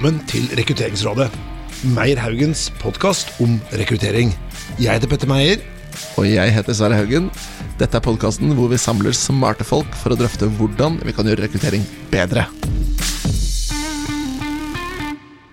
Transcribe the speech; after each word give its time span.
velkommen 0.00 0.22
til 0.30 0.46
Rekrutteringsrådet. 0.56 1.26
Meyer 1.92 2.16
Haugens 2.22 2.70
podkast 2.80 3.34
om 3.44 3.58
rekruttering. 3.76 4.30
Jeg 4.80 4.94
heter 4.96 5.10
Petter 5.10 5.28
Meyer. 5.28 5.60
Og 6.16 6.24
jeg 6.24 6.54
heter 6.54 6.72
Sverre 6.72 6.96
Haugen. 6.96 7.26
Dette 7.76 7.98
er 7.98 8.04
podkasten 8.06 8.54
hvor 8.56 8.70
vi 8.72 8.78
samler 8.80 9.12
smarte 9.12 9.66
folk 9.68 9.92
for 10.00 10.14
å 10.14 10.16
drøfte 10.16 10.48
hvordan 10.56 10.96
vi 11.04 11.12
kan 11.12 11.28
gjøre 11.28 11.44
rekruttering 11.44 11.84
bedre. 12.08 12.46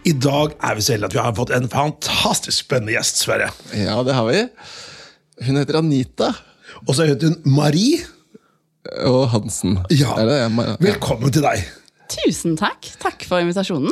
I 0.07 0.15
dag 0.15 0.55
er 0.63 0.79
vi 0.79 0.87
så 0.87 0.95
heldige 0.95 1.11
at 1.11 1.17
vi 1.19 1.23
har 1.27 1.35
fått 1.41 1.51
en 1.59 1.67
fantastisk 1.67 2.69
spennende 2.69 2.95
gjest, 2.95 3.19
Sverre. 3.25 3.51
Ja, 3.75 3.99
det 4.07 4.15
har 4.15 4.31
vi. 4.31 4.45
Hun 5.43 5.59
heter 5.59 5.81
Anita 5.81 6.31
Og 6.87 6.95
så 6.95 7.03
heter 7.11 7.33
hun 7.33 7.41
Marie. 7.51 7.99
og 9.03 9.27
Hansen. 9.35 9.81
Ja. 9.91 10.15
Er 10.15 10.31
det, 10.31 10.41
ja. 10.45 10.75
Velkommen 10.93 11.35
til 11.35 11.43
deg. 11.43 11.67
Tusen 12.07 12.55
takk. 12.55 12.93
Takk 13.03 13.27
for 13.27 13.43
invitasjonen. 13.43 13.91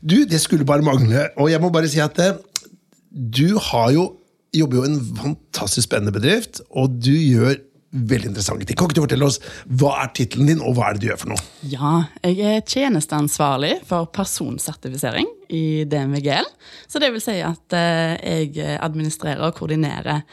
Du, 0.00 0.18
det 0.28 0.40
skulle 0.42 0.66
bare 0.68 0.84
mangle. 0.86 1.28
Og 1.40 1.50
jeg 1.52 1.62
må 1.62 1.70
bare 1.74 1.90
si 1.90 2.02
at 2.02 2.18
eh, 2.22 2.36
du 3.10 3.56
har 3.70 3.92
jo, 3.94 4.08
jobber 4.56 4.80
jo 4.80 4.84
i 4.84 4.90
en 4.92 5.00
fantastisk 5.20 5.88
spennende 5.88 6.14
bedrift, 6.14 6.62
og 6.70 6.98
du 7.00 7.14
gjør 7.14 7.56
veldig 7.96 8.32
interessante 8.32 8.66
ting. 8.66 8.76
Kan 8.76 8.90
ikke 8.90 8.98
du 8.98 9.04
fortelle 9.04 9.28
oss 9.28 9.38
hva 9.78 9.94
er 10.02 10.10
tittelen 10.16 10.50
din, 10.50 10.60
og 10.64 10.76
hva 10.76 10.90
er 10.90 10.96
det 10.96 11.04
du 11.04 11.08
gjør 11.08 11.22
for 11.22 11.32
noe? 11.32 11.44
Ja, 11.70 11.92
jeg 12.26 12.58
er 12.58 12.66
tjenesteansvarlig 12.66 13.72
for 13.88 14.10
personsertifisering 14.12 15.30
i 15.54 15.86
DNVGL. 15.88 16.50
Så 16.90 17.00
det 17.02 17.12
vil 17.14 17.24
si 17.24 17.38
at 17.46 17.78
eh, 17.78 18.18
jeg 18.20 18.76
administrerer 18.76 19.46
og 19.46 19.56
koordinerer 19.56 20.26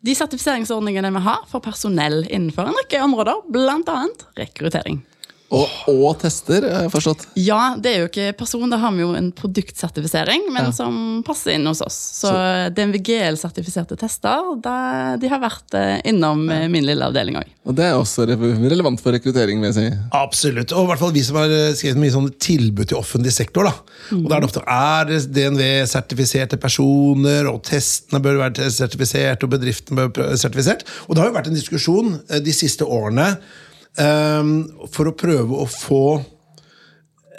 de 0.00 0.14
sertifiseringsordningene 0.16 1.10
vi 1.12 1.22
har 1.26 1.44
for 1.50 1.60
personell 1.64 2.22
innenfor 2.24 2.70
en 2.70 2.78
rekke 2.78 3.02
områder, 3.04 3.42
bl.a. 3.52 3.98
rekruttering. 4.38 5.02
Og, 5.50 5.66
og 5.90 6.12
tester, 6.22 6.62
har 6.62 6.84
jeg 6.84 6.92
forstått. 6.92 7.24
Ja, 7.42 7.74
det 7.74 7.90
er 7.90 8.04
jo 8.04 8.08
ikke 8.10 8.28
person, 8.38 8.68
da 8.70 8.78
har 8.78 8.92
vi 8.94 9.02
jo 9.02 9.10
en 9.18 9.32
produktsertifisering, 9.34 10.44
men 10.54 10.68
Ja. 10.68 10.72
som 10.76 11.24
passer 11.26 11.56
inn 11.56 11.66
hos 11.66 11.80
oss. 11.82 11.96
Så, 12.20 12.30
DNVGL-sertifiserte 12.76 13.96
tester, 13.98 14.52
da, 14.62 15.16
de 15.18 15.30
har 15.30 15.40
vært 15.42 15.74
eh, 15.74 15.96
innom 16.10 16.44
ja. 16.50 16.68
min 16.70 16.86
lille 16.86 17.02
avdeling 17.02 17.40
òg. 17.40 17.50
Og 17.66 17.74
det 17.78 17.88
er 17.88 17.98
også 17.98 18.28
relevant 18.30 19.02
for 19.02 19.14
rekruttering, 19.16 19.58
vil 19.62 19.72
jeg 19.72 19.76
si. 19.78 19.98
Absolutt. 20.16 20.74
Og 20.76 20.86
i 20.86 20.90
hvert 20.92 21.02
fall 21.02 21.14
vi 21.16 21.24
som 21.26 21.40
har 21.40 21.50
eh, 21.54 21.72
skrevet 21.78 21.98
mye 22.02 22.14
sånne 22.14 22.36
tilbud 22.46 22.90
til 22.92 23.00
offentlig 23.00 23.32
sektor. 23.34 23.66
da. 23.66 23.74
Og 24.16 24.28
da 24.30 24.36
er 24.38 24.44
det 24.44 24.50
ofte 24.50 24.62
er 24.66 25.10
DNV-sertifiserte 25.40 26.60
personer, 26.62 27.48
og 27.50 27.62
testene 27.66 28.22
bør 28.22 28.38
være 28.44 28.70
sertifisert, 28.74 29.42
og 29.42 29.52
bedriftene 29.56 30.06
bør 30.06 30.30
være 30.30 30.38
sertifisert. 30.40 30.86
Og 31.08 31.16
det 31.16 31.24
har 31.24 31.32
jo 31.32 31.36
vært 31.40 31.50
en 31.50 31.58
diskusjon 31.58 32.14
eh, 32.28 32.38
de 32.44 32.54
siste 32.54 32.86
årene 32.86 33.32
eh, 33.34 33.66
for 33.98 35.10
å 35.10 35.16
prøve 35.18 35.56
å 35.60 35.64
få 35.68 36.02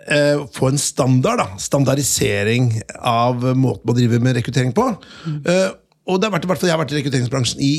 eh, 0.07 0.41
få 0.53 0.71
en 0.71 0.81
standard, 0.81 1.41
da. 1.41 1.47
standardisering 1.61 2.73
av 2.97 3.45
måten 3.57 3.91
å 3.91 3.95
drive 3.97 4.19
med 4.23 4.37
rekruttering 4.37 4.73
på. 4.75 4.89
Eh, 5.45 5.69
og 6.11 6.19
det 6.21 6.27
har 6.27 6.33
vært, 6.35 6.43
i 6.45 6.49
hvert 6.51 6.59
fall, 6.61 6.69
Jeg 6.69 6.75
har 6.75 6.81
vært 6.83 6.91
i 6.93 6.97
rekrutteringsbransjen 6.99 7.61
i 7.63 7.71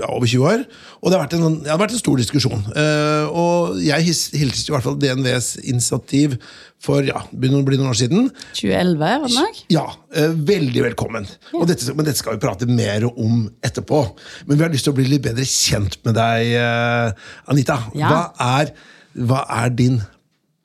ja, 0.00 0.08
over 0.08 0.26
20 0.30 0.44
år, 0.48 0.62
og 1.02 1.10
det 1.10 1.16
har 1.18 1.22
vært 1.26 1.34
en, 1.36 1.42
sånn- 1.44 1.58
det 1.66 1.70
har 1.72 1.80
vært 1.82 1.94
en 1.96 2.00
stor 2.00 2.20
diskusjon. 2.20 2.62
Uh, 2.72 3.24
og 3.30 3.76
jeg 3.84 4.06
hilste 4.08 4.40
i 4.40 4.74
hvert 4.74 4.86
fall 4.86 4.96
DNVs 5.02 5.50
initiativ 5.68 6.38
for 6.84 7.04
ja, 7.06 7.22
begynner 7.32 7.62
å 7.62 7.66
bli 7.68 7.78
noen 7.80 7.92
år 7.92 7.98
siden. 8.00 8.26
2011, 8.56 8.96
var 9.04 9.28
det 9.28 9.36
nok? 9.38 9.60
Ja, 9.76 9.86
Uh, 10.14 10.30
veldig 10.46 10.82
velkommen. 10.84 11.24
Og 11.58 11.64
dette, 11.66 11.90
men 11.98 12.06
dette 12.06 12.20
skal 12.20 12.36
vi 12.36 12.42
prate 12.44 12.68
mer 12.70 13.02
om 13.10 13.48
etterpå. 13.66 14.02
Men 14.46 14.60
vi 14.60 14.62
har 14.62 14.70
lyst 14.70 14.86
til 14.86 14.92
å 14.94 14.98
bli 15.00 15.08
litt 15.10 15.24
bedre 15.24 15.42
kjent 15.42 15.96
med 16.06 16.14
deg, 16.14 16.52
uh, 16.54 17.32
Anita. 17.50 17.80
Ja. 17.98 18.12
Hva, 18.12 18.20
er, 18.60 18.70
hva 19.26 19.40
er 19.64 19.72
din 19.74 19.96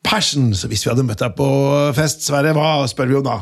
passion? 0.06 0.52
Så 0.54 0.70
hvis 0.70 0.86
vi 0.86 0.92
hadde 0.92 1.06
møtt 1.08 1.23
deg 1.23 1.33
på 1.39 1.48
fest, 1.98 2.22
Sverre, 2.27 2.54
hva 2.54 2.86
spør 2.92 3.10
vi 3.10 3.17
om 3.20 3.26
da? 3.26 3.39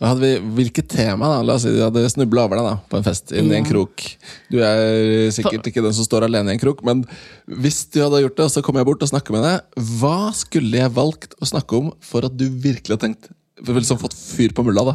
Da 0.00 0.14
hadde 0.14 0.24
vi, 0.24 0.52
hvilket 0.56 0.88
tema? 0.88 1.28
da? 1.28 1.40
La 1.44 1.58
oss 1.58 1.66
si 1.66 1.72
de 1.74 1.82
hadde 1.84 2.06
snubla 2.08 2.46
over 2.48 2.56
deg 2.56 2.68
da, 2.70 2.76
på 2.88 2.96
en 2.96 3.04
fest 3.04 3.34
inn 3.36 3.50
i 3.52 3.58
en 3.58 3.66
krok. 3.68 4.06
Du 4.48 4.56
er 4.64 5.28
sikkert 5.36 5.68
ikke 5.68 5.82
den 5.84 5.92
som 5.96 6.06
står 6.06 6.24
alene 6.24 6.54
i 6.54 6.56
en 6.56 6.62
krok, 6.62 6.80
men 6.88 7.02
hvis 7.44 7.82
du 7.92 7.98
hadde 8.00 8.22
gjort 8.24 8.38
det, 8.38 8.46
og 8.46 8.54
så 8.54 8.62
kom 8.64 8.80
jeg 8.80 8.88
bort 8.88 9.04
og 9.04 9.10
snakka 9.12 9.34
med 9.36 9.44
deg, 9.44 9.84
hva 10.00 10.30
skulle 10.36 10.80
jeg 10.80 10.94
valgt 10.96 11.36
å 11.36 11.50
snakke 11.52 11.82
om 11.82 11.92
for 12.00 12.24
at 12.24 12.38
du 12.40 12.46
virkelig 12.48 12.96
har 12.96 13.02
tenkt 13.04 13.28
vel 13.66 13.84
sånn 13.84 13.98
fått 14.00 14.14
fyr 14.16 14.54
på 14.56 14.64
mulla, 14.66 14.84
da. 14.88 14.94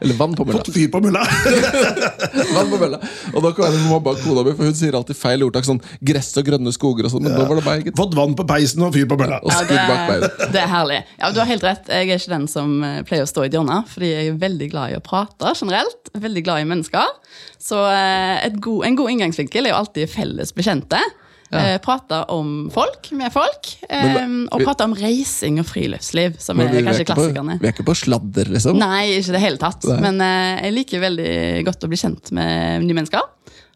Eller 0.00 0.16
vann 0.18 0.34
på 0.38 0.44
mulla. 0.46 0.58
Fått 0.60 0.72
fyr 0.74 0.88
på 0.92 1.00
mulla! 1.04 1.22
vann 2.56 2.70
på 2.72 2.78
mulla. 2.80 2.98
Og 3.32 3.38
da 3.44 3.52
kan 3.56 3.68
jeg 3.70 3.84
mobbe 3.88 4.14
kona 4.22 4.44
mi, 4.46 4.54
for 4.58 4.68
hun 4.68 4.76
sier 4.76 4.96
alltid 4.98 5.18
feil 5.18 5.44
ordtak. 5.46 5.66
Sånn 5.68 5.80
gress 6.02 6.32
og 6.40 6.46
grønne 6.48 6.72
skoger 6.74 7.08
og 7.08 7.14
sånn, 7.14 7.26
men 7.28 7.36
nå 7.38 7.46
var 7.48 7.60
det 7.60 7.66
meg. 7.68 7.86
gitt. 7.86 7.96
Fått 7.98 8.16
vann 8.18 8.34
på 8.38 8.46
peisen 8.48 8.84
og 8.86 8.92
fyr 8.96 9.06
på 9.10 9.18
mulla. 9.20 9.38
Og 9.44 9.54
skudd 9.54 9.78
bak 9.78 10.02
det, 10.02 10.10
beina. 10.10 10.50
det 10.56 10.62
er 10.64 10.70
herlig. 10.74 11.00
Ja, 11.20 11.32
Du 11.32 11.40
har 11.42 11.50
helt 11.52 11.66
rett. 11.68 11.88
Jeg 11.92 12.10
er 12.10 12.20
ikke 12.20 12.34
den 12.34 12.48
som 12.50 12.76
eh, 12.86 13.00
pleier 13.08 13.26
å 13.26 13.30
stå 13.30 13.46
i 13.46 13.50
et 13.50 13.56
hjørne, 13.58 13.80
fordi 13.92 14.12
jeg 14.12 14.32
er 14.32 14.38
veldig 14.42 14.70
glad 14.74 14.92
i 14.94 14.98
å 14.98 15.04
prate 15.04 15.54
generelt. 15.58 16.12
Veldig 16.26 16.44
glad 16.46 16.64
i 16.64 16.68
mennesker. 16.74 17.16
Så 17.62 17.80
eh, 17.88 18.36
et 18.48 18.58
god, 18.62 18.86
en 18.88 18.98
god 18.98 19.14
inngangsvinkel 19.14 19.66
er 19.68 19.74
jo 19.76 19.82
alltid 19.84 20.10
felles 20.12 20.54
bekjente. 20.56 21.00
Eh, 21.60 21.78
prate 21.84 22.18
om 22.32 22.70
folk 22.72 23.10
med 23.12 23.32
folk. 23.34 23.68
Eh, 23.88 24.14
Men 24.14 24.48
og 24.50 24.60
vi- 24.62 24.64
prate 24.64 24.84
om 24.84 24.94
reising 24.96 25.58
og 25.60 25.66
friluftsliv, 25.68 26.38
som 26.40 26.60
er 26.60 26.70
kanskje 26.72 27.04
på, 27.04 27.12
klassikerne. 27.12 27.58
vi 27.60 27.68
er 27.68 27.72
ikke 27.74 27.84
på 27.84 27.96
sladder, 27.96 28.48
liksom. 28.54 28.78
Nei, 28.80 29.18
ikke 29.18 29.28
i 29.28 29.36
det 29.36 29.42
hele 29.42 29.58
tatt. 29.58 29.84
Nei. 29.84 30.00
Men 30.00 30.20
eh, 30.20 30.62
jeg 30.64 30.74
liker 30.78 31.00
veldig 31.04 31.64
godt 31.68 31.84
å 31.84 31.88
bli 31.92 32.00
kjent 32.00 32.32
med 32.32 32.86
nye 32.86 32.94
mennesker. 32.94 33.20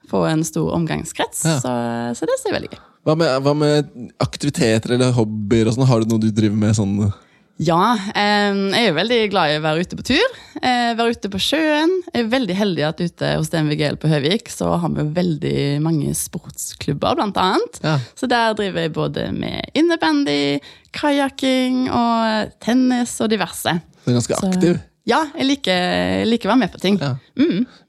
Få 0.09 0.25
en 0.31 0.45
stor 0.45 0.73
omgangskrets. 0.73 1.45
Ja. 1.45 1.59
Så, 1.61 1.73
så 2.17 2.27
det 2.31 2.39
ser 2.41 2.51
jeg 2.51 2.55
er 2.55 2.61
veldig 2.61 2.71
gøy. 2.77 2.83
Hva 3.07 3.17
med, 3.17 3.43
hva 3.43 3.55
med 3.55 3.91
aktiviteter 4.23 4.95
eller 4.97 5.13
hobbyer? 5.13 5.69
og 5.69 5.77
sånn? 5.77 5.87
Har 5.87 6.01
du 6.01 6.11
noe 6.11 6.23
du 6.23 6.31
driver 6.31 6.57
med? 6.57 6.75
sånn... 6.75 7.13
Ja, 7.57 7.97
jeg 8.13 8.89
er 8.91 8.97
veldig 8.97 9.19
glad 9.33 9.49
i 9.49 9.57
å 9.57 9.63
være 9.65 9.85
ute 9.87 9.97
på 9.97 10.05
tur. 10.05 10.35
Eh, 10.61 10.91
være 10.99 11.15
ute 11.17 11.31
på 11.33 11.39
sjøen. 11.41 11.93
Jeg 12.13 12.27
er 12.27 12.33
veldig 12.35 12.57
heldig 12.59 12.85
at 12.85 13.01
ute 13.01 13.31
hos 13.39 13.49
DNVGL 13.53 13.97
på 14.03 14.11
Høvik 14.13 14.51
så 14.53 14.75
har 14.83 14.93
vi 14.93 15.07
veldig 15.17 15.55
mange 15.85 16.13
sportsklubber, 16.19 17.17
blant 17.17 17.41
annet. 17.41 17.81
Ja. 17.81 17.95
Så 18.19 18.29
der 18.29 18.53
driver 18.59 18.85
jeg 18.85 18.93
både 18.97 19.31
med 19.33 19.71
innebandy, 19.79 20.59
kajakking 20.97 21.87
og 21.89 22.53
tennis 22.61 23.17
og 23.25 23.33
diverse. 23.33 23.79
Du 24.05 24.13
er 24.13 24.19
ganske 24.21 24.37
Så- 24.37 24.53
aktiv. 24.53 24.77
Ja, 25.07 25.21
jeg 25.39 25.47
liker, 25.47 26.25
liker 26.27 26.49
å 26.49 26.53
være 26.55 26.63
med 26.65 26.73
på 26.75 26.81
ting. 26.83 26.97
Ja. 26.99 27.13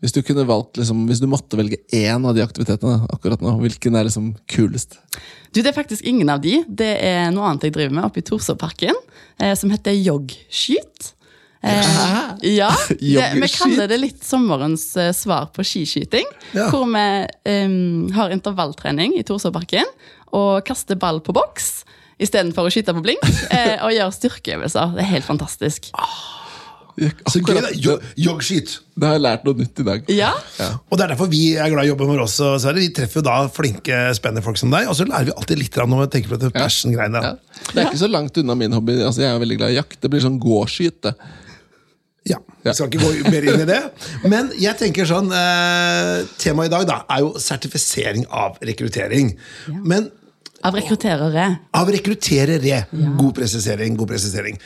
Hvis 0.03 0.13
du 0.13 0.22
kunne 0.22 0.45
valgt, 0.45 0.78
liksom, 0.78 1.07
hvis 1.09 1.22
du 1.23 1.25
måtte 1.29 1.57
velge 1.57 1.79
én 1.95 2.22
av 2.22 2.38
de 2.38 2.44
aktivitetene 2.45 3.07
akkurat 3.13 3.41
nå, 3.41 3.55
hvilken 3.63 3.97
er 3.97 4.05
liksom 4.05 4.35
kulest? 4.53 5.00
Du, 5.50 5.63
Det 5.63 5.72
er 5.72 5.77
faktisk 5.77 6.06
ingen 6.06 6.29
av 6.29 6.44
de. 6.44 6.59
Det 6.67 6.94
er 7.01 7.31
noe 7.33 7.50
annet 7.50 7.66
jeg 7.66 7.77
driver 7.79 7.97
med 7.97 8.06
oppe 8.06 8.22
i 8.22 8.27
Torsåparken, 8.27 9.01
eh, 9.41 9.56
som 9.57 9.73
heter 9.73 9.97
joggskyt. 9.97 11.13
Eh, 11.66 12.53
ja, 12.53 12.69
det, 12.89 13.27
Vi 13.33 13.50
kaller 13.50 13.89
det 13.89 13.97
litt 13.97 14.22
sommerens 14.22 14.85
eh, 15.00 15.09
svar 15.16 15.50
på 15.56 15.66
skiskyting. 15.66 16.29
Ja. 16.53 16.69
Hvor 16.69 16.85
vi 16.85 17.07
um, 17.66 18.07
har 18.13 18.33
intervalltrening 18.35 19.17
i 19.17 19.25
Torsåparken 19.25 19.89
og 20.38 20.61
kaster 20.67 21.00
ball 21.00 21.23
på 21.25 21.33
boks 21.33 21.79
istedenfor 22.22 22.67
å 22.67 22.73
skyte 22.73 22.95
på 22.97 23.06
blink. 23.06 23.25
Eh, 23.57 23.77
og 23.81 23.94
gjør 23.95 24.11
styrkeøvelser. 24.11 24.97
Det 24.97 25.06
er 25.06 25.16
helt 25.16 25.25
fantastisk. 25.25 25.88
Så 27.29 27.41
gøy, 27.45 27.59
da. 27.61 27.69
Joggskit. 28.17 28.79
Det 28.97 29.05
har 29.05 29.17
jeg 29.19 29.21
lært 29.21 29.43
noe 29.45 29.57
nytt 29.59 29.81
i 29.83 29.85
dag. 29.85 30.07
Ja, 30.09 30.31
Og 30.89 30.97
det 30.97 31.03
er 31.05 31.11
derfor 31.13 31.29
vi 31.29 31.41
er 31.53 31.69
glad 31.69 31.85
i 31.85 31.91
å 31.91 31.93
jobbe 31.93 32.07
med 32.09 32.21
oss. 32.23 32.37
Sverre. 32.41 32.81
Vi 32.81 32.89
treffer 32.97 33.21
jo 33.21 33.25
da 33.27 33.35
flinke, 33.53 33.99
spennende 34.17 34.41
folk 34.45 34.57
som 34.57 34.73
deg, 34.73 34.89
og 34.89 34.97
så 34.97 35.05
lærer 35.05 35.29
vi 35.29 35.35
alltid 35.37 35.61
litt 35.61 35.77
om 35.83 35.93
når 35.93 36.07
vi 36.07 36.23
på 36.25 36.37
dette 36.39 36.49
passion-greiene. 36.57 37.21
Ja. 37.21 37.35
Det 37.69 37.77
er 37.77 37.91
ikke 37.91 38.01
så 38.01 38.09
langt 38.09 38.37
unna 38.41 38.55
min 38.57 38.73
hobby. 38.73 38.97
Altså, 38.97 39.21
jeg 39.21 39.29
er 39.35 39.43
veldig 39.45 39.59
glad 39.61 39.75
i 39.75 39.77
jakt. 39.77 39.99
Det 40.01 40.09
blir 40.13 40.25
sånn 40.25 40.39
gåskyt. 40.41 41.11
Ja, 42.27 42.41
Vi 42.65 42.73
skal 42.75 42.89
ikke 42.89 42.99
gå 43.05 43.31
mer 43.31 43.45
inn 43.47 43.61
i 43.63 43.67
det. 43.69 43.79
Men 44.27 44.49
jeg 44.59 44.75
tenker 44.81 45.07
sånn 45.07 45.29
eh, 45.31 46.25
Temaet 46.41 46.67
i 46.67 46.73
dag 46.73 46.83
da, 46.89 46.97
er 47.13 47.23
jo 47.23 47.29
sertifisering 47.39 48.25
av 48.27 48.57
rekruttering. 48.67 49.35
Men 49.85 50.09
Av 50.65 50.73
rekrutterere. 50.75 51.45
av 51.77 51.88
rekrutterere. 51.93 52.81
God 53.21 53.35
presisering. 53.38 53.95
god 53.95 54.09
presisering. 54.09 54.57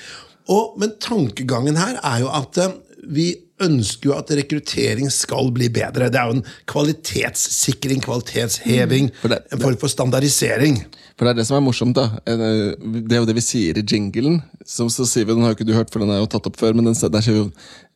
Og, 0.52 0.76
men 0.82 0.96
tankegangen 1.02 1.78
her 1.80 2.00
er 2.04 2.20
jo 2.26 2.30
at 2.42 2.60
eh, 2.64 2.74
vi 3.12 3.30
ønsker 3.62 4.10
jo 4.10 4.16
at 4.18 4.32
rekruttering 4.36 5.10
skal 5.14 5.52
bli 5.54 5.68
bedre. 5.74 6.08
Det 6.12 6.18
er 6.20 6.30
jo 6.32 6.40
en 6.40 6.46
kvalitetssikring, 6.72 8.02
kvalitetsheving, 8.04 9.12
For 9.22 9.30
det- 9.36 9.44
en 9.54 9.62
form 9.62 9.78
for 9.78 9.88
standardisering. 9.92 10.82
For 11.22 11.30
det 11.30 11.36
er 11.36 11.38
det 11.38 11.46
som 11.46 11.60
er 11.60 11.62
morsomt. 11.62 11.94
da 11.94 12.18
Eh, 12.26 12.74
Det 12.82 13.14
er 13.14 13.20
jo 13.22 13.28
det 13.30 13.36
vi 13.38 13.46
sier 13.46 13.78
i 13.78 13.84
jinglen. 13.86 14.42
Som 14.66 14.88
så 14.90 15.06
sier 15.06 15.28
vi, 15.28 15.36
Den 15.36 15.44
har 15.44 15.54
jo 15.54 15.60
ikke 15.60 15.68
du 15.70 15.78
hørt, 15.78 15.92
for 15.94 16.00
den 16.02 16.10
er 16.10 16.18
jo 16.18 16.26
tatt 16.26 16.48
opp 16.50 16.58
før. 16.58 16.74
Men 16.74 16.86
den, 16.90 16.96
der 16.98 17.22
ser 17.22 17.32
vi 17.36 17.44
jo 17.44 17.52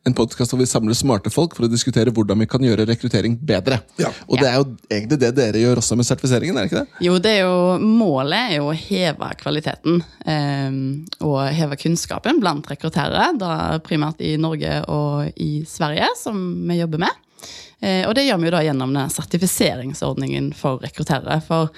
en 0.06 0.14
podkast 0.14 0.52
hvor 0.52 0.60
vi 0.60 0.66
samler 0.70 0.94
smarte 0.94 1.32
folk 1.34 1.56
for 1.56 1.66
å 1.66 1.68
diskutere 1.68 2.12
hvordan 2.14 2.38
vi 2.38 2.46
kan 2.46 2.62
gjøre 2.62 2.86
rekruttering 2.86 3.34
bedre. 3.42 3.80
Ja. 3.98 4.12
Og 4.30 4.38
det 4.38 4.46
er 4.46 4.60
jo 4.60 4.68
egentlig 4.86 5.18
det 5.18 5.32
dere 5.34 5.58
gjør 5.58 5.82
også 5.82 5.98
med 5.98 6.06
sertifiseringen, 6.06 6.54
er 6.56 6.68
det 6.68 6.70
ikke 6.70 6.84
det? 6.84 7.02
Jo, 7.08 7.18
det 7.18 7.32
er 7.32 7.42
jo, 7.48 7.78
Målet 7.82 8.52
er 8.52 8.56
jo 8.60 8.70
å 8.70 8.78
heve 8.78 9.32
kvaliteten 9.42 9.98
eh, 10.22 10.78
og 11.26 11.50
heve 11.50 11.82
kunnskapen 11.82 12.38
blant 12.38 12.70
rekrutterere. 12.70 13.32
Da 13.42 13.80
primært 13.82 14.22
i 14.22 14.36
Norge 14.38 14.84
og 14.86 15.34
i 15.34 15.64
Sverige, 15.66 16.12
som 16.22 16.38
vi 16.70 16.78
jobber 16.78 17.02
med. 17.08 17.22
Eh, 17.82 18.06
og 18.06 18.14
det 18.14 18.28
gjør 18.28 18.38
vi 18.38 18.52
jo 18.52 18.54
da 18.54 18.62
gjennom 18.70 18.94
den 18.94 19.10
sertifiseringsordningen 19.18 20.52
for 20.54 20.78
rekrutterere. 20.86 21.42
For 21.42 21.74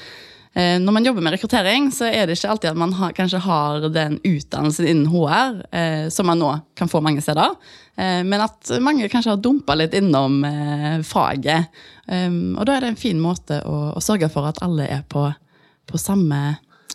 når 0.58 0.94
man 0.94 1.04
jobber 1.06 1.22
med 1.22 1.36
rekruttering, 1.36 1.84
så 1.94 2.08
er 2.10 2.26
det 2.26 2.34
ikke 2.34 2.48
alltid 2.50 2.72
at 2.72 2.78
man 2.80 2.92
har, 2.98 3.12
kanskje 3.14 3.38
har 3.44 3.84
den 3.94 4.16
utdannelsen 4.26 4.88
innen 4.90 5.10
HR 5.12 5.60
eh, 5.70 6.08
som 6.10 6.26
man 6.26 6.40
nå 6.42 6.48
kan 6.74 6.90
få 6.90 6.98
mange 7.04 7.22
steder. 7.22 7.54
Eh, 7.94 8.24
men 8.26 8.42
at 8.42 8.72
mange 8.82 9.06
kanskje 9.12 9.36
har 9.36 9.42
dumpa 9.42 9.76
litt 9.78 9.94
innom 9.94 10.40
eh, 10.48 10.98
faget. 11.06 11.78
Og 12.08 12.62
da 12.64 12.72
er 12.74 12.80
det 12.80 12.88
en 12.94 12.98
fin 12.98 13.18
måte 13.20 13.60
å, 13.68 13.78
å 13.92 14.00
sørge 14.00 14.30
for 14.32 14.48
at 14.48 14.62
alle 14.64 14.86
på, 15.12 15.26
på 15.86 16.00
samme 16.00 16.38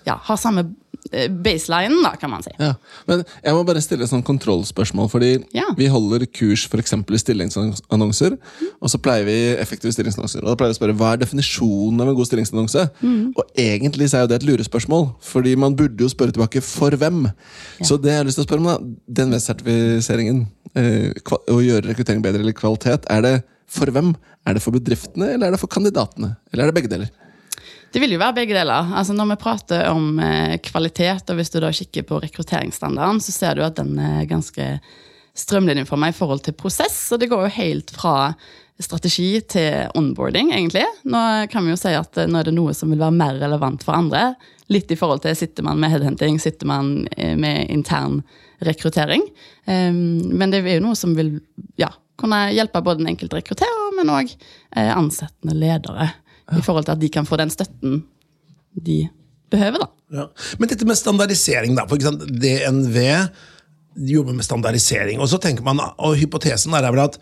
ja, 0.08 0.16
har 0.18 0.40
samme 0.42 0.66
eh, 1.12 1.28
baseline, 1.28 2.00
da, 2.04 2.14
kan 2.20 2.32
man 2.32 2.44
si. 2.46 2.54
Ja. 2.60 2.74
Men 3.10 3.24
jeg 3.44 3.56
må 3.58 3.64
bare 3.68 3.82
stille 3.84 4.06
et 4.06 4.12
sånn 4.12 4.26
kontrollspørsmål. 4.26 5.10
fordi 5.12 5.32
Ja. 5.54 5.66
Vi 5.78 5.88
holder 5.88 6.26
kurs 6.26 6.66
for 6.68 6.80
i 6.80 6.84
stillingsannonser, 7.20 8.38
og 8.82 8.90
så 8.90 8.98
pleier 9.02 9.26
vi 9.26 9.38
effektive 9.60 9.94
stillingsannonser. 9.94 10.44
Og 10.44 10.52
da 10.52 10.56
pleier 10.56 10.74
vi 10.74 10.78
å 10.78 10.82
spørre 10.82 10.98
hva 10.98 11.14
er 11.14 11.24
definisjonen 11.24 12.02
av 12.02 12.10
en 12.10 12.16
god 12.16 12.30
stillingsannonse. 12.30 12.90
Og 13.36 13.44
egentlig 13.58 14.10
så 14.10 14.18
er 14.18 14.26
jo 14.26 14.28
det 14.28 14.42
et 14.42 14.48
lurespørsmål, 14.50 15.10
fordi 15.22 15.56
man 15.56 15.76
burde 15.76 16.00
jo 16.00 16.10
spørre 16.10 16.32
tilbake 16.36 16.62
for 16.62 16.92
hvem. 16.92 17.28
Så 17.82 17.98
det 18.02 18.12
jeg 18.12 18.22
har 18.22 18.26
lyst 18.28 18.40
til 18.40 18.46
å 18.46 18.50
spørre 18.50 18.64
om, 18.64 18.70
da, 18.72 19.24
den 19.24 19.40
sertifiseringen 19.40 20.46
eh, 20.76 21.12
å 21.52 21.60
gjøre 21.64 21.90
rekruttering 21.90 22.24
bedre 22.24 22.44
eller 22.44 22.56
kvalitet, 22.58 23.08
er 23.10 23.26
det 23.26 23.36
for 23.74 23.90
hvem? 23.94 24.14
Er 24.46 24.58
det 24.58 24.64
for 24.64 24.76
bedriftene, 24.76 25.34
eller 25.34 25.48
er 25.48 25.56
det 25.56 25.62
for 25.62 25.72
kandidatene? 25.72 26.36
Eller 26.52 26.66
er 26.66 26.72
det 26.72 26.78
begge 26.78 26.92
deler? 26.92 27.12
Det 27.94 28.02
vil 28.02 28.16
jo 28.16 28.22
være 28.22 28.40
begge 28.40 28.56
deler. 28.58 28.90
Altså 28.98 29.14
Når 29.14 29.28
vi 29.30 29.42
prater 29.44 29.86
om 29.92 30.18
eh, 30.18 30.58
kvalitet, 30.66 31.30
og 31.30 31.38
hvis 31.38 31.54
du 31.54 31.60
da 31.62 31.70
kikker 31.70 32.08
på 32.10 32.18
rekrutteringsstandarden, 32.24 33.22
så 33.22 33.34
ser 33.36 33.58
du 33.58 33.62
at 33.66 33.78
den 33.78 34.00
er 34.02 34.26
ganske 34.30 34.66
strømlinjeforma 35.38 36.10
i 36.10 36.16
forhold 36.18 36.42
til 36.46 36.58
prosess. 36.58 36.98
Og 37.14 37.22
det 37.22 37.30
går 37.30 37.46
jo 37.46 37.58
helt 37.60 37.94
fra 37.94 38.34
strategi 38.82 39.28
til 39.46 39.94
onboarding, 39.94 40.50
egentlig. 40.56 40.88
Nå 41.06 41.22
kan 41.54 41.68
vi 41.68 41.76
jo 41.76 41.78
si 41.78 41.94
at 41.94 42.18
eh, 42.18 42.30
nå 42.30 42.42
er 42.42 42.50
det 42.50 42.56
noe 42.58 42.74
som 42.74 42.90
vil 42.90 43.04
være 43.04 43.18
mer 43.20 43.38
relevant 43.44 43.86
for 43.86 43.94
andre. 44.00 44.32
Litt 44.74 44.90
i 44.90 44.98
forhold 44.98 45.22
til 45.28 45.38
sitter 45.38 45.70
man 45.70 45.78
med 45.78 45.94
headhunting, 45.94 46.42
sitter 46.42 46.70
man 46.74 46.96
eh, 47.14 47.38
med 47.38 47.70
intern 47.70 48.24
rekruttering. 48.64 49.28
Um, 49.68 50.34
men 50.34 50.50
det 50.50 50.64
er 50.64 50.80
jo 50.80 50.86
noe 50.88 50.98
som 50.98 51.14
vil 51.18 51.36
ja, 51.78 51.92
kunne 52.18 52.46
hjelpe 52.56 52.82
både 52.82 53.04
den 53.04 53.14
enkelte 53.14 53.42
rekrutterer, 53.42 53.90
men 53.98 54.12
òg 54.14 54.32
ansettende 54.72 55.58
ledere. 55.60 56.08
I 56.60 56.66
forhold 56.66 56.88
til 56.88 56.96
at 56.96 57.02
de 57.02 57.10
kan 57.14 57.28
få 57.28 57.40
den 57.42 57.52
støtten 57.54 58.04
de 58.74 59.04
behøver, 59.54 59.84
da. 59.84 59.90
Ja. 60.14 60.28
Men 60.60 60.70
dette 60.70 60.86
med 60.88 60.98
standardisering, 60.98 61.76
da. 61.78 61.86
For 61.90 62.00
eksempel, 62.00 62.30
DNV 62.42 62.98
jobber 64.10 64.34
med 64.34 64.46
standardisering. 64.46 65.22
Og 65.22 65.30
så 65.30 65.40
tenker 65.42 65.66
man, 65.66 65.82
og 65.98 66.18
hypotesen 66.18 66.74
er 66.74 66.90
vel 66.90 67.04
at 67.06 67.20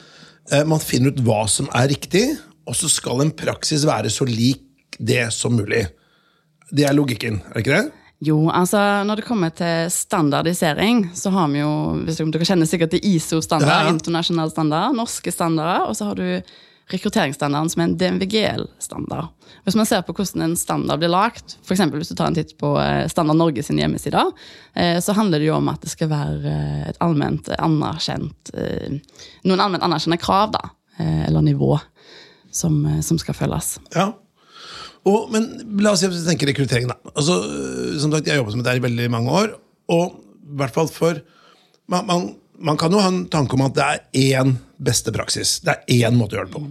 eh, 0.51 0.63
man 0.67 0.83
finner 0.83 1.11
ut 1.11 1.23
hva 1.25 1.43
som 1.51 1.69
er 1.75 1.89
riktig, 1.91 2.25
og 2.67 2.77
så 2.77 2.89
skal 2.91 3.23
en 3.23 3.33
praksis 3.35 3.83
være 3.87 4.11
så 4.13 4.27
lik 4.27 4.99
det 4.99 5.25
som 5.35 5.55
mulig. 5.57 5.85
Det 6.71 6.85
er 6.87 6.95
logikken, 6.95 7.41
er 7.49 7.57
det 7.57 7.65
ikke 7.65 7.79
det? 7.79 7.97
Jo, 8.21 8.37
altså 8.53 8.77
når 9.07 9.17
det 9.17 9.25
kommer 9.25 9.49
til 9.49 9.87
standardisering, 9.89 11.07
så 11.17 11.31
har 11.33 11.47
vi 11.49 11.63
jo 11.63 11.71
hvis 12.05 12.19
Dere 12.21 12.45
kjenner 12.45 12.69
sikkert 12.69 12.93
til 12.93 13.07
ISO-standard, 13.15 13.87
Ja, 13.87 13.89
internasjonal 13.89 14.51
standard, 14.53 14.93
norske 14.93 15.33
standarder, 15.33 15.87
og 15.89 15.97
så 15.97 16.11
har 16.11 16.19
du 16.19 16.27
rekrutteringsstandarden 16.93 17.71
som 17.71 17.81
er 17.81 17.87
en 17.89 17.95
DNVGL-standard. 17.99 19.31
Hvis 19.65 19.77
man 19.77 19.87
ser 19.87 20.03
på 20.05 20.15
hvordan 20.15 20.45
en 20.45 20.55
standard 20.59 21.01
blir 21.01 21.11
lagt, 21.11 21.57
f.eks. 21.65 21.83
hvis 21.93 22.11
du 22.11 22.15
tar 22.17 22.31
en 22.31 22.37
titt 22.37 22.55
på 22.59 22.73
eh, 22.81 23.05
Standard 23.11 23.39
Norge 23.39 23.63
sin 23.65 23.79
hjemmeside, 23.81 24.23
eh, 24.73 24.97
så 25.03 25.15
handler 25.17 25.41
det 25.41 25.49
jo 25.49 25.57
om 25.57 25.69
at 25.71 25.83
det 25.83 25.91
skal 25.93 26.11
være 26.11 26.53
eh, 26.55 26.89
et 26.91 27.01
allment 27.03 27.51
anerkjent 27.57 28.51
Noen 28.51 29.61
allment 29.61 29.83
anerkjente 29.85 30.19
krav, 30.21 30.51
da, 30.53 30.61
eller 30.99 31.43
nivå, 31.45 31.75
som, 32.53 32.75
som 33.05 33.19
skal 33.21 33.37
følges. 33.37 33.75
Ja. 33.95 34.11
Og, 35.07 35.31
men 35.33 35.47
la 35.81 35.93
oss 35.95 36.03
at 36.05 36.13
rekruttering, 36.45 36.89
da. 36.91 36.97
Altså, 37.13 37.37
som 38.01 38.11
sagt, 38.13 38.27
Jeg 38.27 38.35
har 38.35 38.41
jobbet 38.41 38.59
med 38.59 38.65
det 38.65 38.73
her 38.73 38.81
i 38.81 38.85
veldig 38.85 39.07
mange 39.13 39.33
år. 39.33 39.55
Og 39.93 40.19
i 40.19 40.59
hvert 40.59 40.75
fall 40.75 40.89
for 40.91 41.21
man, 41.91 42.05
man, 42.07 42.27
man 42.61 42.79
kan 42.79 42.93
jo 42.93 43.01
ha 43.01 43.11
en 43.11 43.23
tanke 43.31 43.57
om 43.57 43.65
at 43.67 43.77
det 43.77 43.87
er 43.87 44.35
én 44.41 44.57
beste 44.81 45.13
praksis. 45.15 45.59
Det 45.65 45.75
er 45.77 46.09
én 46.09 46.17
måte 46.17 46.37
å 46.37 46.41
gjøre 46.41 46.51
det 46.51 46.57
på. 46.57 46.67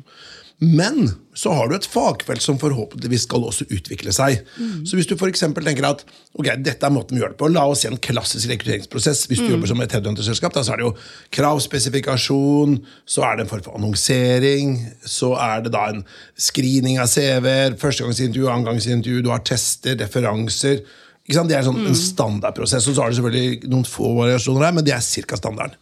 Men 0.61 1.07
så 1.33 1.55
har 1.57 1.71
du 1.71 1.73
et 1.73 1.87
fagfelt 1.89 2.43
som 2.45 2.59
forhåpentligvis 2.61 3.23
skal 3.25 3.47
også 3.49 3.65
utvikle 3.73 4.13
seg. 4.13 4.43
Så 4.85 4.99
hvis 4.99 5.09
du 5.09 5.15
for 5.17 5.33
tenker 5.33 5.87
at 5.89 6.03
ok, 6.37 6.51
dette 6.61 6.85
er 6.85 6.93
måten 6.93 7.17
vi 7.17 7.23
gjør 7.23 7.33
det 7.33 7.41
på, 7.41 7.49
la 7.49 7.65
oss 7.65 7.81
se 7.87 7.89
en 7.89 7.97
klassisk 7.97 8.51
rekrutteringsprosess. 8.51 9.25
Hvis 9.31 9.41
du 9.41 9.49
jobber 9.49 9.71
som 9.71 9.81
et 9.81 9.97
headhunterselskap, 9.97 10.53
da 10.53 10.61
så 10.67 10.75
er 10.75 10.83
det 10.83 10.89
jo 10.91 10.93
kravspesifikasjon, 11.33 12.77
så 13.09 13.25
er 13.25 13.39
det 13.39 13.47
en 13.47 13.53
form 13.55 13.65
for 13.65 13.81
annonsering, 13.81 14.77
så 15.01 15.33
er 15.41 15.65
det 15.65 15.73
da 15.73 15.87
en 15.95 16.05
screening 16.37 17.01
av 17.01 17.09
CV-er, 17.09 17.79
førstegangsintervju, 17.81 18.51
annengangsintervju, 18.53 19.25
du 19.25 19.33
har 19.33 19.41
tester, 19.49 19.97
referanser. 20.05 20.85
Det 21.29 21.57
er 21.57 21.67
sånn 21.67 21.85
en 21.87 21.99
standardprosess, 21.99 22.89
og 22.91 22.97
så 22.97 23.05
har 23.05 23.13
det 23.13 23.21
selvfølgelig 23.21 23.69
noen 23.71 23.87
få 23.87 24.15
variasjoner 24.17 24.67
her, 24.67 24.79
men 24.79 24.87
det 24.87 24.95
er 24.97 25.27
ca. 25.29 25.39
standarden. 25.39 25.77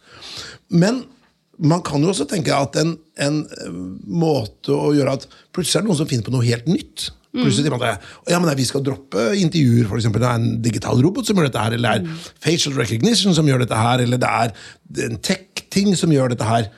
Men 0.69 1.03
man 1.59 1.81
kan 1.83 2.03
jo 2.03 2.11
også 2.13 2.27
tenke 2.29 2.55
at 2.55 2.77
en, 2.79 2.93
en 3.19 3.39
eh, 3.43 3.79
måte 4.07 4.75
å 4.75 4.93
gjøre 4.95 5.17
at 5.17 5.25
plutselig 5.55 5.79
er 5.79 5.83
det 5.83 5.89
noen 5.89 5.99
som 5.99 6.09
finner 6.09 6.27
på 6.27 6.35
noe 6.35 6.45
helt 6.47 6.69
nytt. 6.69 7.09
Plutselig 7.29 7.67
sier 7.67 7.73
man 7.73 7.83
at 7.85 8.05
ja, 8.31 8.39
men 8.41 8.49
vi 8.57 8.65
skal 8.65 8.81
droppe 8.85 9.27
intervjuer, 9.37 9.89
eksempel. 9.99 10.23
Det 10.23 10.29
er 10.29 10.39
en 10.39 10.61
digital 10.65 11.03
robot 11.03 11.27
som 11.27 11.37
gjør 11.37 11.49
dette 11.49 11.65
her, 11.65 11.75
eller 11.77 11.99
det 12.01 12.13
er 12.15 12.23
facial 12.41 12.79
recognition 12.79 13.35
som 13.37 13.49
gjør 13.49 13.61
dette 13.65 13.77
her, 13.77 14.01
eller 14.05 14.21
det 14.21 14.31
er 14.31 14.55
en 15.05 15.19
tech-ting 15.21 15.93
som 15.99 16.13
gjør 16.13 16.33
dette 16.33 16.47
her. 16.47 16.71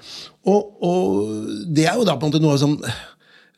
Og, 0.49 0.73
og 0.83 1.69
det 1.71 1.85
er 1.87 1.95
jo 1.99 2.07
da 2.07 2.17
på 2.17 2.27
en 2.27 2.33
måte 2.33 2.43
noe 2.43 2.57
som 2.59 2.75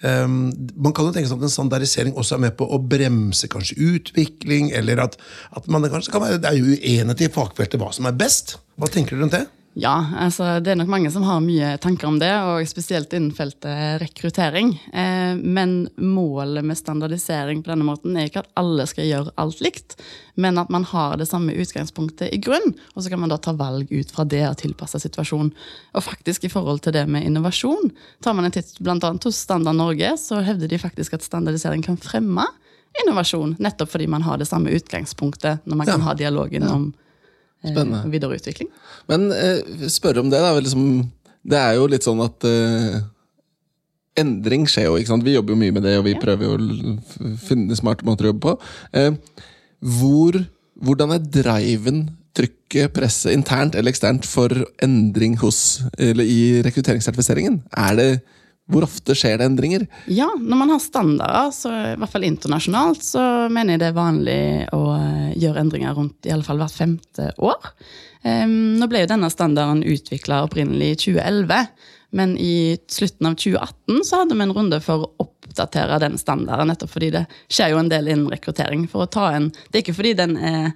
ehm, 0.08 0.38
man 0.76 0.96
kan 0.96 1.08
jo 1.08 1.16
tenke 1.16 1.32
seg 1.32 1.42
at 1.42 1.48
en 1.48 1.56
standardisering 1.56 2.16
også 2.20 2.38
er 2.38 2.46
med 2.46 2.58
på 2.60 2.68
å 2.68 2.80
bremse 2.80 3.50
kanskje 3.52 3.80
utvikling, 3.96 4.72
eller 4.78 5.04
at, 5.08 5.18
at 5.58 5.68
man 5.72 5.88
kanskje 5.90 6.14
kan 6.14 6.26
være, 6.26 6.42
det 6.44 6.52
er 6.52 6.60
jo 6.60 6.78
uenighet 6.78 7.26
i 7.28 7.34
fagfeltet 7.34 7.82
hva 7.82 7.92
som 7.96 8.10
er 8.10 8.18
best. 8.20 8.58
Hva 8.80 8.92
tenker 8.92 9.16
du 9.16 9.24
rundt 9.24 9.38
det? 9.38 9.46
Ja, 9.74 9.94
altså 10.22 10.60
det 10.62 10.70
er 10.70 10.78
nok 10.78 10.90
mange 10.94 11.10
som 11.10 11.24
har 11.26 11.40
mye 11.42 11.72
tanker 11.82 12.06
om 12.06 12.20
det, 12.22 12.30
og 12.46 12.62
spesielt 12.70 13.14
innen 13.18 13.32
feltet 13.34 13.98
rekruttering. 14.04 14.76
Eh, 14.94 15.34
men 15.42 15.88
målet 15.98 16.62
med 16.62 16.78
standardisering 16.78 17.64
på 17.66 17.72
denne 17.72 17.88
måten 17.88 18.14
er 18.14 18.30
ikke 18.30 18.44
at 18.44 18.52
alle 18.60 18.86
skal 18.86 19.08
gjøre 19.10 19.34
alt 19.42 19.64
likt, 19.66 19.96
men 20.38 20.62
at 20.62 20.70
man 20.74 20.86
har 20.92 21.18
det 21.18 21.26
samme 21.26 21.56
utgangspunktet 21.58 22.30
i 22.30 22.38
grunn, 22.38 22.76
og 22.94 23.02
så 23.02 23.10
kan 23.10 23.24
man 23.24 23.34
da 23.34 23.40
ta 23.42 23.56
valg 23.58 23.90
ut 23.90 24.14
fra 24.14 24.28
det 24.30 24.44
og 24.46 24.60
tilpasse 24.62 25.02
situasjonen. 25.02 25.50
Og 25.98 26.06
faktisk 26.06 26.46
i 26.46 26.54
forhold 26.54 26.84
til 26.86 26.94
det 26.94 27.08
med 27.10 27.26
innovasjon, 27.26 27.90
tar 28.22 28.38
man 28.38 28.46
en 28.46 28.54
titt 28.54 28.78
annet 28.86 29.26
hos 29.26 29.42
Standard 29.42 29.80
Norge, 29.82 30.14
så 30.22 30.44
hevder 30.46 30.70
de 30.70 30.78
faktisk 30.86 31.18
at 31.18 31.26
standardisering 31.26 31.82
kan 31.82 31.98
fremme 31.98 32.46
innovasjon, 33.02 33.56
nettopp 33.58 33.90
fordi 33.90 34.06
man 34.06 34.22
har 34.22 34.38
det 34.38 34.46
samme 34.46 34.70
utgangspunktet 34.70 35.66
når 35.66 35.80
man 35.82 35.88
kan 35.90 36.00
Ja. 36.00 36.06
ha 36.06 36.14
dialogen 36.14 36.70
om 36.70 36.92
Spennende. 37.64 38.04
videreutvikling. 38.12 38.70
Men 39.12 39.30
eh, 39.32 39.88
spørre 39.92 40.24
om 40.24 40.30
det, 40.32 40.42
da. 40.44 40.54
Liksom, 40.60 40.88
det 41.48 41.60
er 41.60 41.78
jo 41.80 41.90
litt 41.92 42.06
sånn 42.06 42.24
at 42.24 42.48
eh, 42.48 43.02
Endring 44.20 44.68
skjer 44.70 44.92
jo. 44.92 44.98
ikke 45.00 45.10
sant? 45.10 45.26
Vi 45.26 45.34
jobber 45.34 45.56
jo 45.56 45.62
mye 45.64 45.74
med 45.74 45.88
det, 45.88 45.96
og 45.98 46.06
vi 46.06 46.14
prøver 46.22 46.46
jo 46.46 46.58
å 46.58 47.32
finne 47.42 47.78
smarte 47.78 48.06
måter 48.06 48.28
å 48.28 48.34
jobbe 48.34 48.52
på. 48.52 48.54
Eh, 49.00 49.16
hvor, 49.98 50.38
hvordan 50.86 51.16
er 51.16 51.24
driven, 51.40 52.04
trykket, 52.38 52.94
presset, 52.94 53.34
internt 53.34 53.74
eller 53.78 53.94
eksternt, 53.94 54.28
for 54.30 54.54
endring 54.86 55.40
hos, 55.42 55.82
eller 55.98 56.30
i 56.30 56.62
rekrutteringssertifiseringen? 56.66 57.64
Er 57.74 57.98
det, 57.98 58.08
hvor 58.72 58.86
ofte 58.86 59.16
skjer 59.18 59.42
det 59.42 59.48
endringer? 59.50 59.84
Ja, 60.08 60.30
når 60.40 60.60
man 60.62 60.72
har 60.72 60.80
standarder, 60.80 61.52
så 61.52 61.72
i 61.74 61.98
hvert 62.00 62.14
fall 62.14 62.28
internasjonalt, 62.28 63.04
så 63.04 63.24
mener 63.52 63.76
jeg 63.76 63.82
det 63.82 63.90
er 63.90 63.98
vanlig 63.98 64.40
å 64.76 64.84
eh, 64.96 65.34
gjøre 65.42 65.66
endringer 65.66 65.98
rundt 65.98 66.30
i 66.30 66.32
alle 66.32 66.48
fall 66.48 66.62
hvert 66.62 66.78
femte 66.78 67.28
år. 67.44 67.74
Um, 68.24 68.80
nå 68.80 68.88
ble 68.88 69.02
jo 69.04 69.10
denne 69.12 69.28
standarden 69.34 69.84
utvikla 69.84 70.46
opprinnelig 70.46 70.94
i 70.94 71.00
2011, 71.10 71.66
men 72.16 72.38
i 72.40 72.78
slutten 72.88 73.28
av 73.28 73.36
2018 73.42 74.06
så 74.08 74.22
hadde 74.22 74.38
vi 74.38 74.46
en 74.46 74.56
runde 74.56 74.80
for 74.86 75.04
å 75.04 75.26
oppdatere 75.26 76.00
den 76.06 76.16
standarden, 76.22 76.72
nettopp 76.72 76.94
fordi 76.94 77.12
det 77.18 77.26
skjer 77.52 77.74
jo 77.74 77.82
en 77.82 77.92
del 77.92 78.08
innen 78.14 78.32
rekruttering. 78.32 78.88
For 78.88 79.04
å 79.04 79.12
ta 79.12 79.34
en, 79.36 79.52
Det 79.72 79.82
er 79.82 79.84
ikke 79.84 79.98
fordi 79.98 80.16
den 80.22 80.38
er 80.38 80.72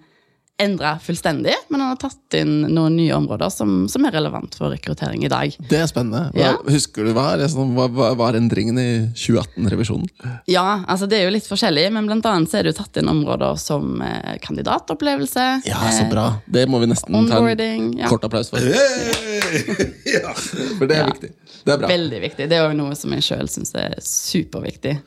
endra 0.59 0.95
fullstendig, 0.99 1.53
men 1.69 1.81
han 1.83 1.91
har 1.91 1.99
tatt 2.01 2.33
inn 2.39 2.63
noen 2.73 2.95
nye 2.97 3.13
områder 3.13 3.51
som, 3.53 3.83
som 3.91 4.05
er 4.09 4.15
relevant 4.17 4.55
for 4.57 4.71
rekruttering 4.73 5.21
i 5.23 5.29
dag. 5.29 5.53
Det 5.69 5.77
er 5.83 5.89
spennende. 5.89 6.31
Hva, 6.33 6.39
Ja. 6.41 6.53
Husker 6.73 7.05
du 7.05 7.11
hva, 7.13 7.27
er 7.35 7.43
det 7.43 7.51
sånn, 7.53 7.75
hva, 7.77 7.85
hva 7.93 8.07
var 8.17 8.33
endringen 8.39 8.79
i 8.81 8.87
2018-revisjonen? 9.13 10.09
Ja, 10.49 10.83
altså 10.89 11.05
det 11.09 11.19
er 11.19 11.27
jo 11.27 11.35
litt 11.35 11.45
forskjellig, 11.49 11.85
men 11.93 12.09
blant 12.09 12.25
annet 12.25 12.49
så 12.49 12.57
er 12.57 12.65
det 12.67 12.73
jo 12.73 12.79
tatt 12.81 12.97
inn 12.97 13.11
områder 13.11 13.55
som 13.61 14.01
eh, 14.01 14.37
kandidatopplevelse. 14.41 15.45
Ja, 15.69 15.83
så 15.93 16.09
bra. 16.09 16.27
Det 16.49 16.65
må 16.69 16.81
vi 16.81 16.89
nesten 16.89 17.13
ta 17.29 17.37
en 17.45 17.93
Ja. 17.97 18.09
kort 18.09 18.25
applaus 18.25 18.49
for. 18.49 18.57
Hey! 18.57 19.27
ja. 20.17 20.33
For 20.33 20.85
det 20.89 20.97
er 20.97 21.05
Ja. 21.05 21.11
viktig. 21.13 21.31
Det 21.67 21.73
er 21.73 21.77
bra. 21.81 21.87
Veldig 21.91 22.19
viktig. 22.21 22.49
Det 22.49 22.57
er 22.57 22.69
jo 22.71 22.77
noe 22.77 22.95
som 22.95 23.11
jeg 23.13 23.21
sjøl 23.29 23.49
syns 23.51 23.73
er 23.75 23.95
superviktig. 24.01 24.97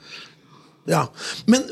Ja, 0.90 1.04
Men 1.50 1.66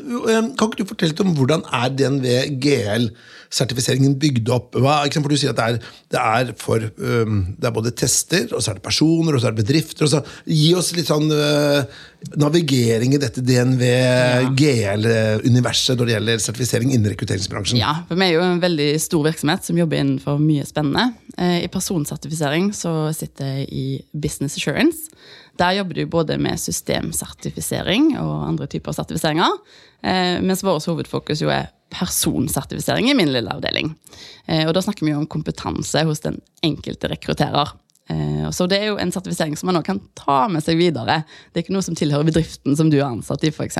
kan 0.57 0.69
ikke 0.69 0.83
du 0.83 0.89
fortelle 0.89 1.13
litt 1.13 1.23
om 1.23 1.33
hvordan 1.37 1.65
er 1.75 1.91
DNV 1.91 2.27
GL-sertifiseringen 2.63 4.15
bygd 4.21 4.51
opp? 4.55 4.77
Hva, 4.79 5.01
eksempel, 5.07 5.33
Du 5.33 5.41
sier 5.41 5.51
at 5.51 5.59
det 5.59 5.65
er, 5.65 5.89
det 6.15 6.21
er, 6.21 6.53
for, 6.59 6.85
um, 6.97 7.41
det 7.59 7.67
er 7.67 7.75
både 7.75 7.93
tester, 7.97 8.47
og 8.53 8.63
så 8.63 8.71
er 8.71 8.79
det 8.79 8.85
personer, 8.85 9.35
og 9.35 9.41
så 9.41 9.49
er 9.49 9.57
det 9.57 9.65
bedrifter. 9.65 10.07
Og 10.07 10.13
så, 10.13 10.23
gi 10.47 10.71
oss 10.79 10.93
litt 10.95 11.11
sånn 11.11 11.27
uh, 11.33 11.83
navigering 12.39 13.15
i 13.15 13.21
dette 13.21 13.43
DNV 13.45 13.83
GL-universet 14.59 15.99
når 15.99 16.09
det 16.09 16.15
gjelder 16.15 16.43
sertifisering 16.43 16.93
innen 16.93 17.11
rekrutteringsbransjen? 17.13 17.79
Ja, 17.79 17.99
for 18.09 18.19
vi 18.19 18.27
er 18.27 18.37
jo 18.37 18.45
en 18.45 18.63
veldig 18.63 18.91
stor 19.01 19.27
virksomhet 19.29 19.67
som 19.67 19.79
jobber 19.79 20.01
innenfor 20.01 20.39
mye 20.41 20.67
spennende. 20.67 21.11
Eh, 21.39 21.63
I 21.63 21.71
personsertifisering 21.71 22.71
så 22.75 23.11
sitter 23.15 23.59
jeg 23.59 23.69
i 23.71 23.85
Business 24.11 24.59
Assurance. 24.59 25.11
Der 25.59 25.75
jobber 25.75 25.93
du 25.93 26.05
både 26.07 26.37
med 26.39 26.59
systemsertifisering 26.59 28.13
og 28.21 28.47
andre 28.47 28.67
typer 28.71 28.95
sertifiseringer. 28.95 29.57
Eh, 30.01 30.39
mens 30.39 30.63
vårt 30.63 30.87
hovedfokus 30.87 31.43
jo 31.43 31.51
er 31.51 31.67
personsertifisering 31.91 33.09
i 33.09 33.17
min 33.17 33.33
lille 33.33 33.51
avdeling. 33.51 33.91
Eh, 34.47 34.63
og 34.67 34.73
da 34.77 34.83
snakker 34.85 35.03
vi 35.03 35.11
jo 35.11 35.19
om 35.19 35.27
kompetanse 35.27 36.05
hos 36.07 36.23
den 36.23 36.39
enkelte 36.63 37.11
rekrutterer. 37.11 37.75
Så 38.49 38.65
det 38.65 38.79
er 38.81 38.87
jo 38.87 38.95
en 38.97 39.11
sertifisering 39.13 39.51
som 39.53 39.67
man 39.69 39.77
også 39.77 39.85
kan 39.91 39.99
ta 40.17 40.37
med 40.49 40.63
seg 40.65 40.79
videre. 40.79 41.19
Det 41.53 41.59
er 41.59 41.61
ikke 41.61 41.75
noe 41.75 41.85
som 41.85 41.93
tilhører 41.93 42.25
bedriften 42.25 42.73
som 42.73 42.87
du 42.89 42.95
er 42.97 43.05
ansatt 43.05 43.43
i, 43.45 43.51
f.eks. 43.53 43.77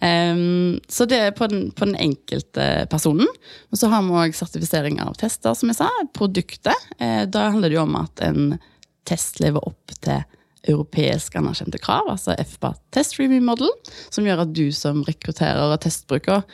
Um, 0.00 0.78
så 0.88 1.04
det 1.04 1.18
er 1.20 1.34
på 1.36 1.44
den, 1.52 1.66
på 1.76 1.84
den, 1.84 1.98
enkelte 2.00 2.86
personen. 2.88 3.28
Og 3.68 3.76
så 3.76 3.90
har 3.92 4.06
vi 4.06 4.16
òg 4.22 4.38
sertifisering 4.38 5.02
av 5.04 5.18
tester, 5.20 5.52
som 5.52 5.68
jeg 5.68 5.76
sa. 5.82 5.90
Produktet. 6.16 6.88
Da 6.96 7.44
handler 7.50 7.68
det 7.68 7.76
jo 7.76 7.84
om 7.84 8.00
at 8.00 8.24
en 8.24 8.56
test 9.04 9.42
lever 9.44 9.68
opp 9.68 9.92
til 10.00 10.24
europeisk 10.70 11.36
anerkjente 11.38 11.80
krav, 11.82 12.08
altså 12.12 12.36
FBA 12.38 12.72
Test 12.94 13.18
Review 13.20 13.44
Model, 13.44 13.70
som 14.10 14.26
gjør 14.26 14.44
at 14.44 14.54
du 14.56 14.68
som 14.74 15.02
rekrutterer 15.06 15.62
og 15.72 15.80
testbruker 15.84 16.44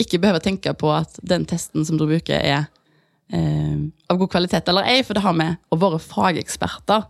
ikke 0.00 0.20
behøver 0.22 0.42
tenke 0.44 0.72
på 0.80 0.90
at 0.94 1.18
den 1.26 1.44
testen 1.48 1.84
som 1.86 1.98
du 2.00 2.06
bruker, 2.08 2.40
er 2.40 2.68
eh, 3.32 3.80
av 4.08 4.20
god 4.20 4.32
kvalitet 4.32 4.68
eller 4.70 4.88
ei, 4.88 5.00
for 5.04 5.16
det 5.16 5.24
har 5.24 5.36
vi 5.36 5.48
og 5.70 5.82
våre 5.82 6.00
fageksperter 6.02 7.06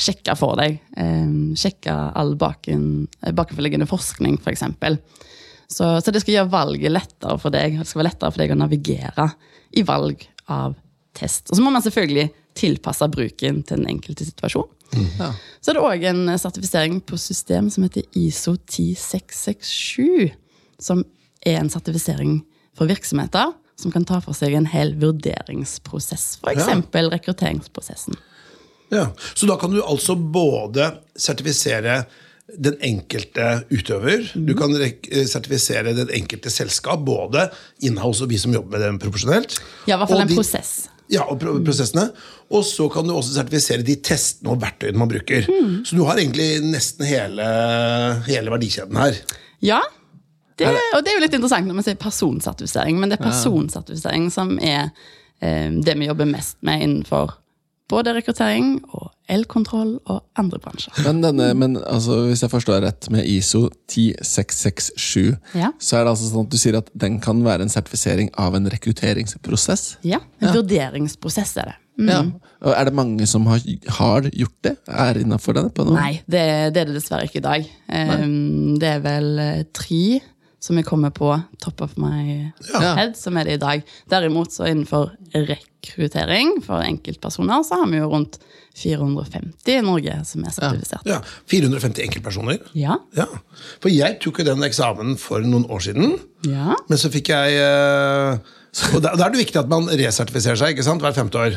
sjekka 0.00 0.36
for 0.38 0.56
deg. 0.60 0.78
Eh, 0.96 1.34
sjekka 1.58 1.96
all 2.16 2.34
baken, 2.40 2.84
eh, 3.20 3.34
bakenforliggende 3.36 3.88
forskning, 3.90 4.38
f.eks. 4.40 4.64
Så, 5.70 5.86
så 6.02 6.10
det 6.10 6.22
skal 6.24 6.38
gjøre 6.38 6.52
valget 6.52 6.94
lettere 6.94 7.36
for 7.38 7.54
deg. 7.54 7.78
Det 7.78 7.86
skal 7.86 8.02
være 8.02 8.10
lettere 8.10 8.32
for 8.32 8.42
deg 8.42 8.54
å 8.54 8.58
navigere 8.58 9.28
i 9.78 9.84
valg 9.86 10.24
av 10.50 10.74
test. 11.14 11.50
Og 11.50 11.58
så 11.58 11.62
må 11.62 11.70
man 11.74 11.84
selvfølgelig 11.84 12.30
tilpasse 12.58 13.06
bruken 13.12 13.62
til 13.66 13.82
den 13.82 13.92
enkelte 13.92 14.26
situasjon. 14.26 14.66
Ja. 15.18 15.32
Så 15.60 15.72
er 15.72 15.76
det 15.76 15.84
òg 15.84 16.04
en 16.10 16.22
sertifisering 16.40 17.00
på 17.04 17.18
system 17.20 17.70
som 17.70 17.84
heter 17.86 18.06
ISO 18.16 18.56
10667. 18.56 20.32
Som 20.80 21.04
er 21.46 21.60
en 21.60 21.70
sertifisering 21.72 22.40
for 22.76 22.90
virksomheter 22.90 23.52
som 23.80 23.92
kan 23.92 24.04
ta 24.08 24.20
for 24.24 24.36
seg 24.36 24.54
en 24.56 24.68
hel 24.70 24.94
vurderingsprosess. 25.00 26.40
F.eks. 26.42 26.66
Ja. 26.68 27.04
rekrutteringsprosessen. 27.14 28.18
Ja, 28.90 29.12
Så 29.34 29.46
da 29.46 29.56
kan 29.56 29.70
du 29.70 29.82
altså 29.82 30.16
både 30.16 30.90
sertifisere 31.16 32.02
den 32.58 32.74
enkelte 32.82 33.62
utøver. 33.70 34.24
Mm. 34.34 34.46
Du 34.48 34.56
kan 34.58 34.74
sertifisere 35.30 35.94
den 35.94 36.10
enkelte 36.10 36.50
selskap, 36.50 37.04
både 37.06 37.46
inhouse 37.86 38.24
og 38.26 38.32
vi 38.32 38.40
som 38.42 38.54
jobber 38.54 38.74
med 38.78 38.86
dem 38.86 38.98
profesjonelt. 39.02 39.60
Ja, 39.86 39.94
i 39.94 40.00
hvert 40.00 40.10
fall 40.10 40.24
en 40.24 40.32
de, 40.32 40.38
prosess. 40.40 40.72
Ja, 41.10 41.26
og 41.26 41.40
prosessene. 41.42 42.08
Og 42.54 42.64
så 42.66 42.86
kan 42.92 43.06
du 43.06 43.14
også 43.14 43.34
sertifisere 43.34 43.86
de 43.86 43.96
testene 44.04 44.52
og 44.54 44.60
verktøyene 44.62 45.00
man 45.00 45.10
bruker. 45.10 45.46
Mm. 45.50 45.80
Så 45.86 45.98
du 45.98 46.04
har 46.06 46.20
egentlig 46.20 46.60
nesten 46.64 47.06
hele, 47.08 47.46
hele 48.28 48.54
verdikjeden 48.54 49.00
her. 49.00 49.18
Ja, 49.64 49.80
det, 50.60 50.68
og 50.94 51.04
det 51.04 51.12
er 51.12 51.16
jo 51.16 51.24
litt 51.24 51.36
interessant 51.36 51.68
når 51.68 51.78
man 51.78 51.86
sier 51.86 52.00
personsertifisering, 52.00 52.98
men 53.00 53.10
det 53.10 53.16
er 53.16 53.24
personsertifisering 53.24 54.26
som 54.32 54.58
er 54.60 54.90
eh, 55.40 55.70
det 55.72 55.94
vi 55.96 56.08
jobber 56.10 56.28
mest 56.28 56.58
med 56.66 56.84
innenfor 56.84 57.32
både 57.90 58.14
rekruttering 58.16 58.76
og 58.94 59.10
elkontroll 59.30 59.96
og 60.10 60.22
andre 60.40 60.60
bransjer. 60.62 60.94
Men, 61.04 61.20
denne, 61.24 61.50
men 61.58 61.76
altså, 61.82 62.22
hvis 62.28 62.44
jeg 62.44 62.52
forstår 62.52 62.82
rett 62.86 63.10
med 63.12 63.26
ISO 63.28 63.66
10667, 63.90 65.36
ja. 65.58 65.72
så 65.78 65.98
er 65.98 66.06
det 66.06 66.14
altså 66.14 66.30
sånn 66.30 66.48
at 66.48 66.54
du 66.54 66.58
sier 66.60 66.78
at 66.80 66.90
den 66.98 67.20
kan 67.22 67.42
være 67.46 67.66
en 67.66 67.72
sertifisering 67.72 68.32
av 68.40 68.56
en 68.58 68.70
rekrutteringsprosess? 68.72 70.00
Ja, 70.06 70.22
en 70.40 70.50
ja. 70.50 70.56
vurderingsprosess 70.56 71.56
er 71.62 71.72
det. 71.72 71.78
Mm. 72.00 72.08
Ja. 72.08 72.20
Og 72.64 72.74
Er 72.76 72.88
det 72.88 72.96
mange 72.96 73.26
som 73.28 73.46
har, 73.50 73.60
har 73.98 74.28
gjort 74.32 74.58
det? 74.64 74.76
Er 74.88 75.20
innafor 75.20 75.56
denne? 75.56 75.72
på 75.74 75.84
noe? 75.84 75.96
Nei, 75.96 76.20
det, 76.24 76.42
det, 76.74 76.82
er 76.82 76.90
det 76.90 76.96
dessverre 76.96 77.28
ikke 77.28 77.42
i 77.42 77.46
dag. 77.46 77.66
Um, 77.88 78.76
det 78.80 78.94
er 78.96 79.02
vel 79.04 79.30
eh, 79.42 79.64
tre 79.76 80.20
som 80.60 80.76
jeg 80.76 80.86
kommer 80.88 81.12
på 81.14 81.32
top 81.62 81.80
of 81.80 81.96
my 82.00 82.52
ja. 82.68 82.92
head, 82.98 83.16
som 83.16 83.38
er 83.40 83.48
det 83.48 83.56
i 83.56 83.62
dag. 83.62 83.84
Derimot 84.12 84.52
så 84.52 84.68
innenfor 84.68 85.14
rekruttering 85.32 86.58
for 86.64 86.84
enkeltpersoner 86.84 87.64
så 87.66 87.80
har 87.80 87.88
vi 87.90 88.02
jo 88.02 88.10
rundt 88.12 88.38
450 88.76 89.72
i 89.72 89.80
Norge 89.84 90.18
som 90.28 90.44
er 90.44 90.54
sertifisert. 90.54 91.08
Ja, 91.08 91.18
ja 91.18 91.50
450 91.50 92.04
enkeltpersoner? 92.06 92.60
Ja. 92.78 93.00
ja. 93.16 93.26
For 93.82 93.92
jeg 93.92 94.20
tok 94.22 94.42
jo 94.42 94.48
den 94.52 94.64
eksamen 94.68 95.16
for 95.20 95.42
noen 95.44 95.66
år 95.72 95.84
siden, 95.88 96.16
ja. 96.46 96.76
men 96.88 97.00
så 97.00 97.10
fikk 97.12 97.32
jeg 97.32 97.60
uh, 97.60 98.38
Og 98.94 99.02
da 99.02 99.16
er 99.16 99.32
det 99.32 99.40
viktig 99.40 99.58
at 99.58 99.70
man 99.70 99.88
resertifiserer 99.90 100.60
seg 100.60 100.76
ikke 100.76 100.86
sant, 100.86 101.02
hvert 101.02 101.16
femte 101.16 101.40
år. 101.40 101.56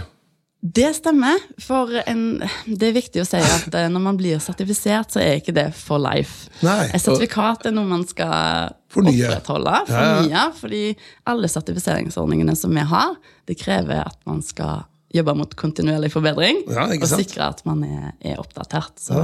Det 0.63 0.93
stemmer. 0.96 1.41
For 1.60 1.91
en, 2.08 2.22
det 2.65 2.88
er 2.88 2.96
viktig 2.96 3.20
å 3.20 3.27
si 3.27 3.39
at 3.43 3.74
eh, 3.75 3.89
når 3.91 4.03
man 4.05 4.20
blir 4.20 4.39
sertifisert, 4.39 5.12
så 5.12 5.20
er 5.20 5.41
ikke 5.41 5.55
det 5.55 5.65
for 5.75 6.00
life. 6.00 6.48
Nei, 6.63 6.86
Et 6.96 7.03
sertifikat 7.03 7.67
er 7.67 7.75
noe 7.75 7.89
man 7.89 8.05
skal 8.08 8.72
fornye. 8.93 9.25
opprettholde. 9.27 9.74
Fornye, 9.89 10.29
ja, 10.32 10.46
ja. 10.46 10.46
Fordi 10.55 10.84
alle 11.27 11.50
sertifiseringsordningene 11.51 12.55
som 12.55 12.72
vi 12.72 12.86
har, 12.93 13.17
det 13.50 13.58
krever 13.60 14.05
at 14.05 14.20
man 14.29 14.39
skal 14.46 14.86
jobbe 15.13 15.34
mot 15.38 15.51
kontinuerlig 15.60 16.10
forbedring 16.10 16.63
ja, 16.74 16.88
og 16.89 17.03
sikre 17.12 17.51
at 17.51 17.60
man 17.67 17.84
er, 17.86 18.13
er 18.25 18.39
oppdatert. 18.41 18.96
Så, 18.98 19.20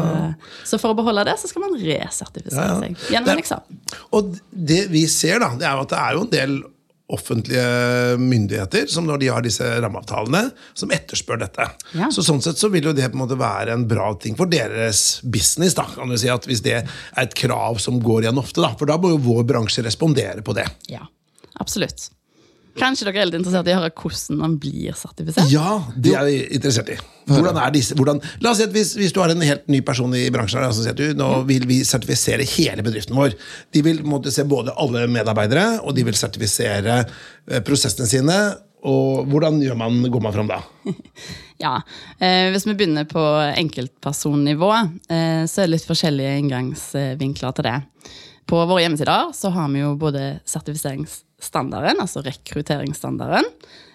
så, 0.68 0.78
for 0.78 0.92
å 0.92 0.98
beholde 1.00 1.24
det, 1.26 1.38
så 1.42 1.50
skal 1.50 1.64
man 1.66 1.80
resertifisere 1.82 2.76
seg 2.84 3.08
gjennom 3.16 3.32
en 3.34 3.42
eksamen. 3.42 3.80
Og 4.14 4.36
det 4.52 4.84
vi 4.92 5.08
ser, 5.10 5.40
da, 5.42 5.54
det 5.58 5.66
er 5.66 5.80
jo 5.80 5.88
at 5.88 5.96
det 5.96 6.04
er 6.04 6.20
jo 6.20 6.28
en 6.28 6.36
del 6.36 6.60
offentlige 7.10 8.18
myndigheter, 8.22 8.86
som 8.92 9.08
når 9.10 9.22
de 9.24 9.30
har 9.34 9.42
disse 9.46 9.66
rammeavtalene, 9.82 10.44
som 10.78 10.92
etterspør 10.94 11.42
dette. 11.42 11.66
Ja. 11.98 12.12
Så 12.14 12.22
Sånn 12.26 12.42
sett 12.46 12.62
så 12.62 12.70
vil 12.70 12.86
jo 12.90 12.94
det 12.94 13.08
på 13.10 13.18
en 13.18 13.24
måte 13.24 13.40
være 13.40 13.74
en 13.74 13.88
bra 13.90 14.12
ting 14.22 14.38
for 14.38 14.46
deres 14.52 15.20
business. 15.24 15.74
da, 15.78 15.88
kan 15.96 16.10
du 16.10 16.18
si 16.22 16.30
at 16.30 16.46
Hvis 16.46 16.62
det 16.66 16.76
er 16.84 16.90
et 17.18 17.34
krav 17.34 17.80
som 17.82 17.98
går 18.04 18.28
igjen 18.28 18.38
ofte. 18.42 18.62
da, 18.62 18.76
For 18.78 18.86
da 18.86 18.98
må 19.02 19.10
jo 19.16 19.18
vår 19.26 19.44
bransje 19.50 19.84
respondere 19.86 20.42
på 20.46 20.54
det. 20.54 20.68
Ja, 20.94 21.02
absolutt. 21.60 22.12
Kanskje 22.80 23.08
dere 23.08 23.22
er 23.24 23.30
litt 23.30 23.40
interessert 23.40 23.68
i 23.70 23.74
å 23.76 23.80
høre 23.82 23.94
hvordan 23.94 24.40
man 24.40 24.56
blir 24.62 24.96
sertifisert? 24.98 25.52
Ja, 25.52 25.80
det 25.96 26.14
er 26.18 26.28
vi 26.28 26.38
interessert 26.58 26.94
i. 26.94 27.00
Hvordan 27.30 27.60
er 27.62 27.74
disse, 27.76 27.98
hvordan, 27.98 28.22
la 28.42 28.54
oss 28.54 28.62
si 28.62 28.66
at 28.66 28.74
hvis, 28.74 28.96
hvis, 28.98 29.14
du 29.14 29.20
har 29.22 29.34
en 29.34 29.44
helt 29.46 29.68
ny 29.70 29.82
person 29.86 30.14
i 30.18 30.26
bransjen, 30.34 30.64
så 30.74 30.86
sier 30.86 30.98
du, 30.98 31.12
nå 31.18 31.28
vil 31.50 31.68
vi 31.70 31.82
sertifisere 31.86 32.48
hele 32.56 32.86
bedriften 32.86 33.18
vår. 33.18 33.36
De 33.76 33.84
vil 33.86 34.02
måtte 34.08 34.34
se 34.34 34.48
både 34.50 34.74
alle 34.82 35.06
medarbeidere, 35.12 35.84
og 35.84 35.94
de 35.98 36.08
vil 36.08 36.18
sertifisere 36.18 37.04
eh, 37.04 37.62
prosessene 37.66 38.10
sine. 38.10 38.40
Og 38.88 39.28
hvordan 39.28 39.60
man, 39.78 40.00
går 40.08 40.24
man 40.24 40.34
fram 40.34 40.50
da? 40.50 40.62
ja, 41.66 41.76
eh, 42.18 42.48
Hvis 42.54 42.66
vi 42.70 42.78
begynner 42.80 43.06
på 43.10 43.24
enkeltpersonnivå, 43.60 44.72
eh, 45.12 45.44
så 45.46 45.62
er 45.62 45.68
det 45.68 45.74
litt 45.76 45.90
forskjellige 45.90 46.38
inngangsvinkler 46.46 47.58
til 47.58 47.68
det. 47.68 47.78
På 48.50 48.64
våre 48.66 48.82
hjemmesider 48.82 49.30
så 49.38 49.52
har 49.54 49.70
vi 49.70 49.84
jo 49.84 49.92
både 50.00 50.40
sertifiseringsstandarden, 50.50 52.02
altså 52.02 52.24
rekrutteringsstandarden. 52.26 53.46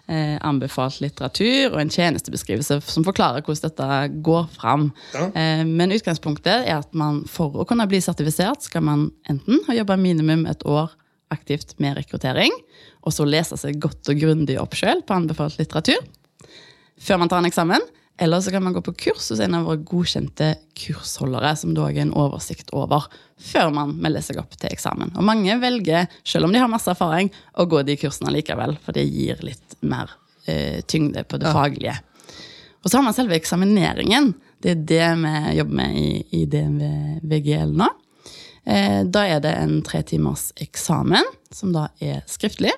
Eh, 0.05 0.35
anbefalt 0.45 0.99
litteratur 1.01 1.73
og 1.73 1.79
en 1.81 1.91
tjenestebeskrivelse 1.91 2.77
som 2.85 3.07
forklarer 3.07 3.41
hvordan 3.41 3.71
dette 3.71 4.19
går 4.27 4.51
fram. 4.53 4.91
Ja. 5.15 5.31
Eh, 5.33 5.63
men 5.65 5.95
utgangspunktet 5.97 6.69
er 6.69 6.83
at 6.83 6.93
man 6.93 7.23
for 7.25 7.57
å 7.57 7.65
kunne 7.67 7.87
bli 7.89 8.03
sertifisert, 8.05 8.67
skal 8.69 8.85
man 8.85 9.07
enten 9.33 9.65
ha 9.67 9.79
jobba 9.79 9.97
minimum 9.99 10.45
et 10.51 10.63
år 10.69 10.93
aktivt 11.33 11.73
med 11.81 11.97
rekruttering, 11.99 12.53
og 13.03 13.17
så 13.17 13.27
lese 13.27 13.57
seg 13.59 13.81
godt 13.81 14.13
og 14.13 14.21
grundig 14.21 14.61
opp 14.61 14.77
sjøl 14.79 15.01
på 15.03 15.17
anbefalt 15.17 15.57
litteratur 15.59 16.05
før 17.01 17.25
man 17.25 17.33
tar 17.33 17.43
en 17.43 17.49
eksamen. 17.49 17.89
Eller 18.19 18.41
så 18.41 18.51
kan 18.55 18.63
man 18.63 18.73
gå 18.73 18.81
på 18.83 18.93
kurs 18.93 19.31
hos 19.31 19.41
en 19.43 19.57
av 19.59 19.65
våre 19.67 19.81
godkjente 19.83 20.53
kursholdere, 20.79 21.51
som 21.59 21.73
da 21.75 21.89
er 21.91 22.05
en 22.05 22.15
oversikt 22.15 22.71
over, 22.77 23.09
før 23.43 23.73
man 23.75 23.97
melder 23.99 24.23
seg 24.23 24.39
opp 24.39 24.55
til 24.55 24.71
eksamen. 24.71 25.11
Og 25.19 25.27
mange 25.27 25.57
velger, 25.63 26.07
selv 26.23 26.47
om 26.47 26.55
de 26.55 26.63
har 26.63 26.71
masse 26.71 26.91
erfaring, 26.93 27.33
å 27.59 27.67
gå 27.67 27.83
de 27.83 27.99
kursene 27.99 28.31
likevel, 28.37 28.77
for 28.85 28.95
det 28.95 29.09
gir 29.09 29.43
litt 29.43 29.79
mer 29.83 30.15
eh, 30.47 30.79
tyngde 30.87 31.27
på 31.27 31.43
det 31.43 31.51
ja. 31.51 31.57
faglige. 31.59 31.97
Og 32.85 32.91
så 32.91 33.01
har 33.01 33.07
man 33.07 33.17
selve 33.17 33.35
eksamineringen. 33.35 34.31
Det 34.63 34.77
er 34.77 34.87
det 34.93 35.11
vi 35.25 35.59
jobber 35.59 35.79
med 35.81 35.99
i, 35.99 36.09
i 36.39 36.45
DNV 36.47 37.27
VGL 37.27 37.75
nå. 37.81 37.91
Eh, 38.65 39.01
da 39.11 39.27
er 39.27 39.43
det 39.45 39.57
en 39.59 39.81
tre 39.85 40.05
timers 40.07 40.53
eksamen, 40.63 41.27
som 41.53 41.75
da 41.75 41.89
er 41.99 42.23
skriftlig. 42.31 42.73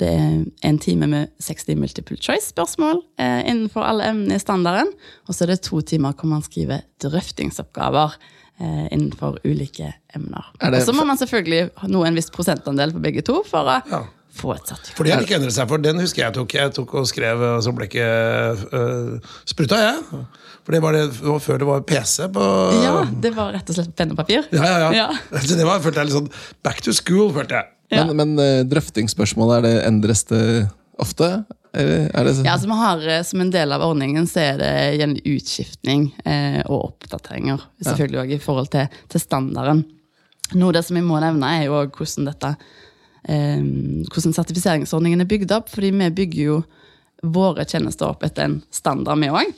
Det 0.00 0.08
er 0.12 0.32
en 0.68 0.78
time 0.82 1.06
med 1.08 1.30
60 1.40 1.78
multiple 1.80 2.16
choice-spørsmål 2.20 2.98
eh, 3.18 3.46
innenfor 3.48 3.86
alle 3.86 4.10
emnene 4.10 4.36
i 4.36 4.42
standarden. 4.42 4.90
Og 5.26 5.34
så 5.34 5.46
er 5.46 5.54
det 5.54 5.62
to 5.64 5.80
timer 5.80 6.16
hvor 6.16 6.28
man 6.28 6.44
skriver 6.44 6.84
drøftingsoppgaver 7.02 8.18
eh, 8.60 8.86
innenfor 8.92 9.40
ulike 9.44 9.94
emner. 10.16 10.52
Og 10.60 10.76
så 10.84 10.92
må 10.96 11.06
man 11.08 11.20
selvfølgelig 11.20 11.88
nå 11.88 12.04
en 12.04 12.18
viss 12.18 12.28
prosentandel 12.34 12.92
på 12.92 13.02
begge 13.08 13.24
to 13.24 13.40
for 13.48 13.72
å 13.72 13.78
ja. 13.88 14.02
få 14.36 14.52
et 14.58 14.68
sertifikat. 14.68 14.98
For 14.98 15.08
det 15.08 15.16
har 15.16 15.24
ikke 15.24 15.38
endret 15.40 15.56
seg, 15.56 15.70
for 15.72 15.88
den 15.88 16.04
husker 16.04 16.26
jeg 16.26 16.36
tok. 16.36 16.58
Jeg 16.60 16.76
tok 16.76 16.92
og 17.00 17.08
skrev, 17.08 17.46
og 17.56 17.64
så 17.64 17.72
ble 17.76 17.88
ikke 17.88 18.10
øh, 18.76 19.32
spruta, 19.48 19.80
jeg. 19.80 20.26
For 20.66 20.74
det 20.74 20.82
var, 20.82 20.96
det, 20.96 21.04
det 21.14 21.30
var 21.30 21.42
før 21.44 21.60
det 21.62 21.66
var 21.68 21.82
PC 21.86 22.26
på 22.34 22.44
Ja, 22.82 22.96
det 23.22 23.30
var 23.36 23.52
rett 23.54 23.68
og 23.70 23.76
slett 23.78 23.92
penn 23.94 24.10
og 24.16 24.18
papir. 24.18 24.48
ja, 24.50 24.64
ja, 24.66 24.78
ja. 24.82 25.04
Ja. 25.06 25.38
Så 25.46 25.54
det 25.54 25.66
var, 25.68 25.78
følte 25.84 26.02
jeg 26.02 26.10
litt 26.10 26.18
sånn 26.18 26.32
back 26.66 26.82
to 26.82 26.94
school, 26.96 27.30
følte 27.36 27.60
jeg. 27.60 27.70
Ja. 27.94 28.02
Men, 28.08 28.18
men 28.18 28.42
eh, 28.42 28.64
drøftingsspørsmålet, 28.66 29.60
er 29.60 29.66
det 29.68 29.74
endres 29.86 30.24
det 30.26 30.42
ofte? 30.98 31.28
Er 31.76 32.30
Ja, 32.32 32.54
altså 32.54 32.72
har 32.72 33.02
eh, 33.04 33.22
Som 33.22 33.42
en 33.44 33.52
del 33.52 33.72
av 33.74 33.84
ordningen 33.84 34.26
så 34.26 34.40
er 34.40 34.58
det 34.62 34.72
gjerne 34.96 35.22
utskiftning 35.28 36.08
eh, 36.24 36.62
og 36.64 36.88
oppdateringer. 36.90 37.62
Selvfølgelig 37.84 38.22
også 38.22 38.38
i 38.38 38.42
forhold 38.42 38.72
til, 38.72 38.98
til 39.12 39.22
standarden. 39.22 39.84
Noe 40.56 40.70
av 40.70 40.78
det 40.78 40.84
som 40.86 40.98
jeg 40.98 41.06
må 41.06 41.20
nevne, 41.20 41.52
er 41.60 41.68
jo 41.68 41.78
hvordan 41.84 42.30
dette 42.30 42.54
eh, 43.28 43.62
hvordan 44.08 44.36
sertifiseringsordningen 44.40 45.22
er 45.22 45.30
bygd 45.30 45.54
opp. 45.54 45.70
fordi 45.70 45.92
vi 45.94 46.10
bygger 46.22 46.42
jo 46.42 46.58
våre 47.22 47.64
tjenester 47.68 48.10
opp 48.10 48.24
etter 48.26 48.46
en 48.48 48.58
standard, 48.74 49.20
vi 49.20 49.30
òg. 49.30 49.54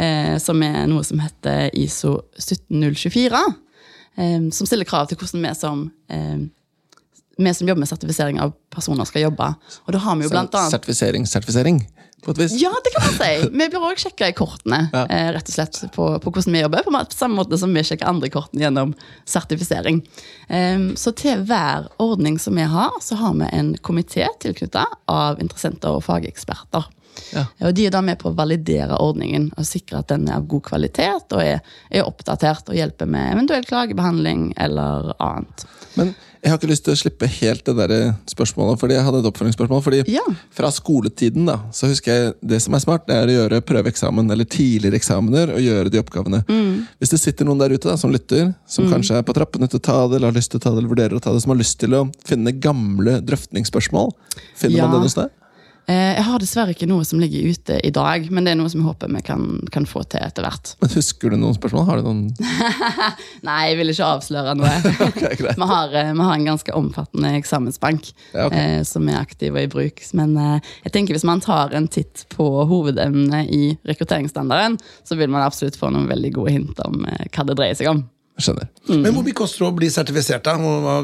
Eh, 0.00 0.38
som 0.40 0.62
er 0.64 0.86
noe 0.88 1.04
som 1.04 1.20
heter 1.20 1.68
ISO 1.76 2.14
17024. 2.40 3.42
Eh, 4.16 4.40
som 4.56 4.66
stiller 4.68 4.88
krav 4.88 5.10
til 5.10 5.20
hvordan 5.20 5.44
vi 5.44 5.54
som 5.58 5.84
eh, 6.08 6.38
vi 7.40 7.54
som 7.56 7.68
jobber 7.68 7.80
med 7.80 7.88
sertifisering 7.88 8.40
av 8.40 8.52
personer, 8.72 9.06
skal 9.08 9.22
jobbe. 9.28 9.46
Og 9.86 9.94
da 9.96 10.00
har 10.04 10.16
vi 10.20 10.26
jo 10.26 10.32
blant 10.32 10.52
annet 10.54 10.74
Sertifisering, 10.74 11.24
sertifisering, 11.28 11.78
på 12.20 12.34
et 12.34 12.40
vis? 12.42 12.52
ja, 12.60 12.68
det 12.84 12.90
kan 12.92 13.06
man 13.06 13.14
si. 13.16 13.30
Vi 13.48 13.68
blir 13.72 13.86
òg 13.88 14.02
sjekka 14.02 14.28
i 14.28 14.34
kortene 14.36 14.80
Ja. 14.92 15.06
eh, 15.08 15.30
rett 15.32 15.48
og 15.48 15.54
slett 15.54 15.78
på, 15.94 16.08
på 16.20 16.32
hvordan 16.34 16.52
vi 16.52 16.60
jobber. 16.60 16.84
På 16.84 17.04
samme 17.16 17.40
måte 17.40 17.56
som 17.56 17.72
vi 17.72 17.80
sjekker 17.80 18.10
andre 18.10 18.28
kortene 18.28 18.66
gjennom 18.66 18.92
sertifisering. 19.24 20.02
Em, 20.52 20.90
så 21.00 21.14
til 21.16 21.46
hver 21.48 21.88
ordning 21.98 22.36
som 22.38 22.60
vi 22.60 22.68
har, 22.68 22.92
så 23.00 23.16
har 23.16 23.32
vi 23.40 23.48
en 23.56 23.72
komité 23.80 24.28
tilknytta 24.44 24.84
av 25.08 25.40
interessenter 25.40 25.96
og 25.96 26.04
fageksperter. 26.04 26.90
Ja. 27.34 27.44
Og 27.66 27.74
De 27.74 27.86
er 27.86 27.90
da 27.94 28.00
med 28.04 28.18
på 28.18 28.30
å 28.30 28.36
validere 28.36 28.96
ordningen 29.02 29.50
og 29.56 29.66
sikre 29.68 30.00
at 30.02 30.08
den 30.08 30.28
er 30.28 30.38
av 30.40 30.46
god 30.50 30.64
kvalitet 30.70 31.32
og 31.36 31.42
er, 31.42 31.60
er 31.90 32.06
oppdatert 32.06 32.70
og 32.70 32.78
hjelper 32.78 33.06
med 33.10 33.32
eventuell 33.34 33.66
klagebehandling 33.68 34.52
eller 34.60 35.12
annet. 35.22 35.66
Men 35.98 36.12
jeg 36.40 36.48
har 36.52 36.56
ikke 36.56 36.70
lyst 36.70 36.84
til 36.86 36.94
å 36.94 36.98
slippe 36.98 37.28
helt 37.28 37.66
det 37.66 37.74
der 37.76 37.92
spørsmålet, 38.30 38.78
fordi 38.80 38.94
jeg 38.96 39.04
hadde 39.04 39.18
et 39.20 39.26
oppfølgingsspørsmål. 39.28 39.82
fordi 39.84 39.98
Ja. 40.08 40.22
Fra 40.56 40.70
skoletiden 40.72 41.44
da, 41.46 41.58
så 41.76 41.90
husker 41.90 42.12
jeg 42.14 42.34
det 42.40 42.62
som 42.64 42.74
er 42.74 42.80
smart, 42.80 43.06
det 43.06 43.16
er 43.18 43.28
å 43.28 43.34
gjøre 43.34 43.60
prøveeksamen 43.68 44.30
eller 44.32 44.48
tidligere 44.48 44.96
eksamener 44.96 45.52
og 45.52 45.60
gjøre 45.60 45.90
de 45.92 46.00
oppgavene. 46.00 46.40
Hvis 46.98 47.12
det 47.12 47.20
sitter 47.20 47.44
noen 47.44 47.58
der 47.60 47.74
ute 47.74 47.90
da, 47.90 47.96
som 48.00 48.14
lytter, 48.14 48.54
som 48.66 48.88
kanskje 48.88 49.18
er 49.18 49.26
på 49.26 49.34
trappene 49.36 49.68
til 49.68 49.82
å 49.82 49.82
ta 49.82 49.98
det, 50.08 50.16
eller 50.16 50.30
har 50.32 50.38
lyst 50.38 50.54
til 50.54 50.62
å 50.62 50.64
ta 50.64 50.70
det, 50.72 50.78
eller 50.78 50.94
vurderer 50.94 51.18
å 51.18 51.20
ta 51.20 51.34
det, 51.34 51.42
som 51.44 51.52
har 51.52 51.60
lyst 51.60 51.78
til 51.82 51.92
å 51.98 52.06
finne 52.24 52.52
gamle 52.56 53.20
drøftningsspørsmål, 53.20 54.14
finner 54.56 54.78
Ja. 54.78 54.86
man 54.86 54.96
det 54.96 55.04
noe 55.04 55.12
sted? 55.12 55.30
Eh, 55.90 56.14
jeg 56.14 56.22
har 56.22 56.38
dessverre 56.38 56.74
ikke 56.74 56.86
noe 56.86 57.02
som 57.06 57.18
ligger 57.18 57.48
ute 57.50 57.78
i 57.82 57.90
dag, 57.94 58.28
men 58.30 58.46
det 58.46 58.52
er 58.52 58.58
noe 58.60 58.70
som 58.70 58.82
jeg 58.82 58.86
håper 58.86 59.10
vi 59.10 59.22
kan, 59.26 59.46
kan 59.74 59.88
få 59.88 60.04
til 60.12 60.22
etter 60.22 60.44
hvert. 60.46 60.74
Men 60.82 60.92
Husker 60.94 61.32
du 61.32 61.38
noen 61.40 61.56
spørsmål? 61.56 61.86
Har 61.88 61.98
du 61.98 62.06
noen 62.06 62.20
Nei, 63.48 63.56
jeg 63.70 63.80
vil 63.80 63.92
ikke 63.94 64.10
avsløre 64.14 64.54
noe. 64.58 64.70
okay, 65.08 65.34
vi, 65.40 65.66
har, 65.72 65.96
eh, 65.98 66.12
vi 66.14 66.28
har 66.28 66.36
en 66.36 66.46
ganske 66.52 66.76
omfattende 66.78 67.32
eksamensbank 67.40 68.12
Ja, 68.12 68.46
okay. 68.46 68.78
eh, 68.78 68.84
som 68.86 69.08
er 69.10 69.18
aktiv 69.18 69.56
og 69.56 69.64
i 69.64 69.72
bruk. 69.72 70.04
Men 70.20 70.36
eh, 70.38 70.70
jeg 70.86 70.94
tenker 70.94 71.18
hvis 71.18 71.26
man 71.26 71.42
tar 71.42 71.74
en 71.74 71.90
titt 71.90 72.24
på 72.36 72.46
hovedemnet 72.70 73.50
i 73.50 73.74
rekrutteringsstandarden, 73.90 74.78
så 75.02 75.18
vil 75.18 75.32
man 75.32 75.46
absolutt 75.46 75.78
få 75.80 75.90
noen 75.90 76.08
veldig 76.10 76.34
gode 76.38 76.54
hint 76.54 76.86
om 76.86 77.02
eh, 77.10 77.26
hva 77.34 77.48
det 77.50 77.58
dreier 77.58 77.78
seg 77.78 77.90
om. 77.90 78.06
Skjønner. 78.40 78.70
Men 78.88 79.12
hvor 79.12 79.24
mye 79.26 79.36
koster 79.36 79.66
det 79.66 79.68
å 79.68 79.76
bli 79.76 79.90
sertifisert, 79.92 80.46
da? 80.46 80.54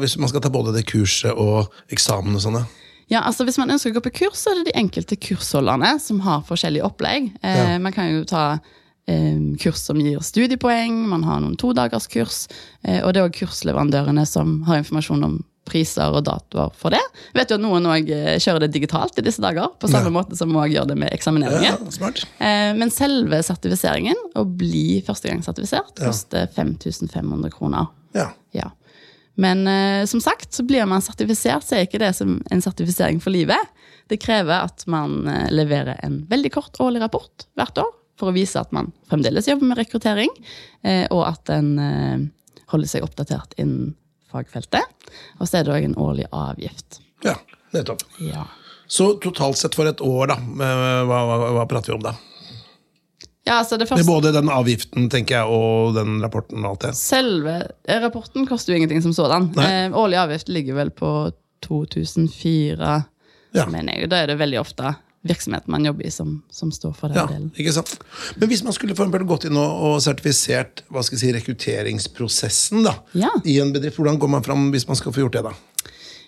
Hvis 0.01 0.15
man 0.17 0.31
skal 0.31 0.41
ta 0.41 0.49
både 0.49 0.71
det 0.73 0.87
kurset 0.89 1.35
og 1.35 1.67
eksamen 1.93 2.39
og 2.39 2.41
sånne? 2.47 2.63
Ja, 3.09 3.21
altså 3.23 3.45
Hvis 3.47 3.57
man 3.57 3.69
ønsker 3.71 3.91
å 3.93 3.95
gå 3.99 4.01
på 4.09 4.11
kurs, 4.25 4.41
så 4.43 4.51
er 4.51 4.59
det 4.63 4.71
de 4.73 4.79
enkelte 4.81 5.15
kursholderne 5.15 5.93
som 6.03 6.19
har 6.25 6.41
forskjellige 6.47 6.83
opplegg. 6.83 7.31
Eh, 7.41 7.57
Ja. 7.73 7.77
Man 7.79 7.93
kan 7.95 8.09
jo 8.11 8.23
ta 8.27 8.59
eh, 9.07 9.37
kurs 9.61 9.79
som 9.79 9.97
gir 10.03 10.19
studiepoeng, 10.19 11.07
man 11.07 11.23
har 11.23 11.39
noen 11.39 11.55
todagerskurs. 11.55 12.47
Eh, 12.83 12.99
og 13.05 13.13
det 13.13 13.21
er 13.21 13.29
òg 13.29 13.37
kursleverandørene 13.39 14.25
som 14.27 14.63
har 14.67 14.81
informasjon 14.83 15.23
om 15.23 15.37
priser 15.67 16.13
og 16.15 16.23
datoer 16.23 16.71
for 16.79 16.91
det. 16.95 16.99
Jeg 17.33 17.41
vet 17.41 17.49
jo 17.51 17.55
at 17.57 17.61
Noen 17.63 17.87
òg 17.91 18.07
kjører 18.39 18.59
det 18.63 18.69
digitalt 18.71 19.17
i 19.19 19.23
disse 19.25 19.41
dager, 19.43 19.67
på 19.79 19.89
samme 19.91 20.07
Ja. 20.07 20.15
måte 20.15 20.35
som 20.39 20.47
vi 20.51 20.69
gjør 20.75 20.87
det 20.87 20.95
med 20.97 21.11
Ja, 21.11 21.75
smart. 21.91 22.23
Eh, 22.39 22.73
men 22.73 22.89
selve 22.89 23.39
sertifiseringen, 23.43 24.15
å 24.35 24.45
bli 24.45 25.01
førstegangssertifisert, 25.03 25.99
Ja. 25.99 26.05
koster 26.07 26.47
5500 26.55 27.49
kroner. 27.51 27.87
Ja. 28.53 28.71
Men 29.37 29.67
eh, 29.69 30.05
som 30.09 30.21
sagt, 30.23 30.53
så 30.53 30.65
blir 30.65 30.85
man 30.89 31.03
sertifisert, 31.05 31.65
så 31.65 31.77
er 31.77 31.85
ikke 31.85 32.01
det 32.01 32.13
som 32.17 32.39
en 32.51 32.63
sertifisering 32.63 33.21
for 33.21 33.33
livet. 33.35 33.69
Det 34.09 34.17
krever 34.21 34.65
at 34.65 34.85
man 34.89 35.27
eh, 35.29 35.47
leverer 35.53 35.99
en 36.05 36.23
veldig 36.29 36.51
kort 36.55 36.79
årlig 36.81 37.03
rapport 37.03 37.45
hvert 37.57 37.83
år 37.83 37.93
for 38.17 38.31
å 38.31 38.35
vise 38.35 38.57
at 38.57 38.73
man 38.73 38.89
fremdeles 39.11 39.45
jobber 39.45 39.69
med 39.69 39.77
rekruttering, 39.77 40.31
eh, 40.81 41.05
og 41.13 41.21
at 41.27 41.51
en 41.53 41.73
eh, 41.81 42.23
holder 42.73 42.89
seg 42.89 43.05
oppdatert 43.05 43.53
innen 43.61 43.93
fagfeltet. 44.31 44.89
Og 45.37 45.45
så 45.45 45.59
er 45.59 45.67
det 45.67 45.75
òg 45.75 45.85
en 45.85 45.99
årlig 46.01 46.25
avgift. 46.33 47.01
ja, 47.23 47.37
nettopp. 47.75 48.03
Ja. 48.23 48.47
Så 48.87 49.13
totalt 49.21 49.59
sett 49.59 49.75
for 49.75 49.89
et 49.89 50.01
år, 50.01 50.31
da, 50.31 50.39
eh, 50.39 51.03
hva, 51.05 51.21
hva, 51.29 51.37
hva 51.59 51.67
prater 51.69 51.93
vi 51.93 51.99
om 51.99 52.05
da? 52.09 52.15
Ja, 53.47 53.61
altså 53.63 53.77
det 53.79 53.87
Med 53.89 54.03
er 54.03 54.07
både 54.09 54.33
den 54.35 54.49
avgiften 54.51 55.07
tenker 55.13 55.39
jeg, 55.39 55.47
og 55.47 55.95
den 55.95 56.17
rapporten 56.23 56.65
og 56.65 56.73
alt 56.75 56.85
det. 56.89 56.93
Selve 56.99 57.57
eh, 57.87 57.99
rapporten 58.03 58.45
koster 58.49 58.73
jo 58.73 58.81
ingenting 58.81 59.01
som 59.05 59.15
sådan. 59.15 59.49
Eh, 59.63 59.87
årlig 59.95 60.19
avgift 60.19 60.51
ligger 60.51 60.75
vel 60.81 60.91
på 60.91 61.11
2004, 61.63 63.03
Ja. 63.55 63.65
mener 63.71 63.93
jeg. 64.01 64.09
Da 64.11 64.21
er 64.23 64.27
det 64.27 64.37
veldig 64.39 64.59
ofte 64.59 64.95
virksomheten 65.27 65.71
man 65.73 65.85
jobber 65.87 66.05
i, 66.05 66.11
som, 66.13 66.43
som 66.51 66.69
står 66.71 66.93
for 66.95 67.07
den 67.11 67.17
Ja, 67.17 67.25
delen. 67.27 67.47
ikke 67.57 67.73
sant? 67.73 67.95
Men 68.37 68.47
hvis 68.51 68.61
man 68.63 68.73
skulle 68.75 68.95
for 68.95 69.09
gått 69.27 69.47
inn 69.49 69.57
og, 69.59 69.81
og 69.89 69.95
sertifisert 70.03 70.83
hva 70.93 71.01
skal 71.03 71.17
jeg 71.17 71.23
si, 71.23 71.31
rekrutteringsprosessen 71.39 72.83
da, 72.85 72.93
Ja. 73.17 73.31
i 73.43 73.57
en 73.63 73.73
bedrift, 73.73 73.97
hvordan 73.97 74.19
går 74.21 74.29
man 74.29 74.43
fram 74.45 74.69
hvis 74.71 74.87
man 74.87 74.95
skal 74.99 75.11
få 75.15 75.25
gjort 75.25 75.33
det? 75.39 75.43
da? 75.43 75.53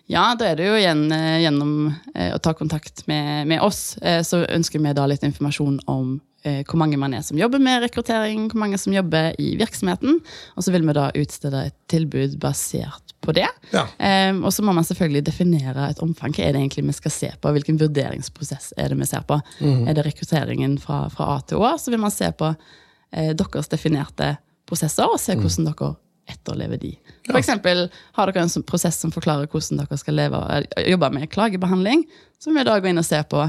Ja, 0.09 0.33
da 0.35 0.47
er 0.49 0.55
det 0.57 0.65
jo 0.65 0.73
igjen 0.79 1.03
eh, 1.13 1.37
gjennom 1.43 1.73
eh, 2.15 2.31
å 2.33 2.39
ta 2.41 2.55
kontakt 2.57 3.03
med, 3.07 3.45
med 3.47 3.61
oss, 3.61 3.95
eh, 4.01 4.23
så 4.25 4.41
ønsker 4.49 4.81
vi 4.81 4.93
da 4.97 5.05
litt 5.05 5.23
informasjon 5.27 5.79
om 5.85 6.15
hvor 6.39 6.79
mange 6.79 6.95
man 6.95 7.13
er 7.13 7.23
som 7.25 7.37
jobber 7.37 7.59
med 7.59 7.83
rekruttering, 7.83 8.45
hvor 8.51 8.61
mange 8.61 8.77
som 8.79 8.93
jobber 8.95 9.33
i 9.41 9.51
virksomheten. 9.59 10.21
Og 10.55 10.63
så 10.63 10.71
vil 10.71 10.85
vi 10.87 10.95
da 10.95 11.09
utstede 11.19 11.65
et 11.67 11.75
tilbud 11.91 12.37
basert 12.39 13.09
på 13.21 13.33
det. 13.35 13.47
Ja. 13.73 13.85
Um, 14.31 14.43
og 14.47 14.53
så 14.53 14.63
må 14.63 14.73
man 14.75 14.85
selvfølgelig 14.87 15.25
definere 15.27 15.89
et 15.91 16.01
omfang. 16.03 16.33
Hva 16.35 16.47
er 16.47 16.55
det 16.55 16.63
egentlig 16.63 16.85
vi 16.87 16.97
skal 16.97 17.13
se 17.13 17.31
på? 17.41 17.51
Hvilken 17.55 17.79
vurderingsprosess 17.81 18.73
er 18.79 18.91
det 18.91 18.99
vi 18.99 19.09
ser 19.09 19.25
på? 19.27 19.39
Er 19.59 19.97
det 19.97 20.05
rekrutteringen 20.07 20.77
fra, 20.81 21.05
fra 21.13 21.33
A 21.35 21.39
til 21.47 21.59
Å? 21.61 21.73
Så 21.81 21.91
vil 21.93 22.01
man 22.01 22.13
se 22.15 22.31
på 22.31 22.53
eh, 22.53 23.33
deres 23.37 23.71
definerte 23.71 24.37
prosesser, 24.69 25.09
og 25.09 25.19
se 25.21 25.35
hvordan 25.37 25.69
dere 25.71 25.93
etterlever 26.29 26.77
de. 26.77 26.93
For 27.25 27.39
eksempel, 27.39 27.87
har 28.17 28.29
dere 28.29 28.45
en 28.45 28.51
sånn 28.53 28.65
prosess 28.67 28.99
som 29.01 29.13
forklarer 29.13 29.49
hvordan 29.49 29.81
dere 29.81 29.97
skal 29.99 30.19
leve, 30.19 30.41
eh, 30.55 30.89
jobbe 30.93 31.11
med 31.15 31.29
klagebehandling, 31.33 32.05
så 32.39 32.51
vil 32.51 32.61
vi 32.61 32.69
da 32.69 32.77
gå 32.79 32.91
inn 32.91 33.01
og 33.01 33.07
se 33.07 33.21
på 33.29 33.47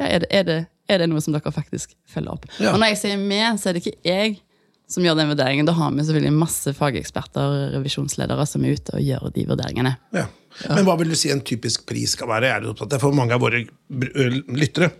ja, 0.00 0.06
er, 0.06 0.22
det, 0.24 0.28
er, 0.32 0.44
det, 0.48 0.58
er 0.90 1.02
det 1.02 1.10
noe 1.10 1.22
som 1.22 1.34
dere 1.34 1.52
faktisk 1.54 1.94
følger 2.10 2.34
opp. 2.34 2.48
Ja. 2.58 2.72
Og 2.72 2.80
når 2.80 2.92
jeg 2.92 3.02
sier 3.04 3.20
med, 3.20 3.60
så 3.60 3.70
er 3.70 3.76
det 3.76 3.84
ikke 3.84 4.00
jeg 4.08 4.40
som 4.92 5.04
gjør 5.06 5.16
den 5.18 5.30
vurderingen. 5.32 5.68
Da 5.68 5.74
har 5.76 5.92
vi 5.94 6.04
selvfølgelig 6.04 6.36
masse 6.36 6.74
fageksperter 6.76 7.54
og 7.54 7.76
revisjonsledere 7.78 8.46
som 8.48 8.64
er 8.64 8.76
ute 8.76 8.96
og 8.98 9.06
gjør 9.06 9.30
de 9.34 9.46
vurderingene. 9.48 9.94
Ja. 10.16 10.26
Men 10.68 10.84
hva 10.84 10.98
vil 11.00 11.12
du 11.12 11.16
si 11.16 11.30
en 11.32 11.40
typisk 11.46 11.86
pris 11.88 12.12
skal 12.16 12.28
være? 12.28 12.50
Er 12.50 12.62
det 12.62 12.72
opptatt 12.74 12.98
av 12.98 13.04
for 13.04 13.16
mange 13.16 13.36
av 13.36 13.40
våre 13.42 13.64
lyttere? 13.88 14.90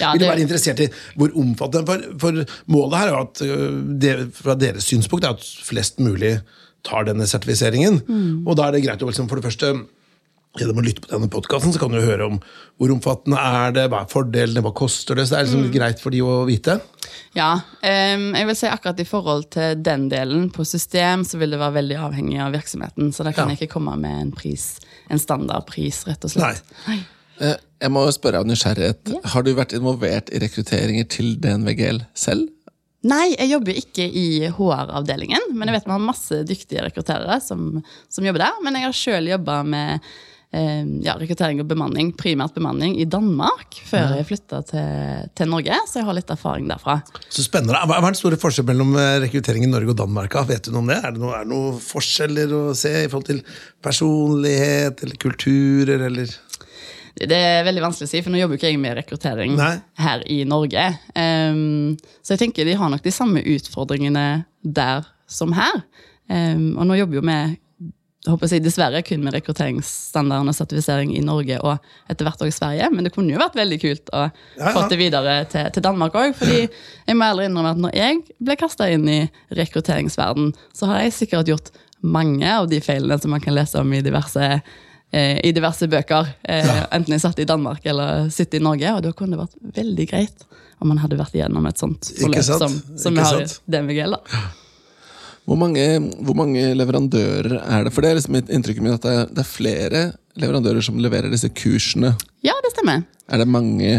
Ja, 0.00 0.12
Vil 0.12 0.22
du 0.22 0.28
være 0.28 0.42
interessert 0.44 0.80
i 0.84 0.86
hvor 1.18 1.32
omfattende 1.40 1.88
For, 1.88 2.02
for 2.20 2.36
målet 2.70 3.00
her 3.00 3.08
er 3.10 3.16
at 3.22 3.40
det, 4.02 4.12
fra 4.36 4.54
deres 4.58 4.86
synspunkt 4.86 5.26
er 5.26 5.34
at 5.34 5.46
flest 5.66 5.98
mulig 6.02 6.36
tar 6.86 7.06
denne 7.08 7.26
sertifiseringen. 7.26 8.00
Mm. 8.06 8.44
Og 8.46 8.58
da 8.58 8.68
er 8.68 8.76
det 8.76 8.84
greit 8.84 9.02
å 9.02 9.08
liksom, 9.08 9.30
for 9.30 9.40
det 9.40 9.48
første 9.48 9.72
Gjennom 10.56 10.78
å 10.80 10.84
lytte 10.86 11.02
på 11.04 11.10
denne 11.12 11.28
podkasten 11.32 11.74
kan 11.78 11.92
du 11.92 12.00
høre 12.00 12.26
om 12.30 12.38
hvor 12.80 12.92
omfattende 12.94 13.36
er 13.40 13.72
det, 13.76 13.84
hva 13.92 14.02
er 14.04 14.10
fordelene, 14.10 14.62
hva 14.64 14.72
koster 14.76 15.14
det. 15.18 15.26
Så 15.28 15.34
det 15.34 15.38
er 15.40 15.44
liksom 15.46 15.60
Mm. 15.60 15.66
litt 15.66 15.76
greit 15.76 16.00
for 16.00 16.10
de 16.10 16.20
å 16.24 16.46
vite. 16.48 16.80
Ja, 17.34 17.60
Um, 17.86 18.34
jeg 18.34 18.46
vil 18.46 18.56
si 18.56 18.66
akkurat 18.66 18.98
i 19.00 19.04
forhold 19.04 19.50
til 19.50 19.76
den 19.82 20.08
delen 20.10 20.50
på 20.50 20.64
system, 20.66 21.22
så 21.24 21.38
vil 21.38 21.50
det 21.50 21.58
være 21.60 21.74
veldig 21.82 21.96
avhengig 22.00 22.40
av 22.40 22.52
virksomheten. 22.52 23.12
Så 23.12 23.22
da 23.24 23.32
kan 23.32 23.48
Ja. 23.48 23.54
jeg 23.54 23.68
ikke 23.68 23.74
komme 23.74 23.96
med 23.98 24.20
en 24.22 24.32
pris, 24.32 24.78
en 25.10 25.18
standardpris, 25.18 26.04
rett 26.06 26.24
og 26.24 26.30
slett. 26.30 26.62
Nei. 26.88 26.96
Nei. 27.40 27.56
Jeg 27.80 27.90
må 27.90 28.06
spørre 28.10 28.38
av 28.40 28.46
nysgjerrighet. 28.46 29.12
Ja. 29.12 29.20
Har 29.28 29.42
du 29.42 29.54
vært 29.54 29.72
involvert 29.76 30.30
i 30.32 30.38
rekrutteringer 30.40 31.06
til 31.08 31.36
DNVGL 31.36 32.06
selv? 32.14 32.48
Nei, 33.04 33.36
jeg 33.38 33.50
jobber 33.50 33.72
ikke 33.76 34.02
i 34.10 34.48
HR-avdelingen, 34.48 35.52
men 35.54 35.68
jeg 35.68 35.76
vet 35.76 35.84
vi 35.86 35.92
har 35.92 35.98
masse 36.02 36.38
dyktige 36.48 36.82
rekrutterere 36.82 37.40
som, 37.42 37.82
som 38.08 38.24
jobber 38.24 38.38
der. 38.38 38.56
Men 38.64 38.74
jeg 38.74 38.82
har 38.82 38.92
sjøl 38.92 39.28
jobba 39.28 39.62
med 39.64 40.00
eh, 40.00 40.08
ja, 41.04 41.16
rekruttering 41.20 41.60
og 41.62 41.68
bemanning, 41.70 42.12
primært 42.16 42.54
bemanning, 42.56 42.94
i 43.00 43.06
Danmark 43.10 43.76
før 43.86 44.14
jeg 44.16 44.28
flytta 44.28 44.62
til, 44.70 45.26
til 45.36 45.50
Norge, 45.52 45.78
så 45.90 46.00
jeg 46.00 46.08
har 46.08 46.16
litt 46.16 46.32
erfaring 46.32 46.70
derfra. 46.70 46.98
Så 47.28 47.44
spennende. 47.44 47.78
Hva 47.86 47.98
er 47.98 48.06
den 48.08 48.18
store 48.18 48.40
forskjellen 48.40 48.72
mellom 48.72 48.96
rekruttering 49.24 49.66
i 49.66 49.70
Norge 49.70 49.92
og 49.92 50.00
Danmark? 50.00 50.38
Vet 50.48 50.68
du 50.68 50.72
noe 50.74 50.84
om 50.84 50.90
det? 50.92 50.98
Er 51.02 51.14
det, 51.16 51.22
noe, 51.22 51.42
noen 51.48 51.80
forskjeller 51.82 52.54
å 52.56 52.62
se 52.78 52.94
i 53.02 53.08
forhold 53.10 53.30
til 53.30 53.42
personlighet 53.84 55.04
eller 55.06 55.20
kulturer? 55.22 56.06
eller... 56.08 56.34
Det 57.16 57.36
er 57.36 57.62
veldig 57.64 57.80
vanskelig 57.80 58.08
å 58.08 58.10
si, 58.10 58.20
for 58.20 58.32
nå 58.32 58.40
jobber 58.42 58.58
ikke 58.58 58.68
jeg 58.68 58.80
med 58.80 58.98
rekruttering 58.98 59.54
Nei. 59.56 59.76
her 60.02 60.24
i 60.28 60.42
Norge. 60.48 60.82
Um, 61.16 61.94
så 62.20 62.34
jeg 62.34 62.44
tenker 62.44 62.68
de 62.68 62.76
har 62.76 62.92
nok 62.92 63.04
de 63.04 63.14
samme 63.14 63.40
utfordringene 63.54 64.26
der 64.60 65.06
som 65.24 65.54
her. 65.56 65.80
Um, 66.28 66.74
og 66.76 66.84
nå 66.90 66.98
jobber 66.98 67.20
jo 67.20 67.24
vi 67.24 67.38
håper 68.34 68.48
si, 68.50 68.58
dessverre 68.64 69.02
kun 69.06 69.22
med 69.24 69.34
rekrutteringsstandarden 69.36 70.48
og 70.50 70.54
sertifisering 70.56 71.12
i 71.16 71.20
Norge 71.24 71.58
og 71.62 71.78
etter 72.10 72.26
hvert 72.26 72.40
også 72.42 72.56
Sverige, 72.58 72.88
men 72.92 73.04
det 73.06 73.12
kunne 73.14 73.32
jo 73.34 73.38
vært 73.42 73.54
veldig 73.58 73.78
kult 73.82 74.10
å 74.12 74.24
Ja, 74.26 74.30
ja. 74.64 74.72
få 74.74 74.86
det 74.90 74.98
videre 74.98 75.36
til, 75.52 75.68
til 75.76 75.82
Danmark 75.84 76.14
òg. 76.18 76.34
fordi 76.38 76.62
jeg 76.68 77.16
må 77.16 77.24
ærlig 77.28 77.46
innrømme 77.50 77.70
at 77.76 77.82
når 77.86 77.94
jeg 77.98 78.22
ble 78.40 78.56
kasta 78.60 78.88
inn 78.90 79.06
i 79.08 79.20
rekrutteringsverden, 79.54 80.52
så 80.74 80.86
har 80.90 81.04
jeg 81.04 81.12
sikkert 81.20 81.48
gjort 81.52 81.70
mange 82.02 82.46
av 82.46 82.68
de 82.70 82.80
feilene 82.84 83.16
som 83.20 83.30
man 83.34 83.40
kan 83.40 83.54
lese 83.56 83.78
om 83.80 83.92
i 83.96 84.02
diverse, 84.04 84.50
eh, 85.12 85.38
i 85.44 85.52
diverse 85.56 85.88
bøker. 85.88 86.28
Eh, 86.44 86.84
Enten 86.92 87.14
jeg 87.16 87.22
satt 87.24 87.38
i 87.42 87.46
Danmark 87.48 87.86
eller 87.88 88.28
sitter 88.30 88.60
i 88.60 88.62
Norge. 88.62 88.92
Og 88.98 89.02
da 89.02 89.12
kunne 89.16 89.34
det 89.36 89.40
vært 89.46 89.74
veldig 89.80 90.06
greit 90.10 90.44
om 90.80 90.88
man 90.92 90.98
hadde 91.00 91.16
vært 91.16 91.34
igjennom 91.34 91.66
et 91.66 91.78
sånt 91.80 92.10
forløp 92.20 92.44
som, 92.44 92.74
som 93.00 93.14
vi 93.16 93.24
har 93.24 93.40
i 93.40 93.46
DMGL. 93.72 94.12
da. 94.12 94.40
Hvor 95.46 95.58
mange, 95.60 95.82
hvor 96.26 96.34
mange 96.34 96.62
leverandører 96.74 97.60
er 97.62 97.86
det? 97.86 97.92
For 97.94 98.02
det 98.02 98.10
er 98.10 98.18
liksom 98.18 98.38
inntrykket 98.40 98.82
mitt 98.82 98.96
at 98.96 99.04
det 99.06 99.12
er, 99.14 99.28
det 99.30 99.42
er 99.44 99.50
flere 99.50 100.00
leverandører 100.42 100.82
som 100.82 100.98
leverer 100.98 101.30
disse 101.30 101.52
kursene. 101.54 102.16
Ja, 102.44 102.56
det 102.64 102.72
stemmer. 102.74 103.04
Er 103.30 103.42
det 103.42 103.46
mange 103.48 103.92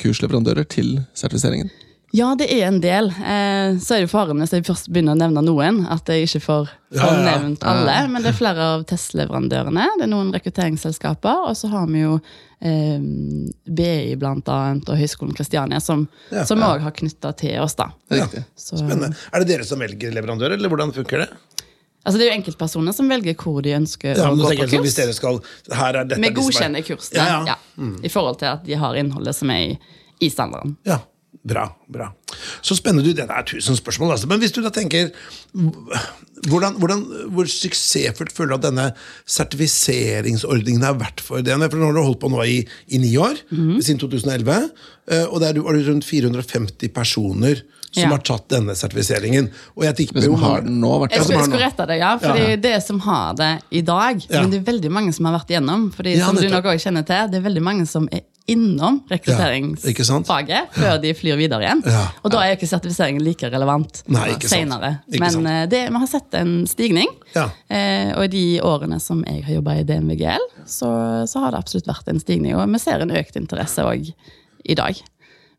kursleverandører 0.00 0.64
til 0.64 0.96
sertifiseringen? 1.12 1.68
Ja, 2.14 2.28
det 2.38 2.46
er 2.54 2.68
en 2.68 2.76
del. 2.78 3.08
Eh, 3.10 3.74
så 3.82 3.96
er 3.96 4.04
det 4.04 4.10
faren 4.12 4.38
hvis 4.38 4.52
jeg 4.54 4.62
først 4.68 4.86
begynner 4.94 5.16
å 5.16 5.18
nevne 5.18 5.42
noen, 5.42 5.80
at 5.90 6.06
jeg 6.12 6.28
ikke 6.28 6.40
får, 6.44 6.68
får 6.94 7.00
Ja, 7.00 7.08
ja. 7.10 7.22
nevnt 7.26 7.64
alle. 7.66 7.96
Men 8.12 8.22
det 8.22 8.30
er 8.30 8.36
flere 8.38 8.66
av 8.76 8.84
testleverandørene. 8.86 9.86
Det 9.98 10.06
er 10.06 10.12
noen 10.12 10.30
rekrutteringsselskaper. 10.36 11.48
Og 11.50 11.56
så 11.58 11.70
har 11.72 11.88
vi 11.90 12.04
jo 12.04 12.12
eh, 12.62 13.00
BI 13.66 14.14
blant 14.20 14.46
annet, 14.48 14.86
og 14.94 15.00
Høgskolen 15.00 15.34
Kristiania, 15.34 15.80
som 15.82 16.06
Ja, 16.30 16.44
ja. 16.46 16.68
har 16.86 16.94
knytta 16.94 17.32
til 17.36 17.58
oss. 17.64 17.74
da. 17.74 17.88
Så, 18.54 18.78
Spennende. 18.78 19.10
Er 19.32 19.42
det 19.42 19.48
dere 19.50 19.66
som 19.66 19.82
velger 19.82 20.14
leverandør, 20.14 20.54
eller 20.54 20.68
hvordan 20.70 20.94
funker 20.94 21.24
det? 21.24 21.28
altså 22.04 22.18
Det 22.20 22.26
er 22.26 22.30
jo 22.34 22.36
enkeltpersoner 22.42 22.92
som 22.92 23.08
velger 23.08 23.34
hvor 23.40 23.62
de 23.64 23.70
ønsker 23.72 24.14
Ja, 24.18 24.26
å 24.28 24.36
gå 24.36 24.42
på 24.44 24.68
sånn, 24.68 24.84
kurs. 24.84 25.14
skal 25.16 25.38
Vi 25.66 25.72
er 25.72 26.04
de 26.04 26.14
er- 26.28 26.34
godkjenner 26.36 26.82
kursene 26.84 27.16
Ja, 27.16 27.26
ja. 27.46 27.54
ja, 27.56 27.86
i 28.04 28.08
forhold 28.12 28.38
til 28.38 28.46
at 28.52 28.62
de 28.66 28.74
har 28.74 28.94
innholdet 28.94 29.34
som 29.34 29.50
er 29.50 29.70
i, 29.72 29.78
i 30.20 30.28
standarden. 30.28 30.76
Ja, 30.84 30.98
bra, 31.46 31.68
bra. 31.92 32.08
Så 32.62 32.74
spennende. 32.76 33.04
du, 33.04 33.12
Det 33.12 33.28
er 33.28 33.42
tusen 33.44 33.76
spørsmål. 33.76 34.12
Altså. 34.16 34.26
Men 34.30 34.40
hvis 34.40 34.52
du 34.52 34.62
da 34.62 34.70
tenker 34.70 35.10
hvordan, 36.48 36.74
hvordan, 36.80 37.02
Hvor 37.32 37.44
suksessfullt 37.48 38.32
føler 38.32 38.54
du 38.54 38.54
at 38.54 38.64
denne 38.72 38.86
sertifiseringsordningen 39.26 40.82
har 40.84 40.96
vært 41.00 41.20
for 41.24 41.42
DNV? 41.44 41.68
For 41.70 41.80
nå 41.80 41.90
har 41.90 41.96
du 41.98 42.02
holdt 42.04 42.20
på 42.24 42.30
nå 42.32 42.42
i, 42.48 42.58
i 42.88 42.98
ni 42.98 43.14
år, 43.16 43.36
Mhm. 43.50 43.78
siden 43.82 44.00
2011. 44.00 44.70
eh, 45.08 45.24
Og 45.30 45.40
det 45.40 45.48
er 45.56 45.60
var 45.62 45.72
det 45.74 45.86
rundt 45.88 46.04
450 46.04 46.88
personer 46.92 47.62
som 47.92 48.02
Ja. 48.02 48.08
har 48.08 48.18
tatt 48.18 48.48
denne 48.48 48.74
sertifiseringen. 48.74 49.50
Og 49.76 49.84
jeg 49.84 49.94
tenker 49.96 50.14
Det 50.14 50.24
som 50.24 50.34
har 50.34 50.60
den 50.62 50.80
nå, 50.80 50.98
Vært, 51.00 51.12
Jeg 51.12 51.22
skulle, 51.22 51.38
jeg 51.38 51.44
skulle 51.44 51.66
rette 51.66 51.86
deg, 51.86 51.98
ja. 52.00 52.18
Fordi 52.18 52.38
Ja, 52.42 52.48
ja. 52.50 52.56
det 52.56 52.82
som 52.82 52.98
har 53.00 53.34
det 53.34 53.62
i 53.70 53.80
dag. 53.82 54.20
Ja. 54.28 54.40
Men 54.42 54.50
det 54.50 54.60
er 54.66 54.72
veldig 54.72 54.90
mange 54.90 55.14
som 55.14 55.24
har 55.26 55.38
vært 55.38 55.50
igjennom. 55.50 55.92
Fordi 55.94 56.16
Ja, 56.16 56.26
som 56.26 56.36
du 56.36 56.48
nok 56.48 56.64
også 56.64 56.90
kjenner 56.90 57.06
til, 57.06 57.28
det 57.30 57.34
er 57.44 57.48
veldig 57.50 57.62
mange 57.62 57.86
som 57.86 58.08
er 58.10 58.22
innom 58.50 58.98
rekrutteringsfaget 59.08 60.74
før 60.76 60.98
de 61.00 61.14
flyr 61.16 61.38
videre 61.40 61.64
igjen. 61.64 61.80
Og 62.20 62.32
da 62.32 62.42
er 62.44 62.58
ikke 62.58 62.68
sertifiseringen 62.68 63.24
like 63.24 63.48
relevant 63.48 64.02
Nei, 64.12 64.34
senere. 64.44 64.98
Men 65.16 65.48
eh, 65.48 65.62
det, 65.70 65.80
vi 65.88 66.02
har 66.02 66.10
sett 66.10 66.36
en 66.36 66.52
stigning. 66.68 67.08
Ja. 67.32 67.48
Eh, 67.72 68.12
og 68.12 68.26
i 68.26 68.32
de 68.34 68.44
årene 68.64 69.00
som 69.00 69.24
jeg 69.24 69.46
har 69.46 69.56
jobba 69.56 69.78
i 69.80 69.86
DNVGL, 69.88 70.44
så, 70.68 70.90
så 71.30 71.44
har 71.44 71.54
det 71.54 71.62
absolutt 71.64 71.88
vært 71.88 72.12
en 72.12 72.20
stigning. 72.20 72.52
Og 72.58 72.68
vi 72.68 72.82
ser 72.82 73.04
en 73.04 73.16
økt 73.16 73.40
interesse 73.40 73.84
òg 73.84 74.12
i 74.12 74.76
dag. 74.76 75.00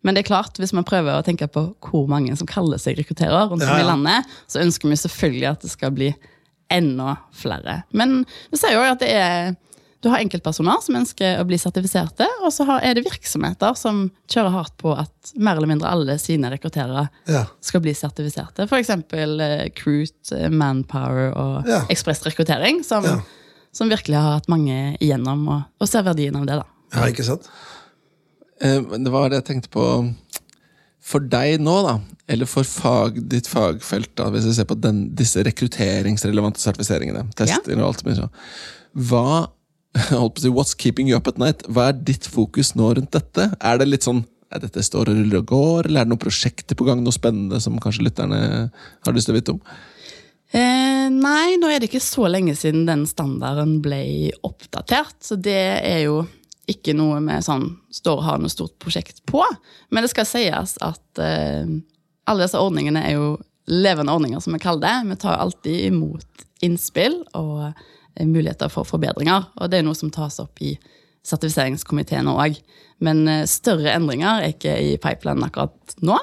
Men 0.06 0.14
det 0.14 0.22
er 0.22 0.30
klart, 0.30 0.62
hvis 0.62 0.74
man 0.78 0.86
prøver 0.86 1.18
å 1.18 1.26
tenke 1.26 1.50
på 1.50 1.66
hvor 1.88 2.06
mange 2.10 2.38
som 2.38 2.50
kaller 2.50 2.78
seg 2.82 3.00
rekrutterer 3.00 3.50
rundt 3.50 3.66
om 3.66 3.74
ja. 3.74 3.82
i 3.82 3.88
landet, 3.88 4.38
så 4.46 4.62
ønsker 4.62 4.92
vi 4.92 5.02
selvfølgelig 5.02 5.50
at 5.56 5.66
det 5.66 5.74
skal 5.74 5.96
bli 5.98 6.14
enda 6.70 7.16
flere. 7.34 7.80
Men 7.98 8.20
vi 8.52 8.60
ser 8.62 8.76
jo 8.78 8.86
at 8.86 9.02
det 9.02 9.10
er 9.10 9.56
du 10.06 10.10
har 10.14 10.22
enkeltpersoner 10.22 10.84
som 10.86 10.96
ønsker 11.00 11.40
å 11.42 11.46
bli 11.50 11.58
sertifiserte, 11.58 12.28
og 12.46 12.52
så 12.54 12.68
er 12.78 12.94
det 12.94 13.04
virksomheter 13.08 13.74
som 13.80 14.04
kjører 14.30 14.54
hardt 14.54 14.76
på 14.78 14.92
at 14.94 15.32
mer 15.42 15.58
eller 15.58 15.72
mindre 15.72 15.90
alle 15.90 16.20
sine 16.22 16.52
rekrutterere 16.54 17.08
Ja. 17.28 17.46
skal 17.66 17.82
bli 17.82 17.94
sertifiserte. 17.98 18.68
F.eks. 18.70 18.90
Eh, 18.94 19.70
Cruit, 19.74 20.32
eh, 20.32 20.50
Manpower 20.54 21.34
og 21.34 21.66
Ja. 21.68 21.82
Ekspress 21.90 22.22
Rekruttering, 22.28 22.84
som, 22.86 23.04
Ja. 23.04 23.20
som 23.74 23.90
virkelig 23.90 24.16
har 24.22 24.38
hatt 24.38 24.48
mange 24.48 24.96
igjennom, 25.02 25.48
og, 25.50 25.64
og 25.82 25.88
ser 25.90 26.04
verdien 26.06 26.36
av 26.38 26.46
det. 26.46 26.60
da. 26.62 26.66
ja, 27.00 27.08
ikke 27.10 27.26
sant? 27.26 27.50
Eh, 28.62 28.80
Det 28.82 29.12
var 29.12 29.30
det 29.30 29.42
jeg 29.44 29.50
tenkte 29.56 29.70
på 29.74 30.16
For 31.02 31.20
deg 31.20 31.60
nå, 31.62 31.74
da, 31.86 32.00
eller 32.28 32.46
for 32.50 32.64
fag, 32.64 33.20
ditt 33.30 33.46
fagfelt, 33.48 34.16
da, 34.16 34.30
hvis 34.34 34.46
vi 34.46 34.54
ser 34.54 34.66
på 34.66 34.78
den, 34.82 35.04
disse 35.14 35.44
rekrutteringsrelevante 35.46 36.58
sertifiseringene, 36.62 37.28
tester 37.38 37.76
og 37.78 37.84
alt 37.92 38.06
mye 38.08 38.16
sånn, 38.18 38.32
hva 38.96 39.48
holdt 40.12 40.38
på 40.38 40.42
å 40.42 40.46
si, 40.46 40.54
What's 40.54 40.78
keeping 40.78 41.10
you 41.10 41.18
up 41.18 41.28
at 41.32 41.40
night? 41.42 41.66
Hva 41.72 41.90
er 41.90 42.00
ditt 42.08 42.28
fokus 42.28 42.74
nå 42.76 42.94
rundt 42.98 43.14
dette? 43.16 43.50
Er 43.60 43.82
det 43.82 43.90
litt 43.90 44.08
sånn 44.08 44.26
er 44.54 44.62
dette 44.64 44.84
står 44.86 45.10
og 45.10 45.18
ruller 45.18 45.42
og 45.42 45.50
går, 45.50 45.90
eller 45.90 46.02
er 46.02 46.08
det 46.08 46.14
noen 46.14 46.22
prosjekter 46.22 46.78
på 46.78 46.86
gang, 46.88 47.02
noe 47.04 47.16
spennende 47.16 47.60
som 47.64 47.78
kanskje 47.82 48.06
lytterne 48.06 48.40
har 48.70 49.16
lyst 49.16 49.28
til 49.28 49.36
å 49.36 49.40
vite 49.40 49.56
om? 49.56 49.62
Eh, 50.56 51.08
nei, 51.12 51.58
nå 51.60 51.68
er 51.68 51.82
det 51.82 51.90
ikke 51.90 52.04
så 52.04 52.30
lenge 52.32 52.54
siden 52.56 52.86
den 52.88 53.04
standarden 53.10 53.80
ble 53.84 54.32
oppdatert, 54.46 55.18
så 55.26 55.36
det 55.36 55.58
er 55.82 56.06
jo 56.06 56.22
ikke 56.72 56.96
noe 56.98 57.20
vi 57.26 57.40
sånn, 57.46 57.68
står 57.94 58.22
og 58.22 58.28
har 58.30 58.40
noe 58.42 58.54
stort 58.54 58.78
prosjekt 58.82 59.22
på. 59.30 59.44
Men 59.94 60.06
det 60.06 60.14
skal 60.14 60.30
sies 60.30 60.78
at 60.86 61.22
eh, 61.22 61.68
alle 62.26 62.46
disse 62.48 62.62
ordningene 62.62 63.04
er 63.06 63.18
jo 63.18 63.36
levende 63.70 64.14
ordninger, 64.14 64.42
som 64.42 64.56
vi 64.56 64.62
kaller 64.62 64.86
det. 64.86 65.12
Vi 65.12 65.20
tar 65.26 65.42
alltid 65.42 65.90
imot 65.90 66.46
innspill 66.66 67.20
og 67.38 67.76
muligheter 68.24 68.72
for 68.72 68.88
forbedringer, 68.88 69.50
og 69.60 69.72
det 69.72 69.80
er 69.80 69.88
noe 69.88 69.98
som 69.98 70.12
tas 70.14 70.40
opp 70.44 70.62
i 70.64 70.76
sertifiseringskomiteen 71.26 72.30
òg. 72.32 72.60
Men 73.04 73.26
eh, 73.28 73.44
større 73.50 73.96
endringer 73.96 74.44
er 74.44 74.54
ikke 74.56 74.78
i 74.80 74.96
pipelinen 75.02 75.48
akkurat 75.48 75.98
nå. 76.06 76.20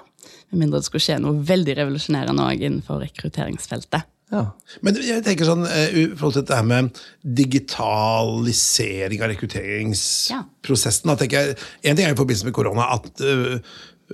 Med 0.53 0.65
mindre 0.65 0.81
det 0.81 0.89
skulle 0.89 1.05
skje 1.05 1.21
noe 1.23 1.43
veldig 1.49 1.77
revolusjonerende 1.81 2.47
også 2.47 2.67
innenfor 2.69 3.03
rekrutteringsfeltet. 3.03 4.09
Ja. 4.33 4.47
Men 4.81 4.97
jeg 5.05 5.21
tenker 5.27 5.45
sånn, 5.45 5.67
eh, 5.69 5.93
i 5.93 6.03
forhold 6.17 6.39
til 6.39 6.45
dette 6.47 6.65
med 6.65 7.01
digitalisering 7.41 9.21
av 9.21 9.29
rekrutteringsprosessen 9.35 11.11
da 11.11 11.17
tenker 11.21 11.37
jeg, 11.37 11.59
En 11.85 11.97
ting 11.99 12.07
er 12.07 12.15
i 12.15 12.21
forbindelse 12.21 12.49
med 12.49 12.57
korona 12.57 12.87
at 12.95 13.11
uh, 13.21 13.59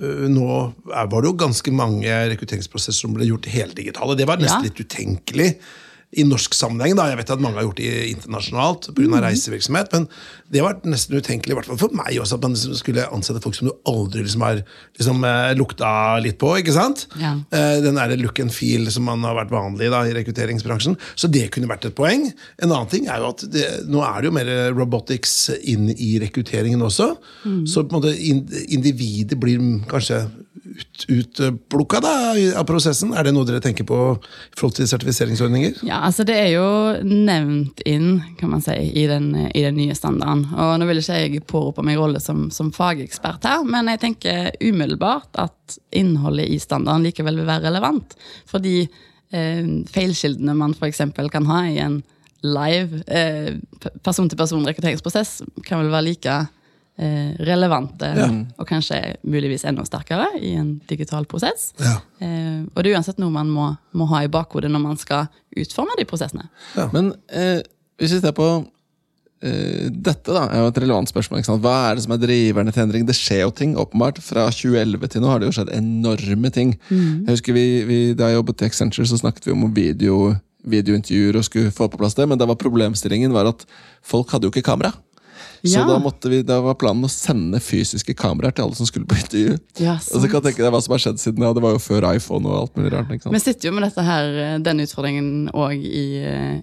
uh, 0.01 0.25
nå 0.27 0.47
var 0.83 1.07
det 1.21 1.29
jo 1.29 1.37
ganske 1.39 1.71
mange 1.71 2.11
rekrutteringsprosesser 2.33 2.99
som 2.99 3.15
ble 3.15 3.29
gjort 3.29 3.47
heldigitale. 3.47 4.17
Det 4.19 4.27
var 4.27 4.41
nesten 4.41 4.65
Ja. 4.65 4.67
litt 4.67 4.83
utenkelig 4.83 5.53
i 6.17 6.23
norsk 6.25 6.55
sammenheng. 6.57 6.95
da, 6.97 7.07
Jeg 7.09 7.19
vet 7.19 7.31
at 7.35 7.41
mange 7.41 7.59
har 7.59 7.67
gjort 7.67 7.77
det 7.77 8.09
internasjonalt 8.09 8.89
pga. 8.95 9.09
Av 9.19 9.23
reisevirksomhet, 9.25 9.91
men 9.93 10.07
det 10.49 10.61
har 10.61 10.71
vært 10.71 10.87
nesten 10.89 11.17
utenkelig, 11.17 11.53
i 11.53 11.57
hvert 11.59 11.69
fall 11.69 11.77
for 11.81 11.93
meg 11.93 12.17
også, 12.17 12.37
at 12.37 12.45
man 12.45 12.55
liksom 12.55 12.77
skulle 12.77 13.05
ansette 13.13 13.41
folk 13.43 13.57
som 13.57 13.69
du 13.69 13.73
aldri 13.89 14.23
liksom 14.25 14.41
har 14.45 14.63
liksom, 14.97 15.23
eh, 15.25 15.53
lukta 15.57 15.91
litt 16.23 16.39
på. 16.41 16.55
ikke 16.57 16.73
sant? 16.73 17.05
Ja. 17.19 17.35
Eh, 17.51 17.81
den 17.81 17.95
der 17.95 18.15
look 18.17 18.39
and 18.39 18.53
feel 18.53 18.89
som 18.89 19.05
man 19.05 19.21
har 19.21 19.35
vært 19.35 19.53
vanlig 19.53 19.91
da, 19.91 20.01
i 20.05 20.13
rekrutteringsbransjen. 20.17 20.97
Så 21.15 21.29
det 21.29 21.51
kunne 21.51 21.69
vært 21.69 21.85
et 21.85 21.95
poeng. 21.95 22.31
En 22.61 22.71
annen 22.71 22.89
ting 22.89 23.07
er 23.07 23.19
jo 23.19 23.29
at 23.29 23.45
det, 23.51 23.87
nå 23.87 24.01
er 24.01 24.21
det 24.21 24.25
jo 24.25 24.31
mer 24.31 24.73
robotics 24.73 25.49
inn 25.63 25.89
i 25.89 26.17
rekrutteringen 26.19 26.81
også. 26.81 27.15
Så 27.65 27.85
på 27.85 27.95
en 27.95 28.01
måte 28.01 28.17
in, 28.17 28.47
individet 28.69 29.39
blir 29.39 29.59
kanskje 29.89 30.25
ut, 30.69 31.05
utplukka 31.09 32.01
da, 32.03 32.13
av 32.59 32.65
prosessen. 32.69 33.13
Er 33.17 33.27
det 33.27 33.33
noe 33.35 33.47
dere 33.47 33.61
tenker 33.63 33.87
på 33.87 33.99
i 34.17 34.59
forhold 34.59 34.77
til 34.77 34.89
sertifiseringsordninger? 34.89 35.81
Ja, 35.87 36.01
altså 36.07 36.25
Det 36.27 36.37
er 36.37 36.51
jo 36.53 36.67
nevnt 37.05 37.81
inn 37.89 38.21
kan 38.39 38.53
man 38.53 38.63
si, 38.65 38.75
i 38.75 39.05
den, 39.09 39.31
i 39.49 39.63
den 39.65 39.77
nye 39.79 39.97
standarden. 39.97 40.45
Og 40.53 40.75
Nå 40.79 40.89
vil 40.89 41.01
ikke 41.01 41.19
jeg 41.23 41.43
pårope 41.49 41.85
meg 41.85 41.99
rolle 41.99 42.21
som, 42.23 42.47
som 42.53 42.73
fagekspert 42.75 43.47
her, 43.47 43.65
men 43.67 43.91
jeg 43.93 44.03
tenker 44.05 44.51
umiddelbart 44.61 45.41
at 45.41 45.79
innholdet 45.95 46.49
i 46.49 46.59
standarden 46.61 47.07
likevel 47.07 47.41
vil 47.41 47.49
være 47.49 47.67
relevant. 47.69 48.15
Fordi 48.49 48.77
eh, 48.85 49.65
feilkildene 49.93 50.57
man 50.57 50.77
f.eks. 50.77 51.03
kan 51.33 51.49
ha 51.49 51.65
i 51.69 51.81
en 51.83 52.01
live 52.45 53.01
eh, 53.11 53.57
person-til-person 54.05 54.63
rekrutteringsprosess, 54.69 55.41
kan 55.65 55.81
vel 55.83 55.91
være 55.91 56.07
like 56.07 56.39
eh, 56.99 57.31
relevante 57.47 58.09
og 58.57 58.67
kanskje 58.69 58.99
muligvis 59.23 59.65
enda 59.69 59.85
sterkere 59.87 60.27
i 60.41 60.53
en 60.59 60.73
digital 60.89 61.27
prosess. 61.29 61.71
Ja. 61.81 61.99
Eh, 62.23 62.65
og 62.73 62.83
det 62.83 62.91
er 62.91 62.99
uansett 62.99 63.21
noe 63.21 63.33
man 63.33 63.51
må, 63.53 63.69
må 63.97 64.09
ha 64.11 64.23
i 64.25 64.31
bakhodet 64.31 64.71
når 64.71 64.83
man 64.83 64.99
skal 64.99 65.29
utforme 65.57 65.95
de 65.99 66.07
prosessene. 66.09 66.49
Men 66.93 67.13
eh, 67.27 67.61
hvis 67.99 68.15
vi 68.15 68.21
ser 68.23 68.35
på 68.35 68.49
eh, 69.43 69.87
dette, 69.91 70.27
da, 70.27 70.45
er 70.47 70.63
jo 70.63 70.73
et 70.73 70.81
relevant 70.83 71.11
spørsmål. 71.11 71.41
Ikke 71.41 71.51
sant? 71.51 71.63
Hva 71.63 71.77
er 71.89 71.97
det 71.97 72.05
som 72.05 72.15
er 72.15 72.21
driverne 72.21 72.75
til 72.75 72.85
endring? 72.85 73.07
Det 73.07 73.17
skjer 73.17 73.45
jo 73.45 73.55
ting, 73.55 73.77
åpenbart. 73.79 74.21
Fra 74.23 74.49
2011 74.53 75.15
til 75.15 75.23
nå 75.23 75.31
har 75.31 75.41
det 75.41 75.49
jo 75.49 75.57
skjedd 75.59 75.73
enorme 75.75 76.53
ting. 76.55 76.75
Jeg 76.91 77.31
husker 77.31 77.57
vi, 77.57 77.65
vi, 77.89 77.99
Da 78.19 78.29
jeg 78.29 78.39
jobbet 78.39 78.63
i 78.63 78.69
Accenture, 78.69 79.07
så 79.09 79.19
snakket 79.19 79.49
vi 79.49 79.55
om 79.55 79.67
video, 79.75 80.33
videointervjuer 80.69 81.39
og 81.39 81.45
skulle 81.47 81.75
få 81.75 81.87
på 81.91 81.99
plass 81.99 82.17
det, 82.17 82.27
men 82.27 82.39
da 82.39 82.47
var 82.49 82.59
problemstillingen 82.59 83.35
var 83.35 83.47
at 83.51 83.63
folk 84.05 84.31
hadde 84.33 84.47
jo 84.47 84.53
ikke 84.53 84.67
kamera. 84.67 84.91
Så 85.63 85.73
Ja. 85.75 85.85
da, 85.87 85.97
måtte 85.99 86.29
vi, 86.31 86.41
da 86.43 86.59
var 86.63 86.75
planen 86.79 87.03
å 87.03 87.09
sende 87.11 87.59
fysiske 87.59 88.13
kameraer 88.15 88.53
til 88.55 88.63
alle 88.65 88.75
som 88.75 88.85
skulle 88.87 89.05
på 89.09 89.17
intervju. 89.19 89.57
Ja, 89.83 89.93
Og 89.95 90.21
så 90.21 90.29
kan 90.29 90.39
jeg 90.41 90.53
tenke 90.53 90.63
deg 90.63 90.71
hva 90.71 90.81
som 90.81 90.93
har 90.95 90.99
skjedd 91.03 91.19
siden 91.19 91.43
ja, 91.43 91.51
Det 91.53 91.61
var 91.61 91.73
jo 91.75 91.81
før 91.83 92.07
iPhone 92.15 92.45
og 92.47 92.55
alt 92.61 92.77
mulig 92.79 92.93
rart. 92.93 93.11
Vi 93.33 93.39
sitter 93.43 93.69
jo 93.69 93.73
med 93.75 93.83
dette 93.83 94.03
her, 94.07 94.29
eh, 94.45 94.57
den 94.59 94.79
utfordringen 94.85 95.49
òg 95.51 95.75
i, 95.75 96.05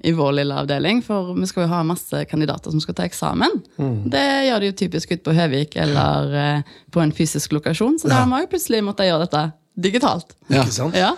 i 0.02 0.12
vår 0.16 0.32
lille 0.40 0.54
avdeling. 0.64 1.02
For 1.04 1.34
vi 1.34 1.46
skal 1.46 1.66
jo 1.66 1.72
ha 1.74 1.82
masse 1.82 2.24
kandidater 2.30 2.70
som 2.70 2.80
skal 2.80 2.94
ta 2.94 3.04
eksamen. 3.04 3.60
Det 4.08 4.24
gjør 4.48 4.60
de 4.60 4.66
jo 4.72 4.78
typisk 4.86 5.12
ute 5.12 5.22
på 5.28 5.34
Høvik 5.36 5.76
eller 5.76 6.34
eh, 6.34 6.62
på 6.90 7.02
en 7.04 7.12
fysisk 7.12 7.52
lokasjon. 7.52 7.98
Så 8.00 8.08
da 8.08 8.22
har 8.24 8.26
vi 8.32 8.44
jo 8.46 8.52
plutselig 8.56 8.82
måttet 8.86 9.10
gjøre 9.10 9.26
dette 9.28 9.44
digitalt. 9.76 10.32
Ja. 10.48 10.62
Ikke 10.64 10.72
sant? 10.72 10.94
Ja. 10.96 11.12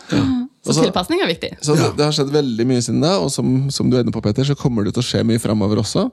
Så 0.66 0.74
så- 0.74 0.82
tilpasning 0.82 1.20
er 1.22 1.28
viktig. 1.30 1.52
Så 1.62 1.76
det, 1.78 1.92
det 1.96 2.04
har 2.04 2.12
skjedd 2.12 2.32
veldig 2.34 2.66
mye 2.66 2.82
siden 2.82 3.00
da, 3.00 3.14
og 3.22 3.30
som, 3.30 3.70
som 3.70 3.88
du 3.88 3.96
er 3.96 4.02
inne 4.02 4.12
på, 4.12 4.20
Peter, 4.20 4.42
så 4.44 4.56
kommer 4.58 4.84
det 4.84 4.94
til 4.96 5.00
å 5.04 5.06
skje 5.06 5.22
mye 5.24 5.38
framover 5.40 5.78
også. 5.80 6.10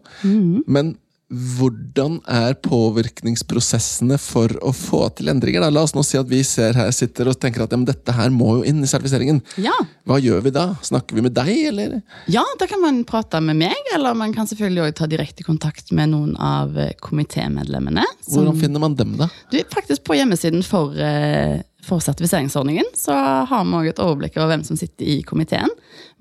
Men 0.67 0.95
hvordan 1.34 2.20
er 2.30 2.54
påvirkningsprosessene 2.62 4.18
for 4.22 4.52
å 4.62 4.70
få 4.76 5.08
til 5.18 5.32
endringer? 5.32 5.64
Da? 5.64 5.72
La 5.74 5.82
oss 5.88 5.96
nå 5.98 6.04
si 6.06 6.20
at 6.20 6.30
vi 6.30 6.44
ser 6.46 6.78
her, 6.78 6.92
sitter 6.94 7.32
og 7.32 7.40
tenker 7.42 7.64
at 7.66 7.74
ja, 7.74 7.80
dette 7.88 8.14
her 8.14 8.30
må 8.34 8.60
jo 8.60 8.66
inn 8.70 8.84
i 8.86 8.90
sertifiseringen. 8.90 9.42
Ja. 9.62 9.74
Hva 10.06 10.20
gjør 10.22 10.44
vi 10.46 10.54
da? 10.54 10.68
Snakker 10.86 11.18
vi 11.18 11.26
med 11.26 11.34
deg, 11.34 11.52
eller? 11.72 11.98
Ja, 12.32 12.46
da 12.62 12.70
kan 12.70 12.84
man 12.84 13.02
prate 13.10 13.42
med 13.42 13.58
meg, 13.64 13.90
eller 13.96 14.18
man 14.18 14.36
kan 14.38 14.50
selvfølgelig 14.50 14.86
også 14.86 14.98
ta 15.02 15.10
direkte 15.16 15.48
kontakt 15.48 15.90
med 15.98 16.14
noen 16.14 16.36
av 16.38 16.78
eh, 16.78 16.94
komitémedlemmene. 17.02 18.06
Hvordan 18.30 18.62
finner 18.62 18.86
man 18.86 18.98
dem, 19.00 19.18
da? 19.18 19.32
Du, 19.50 19.58
faktisk 19.74 20.06
På 20.06 20.18
hjemmesiden 20.18 20.62
for, 20.66 20.94
eh, 20.94 21.64
for 21.86 22.02
sertifiseringsordningen 22.04 22.88
så 22.98 23.13
har 23.50 23.65
vi 23.65 23.78
òg 23.78 23.89
et 23.91 24.02
overblikk 24.04 24.38
over 24.39 24.54
hvem 24.54 24.65
som 24.67 24.80
sitter 24.80 25.06
i 25.06 25.19
komiteen. 25.28 25.71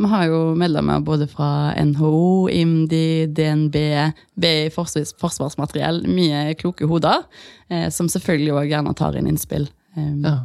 Vi 0.01 0.11
har 0.11 0.27
jo 0.29 0.41
medlemmer 0.59 1.03
både 1.05 1.29
fra 1.31 1.73
NHO, 1.81 2.49
IMDi, 2.53 3.27
DNB, 3.33 3.77
BI 4.41 4.55
Forsvars, 4.75 5.15
Forsvarsmateriell. 5.21 6.03
Mye 6.11 6.55
kloke 6.61 6.89
hoder, 6.91 7.25
eh, 7.69 7.89
som 7.95 8.11
selvfølgelig 8.13 8.55
også 8.55 8.71
gjerne 8.73 8.97
tar 8.99 9.21
inn 9.21 9.31
innspill. 9.31 9.69
Um, 9.97 10.25
Ja. 10.25 10.37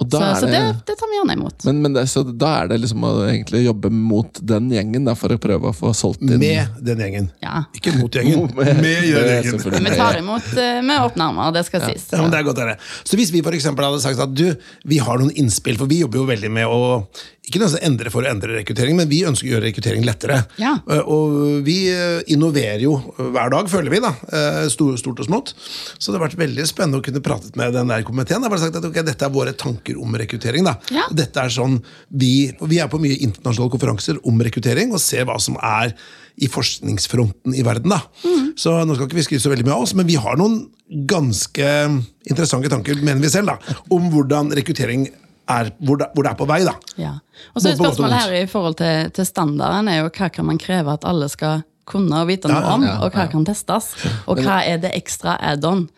Og 0.00 0.08
da 0.08 0.18
så 0.20 0.26
er 0.30 0.38
så 0.40 0.48
det, 0.48 0.60
det, 0.88 0.94
tar 0.96 1.10
vi 1.10 1.18
gjerne 1.18 1.34
imot. 1.36 1.64
men, 1.68 1.80
men 1.84 1.92
det, 1.96 2.06
så 2.08 2.22
da 2.24 2.50
er 2.62 2.70
det 2.72 2.78
liksom 2.80 3.04
å 3.04 3.10
egentlig 3.26 3.60
jobbe 3.66 3.90
mot 3.92 4.40
den 4.52 4.70
gjengen 4.72 5.04
da, 5.08 5.12
for 5.18 5.34
å 5.34 5.38
prøve 5.42 5.70
å 5.70 5.76
få 5.76 5.92
solgt 5.96 6.22
inn 6.24 6.38
Med 6.40 6.78
den 6.86 7.02
gjengen. 7.04 7.28
Ja. 7.44 7.64
Ikke 7.76 7.92
mot 7.98 8.16
gjengen. 8.16 8.46
Med- 8.56 8.80
Med 8.80 9.10
gjengen. 9.10 9.60
Vi 9.60 9.96
tar 9.98 10.18
imot 10.22 10.48
eh, 10.56 10.80
med 10.84 11.04
åpne 11.04 11.28
armer, 11.30 11.52
det 11.58 11.66
skal 11.68 11.84
sies. 11.90 12.08
Ja, 12.14 12.22
men 12.24 12.32
det 12.32 12.40
er 12.40 12.48
godt 12.48 12.62
det. 12.64 12.78
Så 13.04 13.20
hvis 13.20 13.32
vi 13.34 13.44
for 13.44 13.56
eksempel 13.56 13.86
hadde 13.90 14.00
sagt 14.04 14.22
at 14.24 14.32
du, 14.36 14.46
vi 14.88 15.02
har 15.04 15.20
noen 15.20 15.34
innspill, 15.36 15.76
for 15.80 15.90
vi 15.90 16.00
jobber 16.00 16.22
jo 16.22 16.30
veldig 16.32 16.50
med 16.60 16.70
å 16.70 16.80
ikke 17.50 17.58
nødvendigvis 17.58 17.86
endre 17.88 18.10
for 18.14 18.22
å 18.22 18.30
endre 18.30 18.52
rekruttering, 18.60 18.94
men 18.94 19.08
vi 19.10 19.24
ønsker 19.26 19.48
å 19.48 19.52
gjøre 19.56 19.64
rekruttering 19.64 20.04
lettere. 20.06 20.36
Ja. 20.60 20.76
Eh, 20.86 21.00
Og 21.10 21.64
vi 21.66 21.78
eh, 21.90 22.20
innoverer 22.30 22.84
jo 22.84 22.92
hver 23.18 23.50
dag, 23.50 23.66
føler 23.72 23.90
vi, 23.90 23.98
da. 24.04 24.12
Stort, 24.70 25.00
stort 25.02 25.18
og 25.24 25.26
smått. 25.26 25.50
Så 25.98 26.12
det 26.12 26.20
har 26.20 26.28
vært 26.28 26.38
veldig 26.38 26.66
spennende 26.68 27.00
å 27.00 27.04
kunne 27.04 27.22
pratet 27.24 27.56
med 27.58 27.74
den 27.74 27.90
der 27.90 28.04
komiteen. 28.06 28.38
Jeg 28.38 28.46
har 28.46 28.52
bare 28.54 28.62
sagt 28.62 28.78
at 28.78 28.86
ok, 28.86 29.00
Dette 29.10 29.26
er 29.26 29.32
våre 29.34 29.54
tanker 29.58 29.89
om 29.98 30.14
rekruttering. 30.14 30.66
da. 30.66 30.76
Ja. 30.94 31.06
Dette 31.10 31.42
er 31.42 31.52
sånn, 31.52 31.78
vi, 32.08 32.50
vi 32.62 32.80
er 32.82 32.90
på 32.90 33.00
mye 33.02 33.18
internasjonale 33.18 33.72
konferanser 33.72 34.20
om 34.28 34.42
rekruttering 34.44 34.92
og 34.94 35.02
ser 35.02 35.26
hva 35.28 35.38
som 35.42 35.58
er 35.60 35.94
i 36.40 36.48
forskningsfronten 36.48 37.54
i 37.54 37.64
verden. 37.66 37.92
da. 37.92 38.02
Så 38.56 38.76
nå 38.86 38.96
skal 38.96 39.08
ikke 39.08 39.18
vi 39.18 39.26
skryte 39.26 39.44
så 39.44 39.52
veldig 39.52 39.66
mye 39.66 39.76
av 39.76 39.86
oss, 39.86 39.96
men 39.98 40.08
vi 40.08 40.18
har 40.20 40.38
noen 40.40 40.62
ganske 41.10 41.66
interessante 42.26 42.70
tanker, 42.72 42.98
mener 43.02 43.22
vi 43.22 43.32
selv, 43.32 43.52
da, 43.52 43.80
om 43.92 44.08
hvordan 44.12 44.54
rekruttering 44.56 45.08
er, 45.50 45.72
hvor 45.82 45.98
det, 46.00 46.10
hvor 46.14 46.26
det 46.26 46.30
er 46.32 46.38
på 46.38 46.46
vei. 46.48 46.60
da. 46.66 46.76
Ja. 47.00 47.16
Og 47.54 47.62
så 47.62 47.72
er 47.72 47.78
spørsmålet 47.78 48.22
her 48.22 48.36
i 48.40 48.46
forhold 48.50 48.78
til, 48.80 49.10
til 49.16 49.26
standarden 49.26 49.90
er 49.90 50.02
jo 50.02 50.10
hva 50.14 50.30
kan 50.32 50.46
man 50.48 50.60
kreve 50.62 50.94
at 50.94 51.06
alle 51.08 51.28
skal 51.32 51.64
kunne 51.90 52.22
og 52.22 52.30
vite 52.30 52.50
noe 52.50 52.74
om, 52.76 52.86
og 52.86 53.14
hva 53.14 53.26
kan 53.30 53.44
testes? 53.46 53.92
Og 54.30 54.42
hva 54.44 54.60
er 54.66 54.78
det 54.82 54.92
ekstra 54.98 55.36
add-on? 55.52 55.88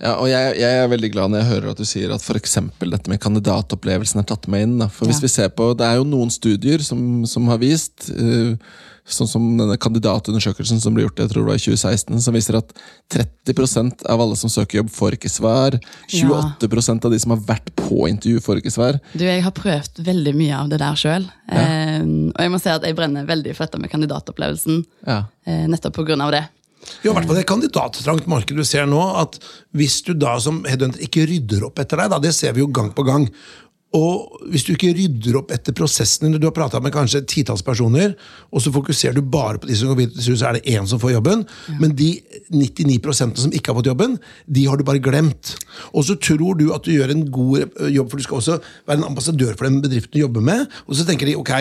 Ja, 0.00 0.14
og 0.16 0.30
jeg, 0.30 0.54
jeg 0.56 0.76
er 0.80 0.86
veldig 0.88 1.10
glad 1.12 1.32
når 1.32 1.42
jeg 1.42 1.50
hører 1.50 1.72
at 1.74 1.80
du 1.80 1.84
sier 1.88 2.12
at 2.14 2.24
for 2.24 2.38
dette 2.40 3.12
med 3.12 3.20
kandidatopplevelsen 3.20 4.22
er 4.22 4.28
tatt 4.30 4.46
med 4.48 4.64
inn. 4.64 4.78
Da. 4.80 4.88
For 4.88 5.10
hvis 5.10 5.20
Ja. 5.20 5.26
vi 5.26 5.32
ser 5.34 5.50
på, 5.52 5.74
Det 5.76 5.86
er 5.86 5.96
jo 6.00 6.06
noen 6.08 6.30
studier 6.32 6.80
som, 6.80 7.26
som 7.26 7.46
har 7.48 7.58
vist, 7.60 8.08
uh, 8.08 8.56
sånn 9.04 9.28
som 9.28 9.44
denne 9.58 9.76
kandidatundersøkelsen 9.76 10.80
som 10.80 10.94
ble 10.94 11.04
gjort 11.04 11.20
jeg 11.20 11.30
tror 11.32 11.44
det 11.44 11.50
var 11.50 11.58
i 11.58 11.64
2016, 11.64 12.20
som 12.24 12.36
viser 12.36 12.56
at 12.56 12.72
30% 13.12 14.04
av 14.08 14.22
alle 14.24 14.38
som 14.40 14.52
søker 14.52 14.80
jobb, 14.80 14.90
får 14.94 15.16
ikke 15.18 15.32
svar. 15.32 15.76
28% 16.08 17.04
av 17.04 17.12
de 17.12 17.18
som 17.20 17.34
har 17.34 17.42
vært 17.48 17.72
på 17.76 18.06
intervju, 18.08 18.40
får 18.44 18.62
ikke 18.62 18.72
svar. 18.72 19.00
Du, 19.12 19.24
Jeg 19.24 19.42
har 19.44 19.52
prøvd 19.56 20.00
veldig 20.06 20.34
mye 20.38 20.62
av 20.62 20.70
det 20.72 20.78
der 20.80 20.96
sjøl. 20.96 21.28
Eh, 21.50 22.00
og 22.00 22.40
jeg 22.40 22.54
må 22.54 22.62
si 22.62 22.72
at 22.72 22.86
jeg 22.86 22.96
brenner 22.96 23.28
veldig 23.28 23.52
for 23.56 23.66
dette 23.66 23.82
med 23.82 23.92
kandidatopplevelsen. 23.92 24.80
Ja. 25.06 25.24
Uh, 25.44 25.66
nettopp 25.68 26.00
av 26.00 26.32
det. 26.32 26.44
Jo, 27.04 27.12
i 27.12 27.14
hvert 27.14 27.28
fall 27.28 27.38
det 27.38 27.48
kandidattrangt 27.48 28.28
marked 28.30 28.56
du 28.56 28.64
ser 28.66 28.88
nå, 28.88 29.00
at 29.20 29.38
hvis 29.76 30.00
du 30.06 30.14
da 30.16 30.36
som 30.42 30.62
headhunter 30.68 31.02
ikke 31.04 31.26
rydder 31.28 31.66
opp 31.68 31.80
etter 31.82 32.00
deg, 32.00 32.12
da, 32.12 32.20
det 32.22 32.34
ser 32.36 32.56
vi 32.56 32.64
jo 32.64 32.70
gang 32.72 32.92
på 32.96 33.04
gang. 33.06 33.28
Og 33.96 34.44
hvis 34.52 34.62
du 34.62 34.70
ikke 34.76 34.92
rydder 34.94 35.40
opp 35.40 35.50
etter 35.50 35.74
prosessen 35.74 36.30
Du 36.36 36.44
har 36.46 36.54
prata 36.54 36.78
med 36.78 36.92
kanskje 36.94 37.24
titalls 37.26 37.64
personer, 37.66 38.12
og 38.54 38.62
så 38.62 38.70
fokuserer 38.70 39.16
du 39.16 39.22
bare 39.26 39.58
på 39.58 39.66
de 39.66 39.78
som 39.78 39.90
går 39.90 39.98
videre 40.04 40.36
så 40.38 40.46
er 40.46 40.58
det 40.58 40.76
én 40.76 40.86
som 40.86 41.00
får 41.02 41.16
jobben. 41.16 41.42
Men 41.82 41.96
de 41.98 42.12
99% 42.54 43.42
som 43.42 43.50
ikke 43.50 43.72
har 43.72 43.80
fått 43.80 43.90
jobben, 43.90 44.18
de 44.46 44.66
har 44.70 44.78
du 44.78 44.86
bare 44.86 45.02
glemt. 45.02 45.56
Og 45.90 46.06
så 46.06 46.14
tror 46.14 46.54
du 46.60 46.68
at 46.74 46.86
du 46.86 46.94
gjør 46.94 47.16
en 47.16 47.26
god 47.34 47.80
jobb, 47.90 48.12
for 48.12 48.16
du 48.16 48.26
skal 48.28 48.38
også 48.38 48.60
være 48.86 49.02
en 49.02 49.08
ambassadør 49.10 49.56
for 49.56 49.66
den 49.66 49.82
bedriften 49.82 50.14
du 50.14 50.22
jobber 50.22 50.46
med. 50.52 50.68
Og 50.86 50.94
så 50.94 51.08
tenker 51.08 51.26
de 51.26 51.38
ok, 51.40 51.56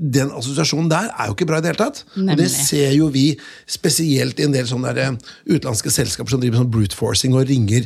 den 0.00 0.30
assosiasjonen 0.32 0.88
der 0.88 1.10
er 1.12 1.28
jo 1.28 1.34
ikke 1.36 1.46
bra 1.50 1.58
i 1.60 1.64
det 1.64 1.74
hele 1.74 1.82
tatt. 1.82 2.02
Og 2.16 2.30
det 2.40 2.48
ser 2.52 2.94
jo 2.96 3.10
vi 3.12 3.26
spesielt 3.68 4.40
i 4.40 4.46
en 4.46 4.54
del 4.54 4.64
sånne 4.68 4.94
der, 4.96 5.12
eh, 5.12 5.32
utenlandske 5.52 5.92
selskaper 5.92 6.32
som 6.32 6.40
driver 6.40 6.62
sånn 6.62 6.70
brute 6.72 6.96
forcing 6.96 7.34
og 7.36 7.44
ringer 7.50 7.84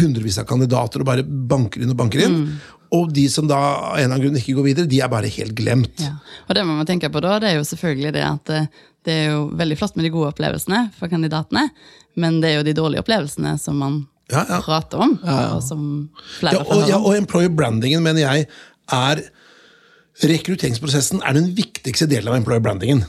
hundrevis 0.00 0.40
av 0.42 0.48
kandidater 0.50 1.04
og 1.04 1.06
bare 1.06 1.22
banker 1.24 1.84
inn 1.84 1.92
og 1.94 1.98
banker 2.00 2.24
inn. 2.26 2.38
Og 2.92 3.12
de 3.14 3.28
som 3.32 3.46
da 3.48 3.56
av 3.56 3.94
en 3.96 4.02
eller 4.02 4.08
annen 4.10 4.24
grunn 4.26 4.40
ikke 4.40 4.56
går 4.58 4.66
videre, 4.66 4.90
de 4.90 4.98
er 5.00 5.08
bare 5.12 5.30
helt 5.32 5.54
glemt. 5.56 6.02
Ja. 6.02 6.16
Og 6.48 6.56
det 6.58 6.64
må 6.68 6.74
man 6.76 6.88
tenke 6.88 7.08
på 7.14 7.22
da, 7.24 7.38
det 7.40 7.52
er 7.52 7.60
jo 7.60 7.68
selvfølgelig 7.70 8.12
det 8.18 8.24
at 8.26 8.50
eh, 8.52 8.66
det 9.06 9.12
er 9.12 9.30
jo 9.32 9.46
veldig 9.58 9.78
flott 9.78 9.96
med 9.96 10.04
de 10.06 10.12
gode 10.14 10.32
opplevelsene 10.34 10.82
for 10.98 11.10
kandidatene, 11.10 11.68
men 12.20 12.40
det 12.42 12.50
er 12.50 12.58
jo 12.60 12.66
de 12.66 12.74
dårlige 12.76 13.02
opplevelsene 13.06 13.54
som 13.58 13.78
man 13.82 14.02
Ja, 14.30 14.44
ja. 14.48 14.60
prater 14.62 15.00
om, 15.02 15.16
og 15.26 15.62
som 15.66 15.80
flere 16.38 16.60
Ja, 16.60 16.62
og, 16.62 16.84
ja, 16.88 16.98
og 17.00 17.16
employer 17.18 17.50
brandingen 17.52 18.02
mener 18.04 18.22
jeg 18.22 18.46
er 18.94 19.24
Rekrutteringsprosessen 20.20 21.22
er 21.24 21.34
den 21.38 21.50
viktigste 21.56 22.06
delen 22.10 22.28
av 22.28 22.36
employer 22.36 22.60
brandingen. 22.62 23.04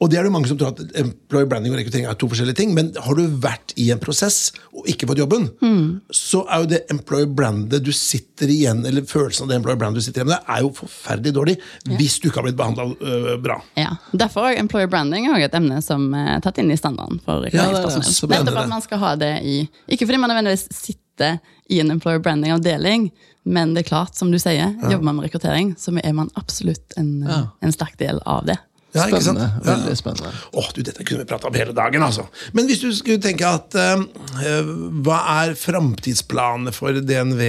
Og 0.00 0.08
det 0.08 0.16
er 0.16 0.24
det 0.24 0.30
mange 0.32 0.48
som 0.48 0.56
tror 0.56 0.70
at 0.72 0.94
employer 0.96 1.44
branding 1.44 1.74
og 1.74 1.76
rekruttering 1.76 2.06
er 2.08 2.16
to 2.16 2.24
forskjellige 2.30 2.56
ting, 2.56 2.70
men 2.72 2.86
har 3.04 3.18
du 3.18 3.34
vært 3.42 3.74
i 3.76 3.90
en 3.92 4.00
prosess 4.00 4.46
og 4.72 4.86
ikke 4.88 5.04
fått 5.10 5.20
jobben, 5.20 5.50
så 6.08 6.40
er 6.48 6.62
jo 6.62 6.70
det 6.70 6.78
employer 6.94 7.28
brandet 7.36 7.84
du 7.84 7.90
sitter 7.92 8.48
igjen 8.48 8.80
eller 8.88 9.04
følelsen 9.04 9.44
av 9.44 9.50
det 9.52 9.58
employer 9.60 9.76
brandet 9.82 10.00
du 10.00 10.06
sitter 10.06 10.22
igjen 10.22 10.30
med, 10.32 10.48
er 10.56 10.62
jo 10.64 10.70
forferdelig 10.78 11.34
dårlig 11.36 11.56
hvis 11.98 12.16
du 12.16 12.30
ikke 12.30 12.40
har 12.40 12.48
blitt 12.48 12.56
behandla 12.62 13.36
bra. 13.44 13.58
Ja, 13.76 13.92
Derfor 14.24 14.48
er 14.48 14.62
employer 14.62 14.88
branding 14.88 15.28
er 15.28 15.44
et 15.44 15.58
emne 15.60 15.82
som 15.84 16.08
er 16.16 16.40
tatt 16.40 16.62
inn 16.64 16.72
i 16.72 16.80
standarden 16.80 17.20
for 17.20 17.44
Ja, 17.52 17.68
er 17.68 17.76
rekrutteringspersonell. 17.76 18.16
så 18.16 18.32
Nettopp 18.32 18.62
at 18.64 18.72
man 18.72 18.88
skal 18.88 19.04
ha 19.04 19.12
det 19.20 19.32
i 19.44 19.58
Ikke 19.92 20.08
fordi 20.08 20.22
man 20.24 20.32
nødvendigvis 20.32 20.64
sitter 21.20 21.38
i 21.70 21.80
en 21.80 21.90
employer 21.90 22.18
branding-avdeling, 22.18 23.10
men 23.44 23.74
det 23.74 23.84
er 23.84 23.90
klart, 23.90 24.16
som 24.16 24.30
du 24.32 24.38
sier, 24.38 24.74
jobber 24.82 25.04
man 25.04 25.16
med 25.16 25.28
rekruttering, 25.28 25.76
så 25.78 25.94
er 26.02 26.12
man 26.12 26.30
absolutt 26.36 26.96
en, 26.96 27.22
Ja. 27.26 27.46
en 27.62 27.72
sterk 27.72 27.96
del 27.98 28.20
av 28.26 28.46
det. 28.46 28.58
Ja, 28.90 29.04
ikke 29.06 29.20
sant? 29.22 29.38
Spennende. 29.38 29.62
Veldig 29.62 29.96
spennende. 29.96 30.30
Åh, 30.58 30.68
du, 30.74 30.82
Dette 30.82 31.04
kunne 31.06 31.22
vi 31.22 31.28
prata 31.30 31.46
om 31.46 31.54
hele 31.54 31.72
dagen. 31.72 32.02
altså. 32.02 32.24
Men 32.52 32.66
hvis 32.66 32.80
du 32.80 32.90
skulle 32.90 33.22
tenke 33.22 33.46
at 33.46 33.72
eh, 33.78 34.02
eh, 34.42 34.66
Hva 35.06 35.20
er 35.44 35.54
framtidsplanene 35.54 36.72
for 36.74 36.90
DNV 36.98 37.44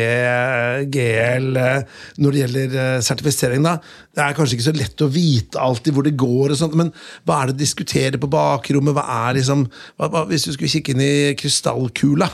GL 0.94 1.58
uh, 1.58 1.82
når 2.22 2.32
det 2.32 2.44
gjelder 2.44 2.78
uh, 2.78 3.02
sertifisering? 3.02 3.66
da? 3.66 3.80
Det 4.14 4.22
er 4.22 4.38
kanskje 4.38 4.60
ikke 4.60 4.68
så 4.70 4.76
lett 4.78 5.02
å 5.02 5.10
vite 5.10 5.58
alltid 5.58 5.98
hvor 5.98 6.06
det 6.06 6.14
går, 6.14 6.54
og 6.54 6.62
sånt, 6.62 6.78
men 6.78 6.94
hva 7.26 7.42
er 7.42 7.50
det 7.50 7.58
å 7.58 7.64
diskutere 7.64 8.22
på 8.22 8.30
bakrommet? 8.30 8.94
Hva 8.94 9.08
er 9.26 9.40
liksom, 9.40 9.66
hva, 9.98 10.14
hva, 10.14 10.26
Hvis 10.30 10.46
du 10.46 10.54
skulle 10.54 10.70
kikke 10.70 10.94
inn 10.94 11.02
i 11.02 11.14
krystallkula? 11.42 12.30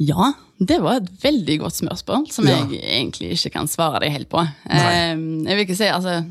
Ja, 0.00 0.30
det 0.58 0.78
var 0.80 0.96
et 1.00 1.10
veldig 1.22 1.58
godt 1.60 1.76
spørsmål, 1.76 2.26
som 2.32 2.46
Ja. 2.48 2.58
jeg 2.64 2.80
egentlig 2.80 3.32
ikke 3.36 3.50
kan 3.58 3.68
svare 3.68 4.00
deg 4.00 4.12
helt 4.14 4.28
på. 4.32 4.40
Eh, 4.70 5.12
jeg 5.12 5.56
vil 5.56 5.66
ikke 5.66 5.76
si, 5.76 5.84
altså, 5.92 6.24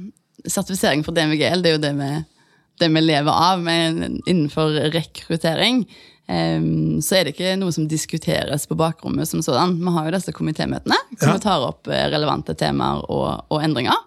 Sertifisering 0.48 1.04
for 1.06 1.12
DMVGL 1.14 1.62
det 1.62 1.70
er 1.70 1.76
jo 1.76 1.82
det 1.84 1.92
vi, 2.00 2.26
det 2.80 2.88
vi 2.96 3.02
lever 3.04 3.30
av, 3.30 3.60
men 3.62 4.22
innenfor 4.26 4.72
rekruttering 4.94 5.82
eh, 6.30 6.62
så 7.04 7.18
er 7.20 7.24
det 7.28 7.34
ikke 7.36 7.58
noe 7.60 7.74
som 7.76 7.88
diskuteres 7.92 8.66
på 8.70 8.78
bakrommet 8.80 9.28
som 9.28 9.42
sådan. 9.44 9.78
Vi 9.84 9.94
har 9.98 10.06
jo 10.10 10.16
disse 10.16 10.32
komitémøtene 10.34 10.96
hvor 11.18 11.28
Ja. 11.28 11.34
vi 11.36 11.40
tar 11.44 11.68
opp 11.68 11.88
eh, 11.92 12.08
relevante 12.10 12.56
temaer 12.56 13.04
og, 13.10 13.46
og 13.52 13.62
endringer. 13.66 13.98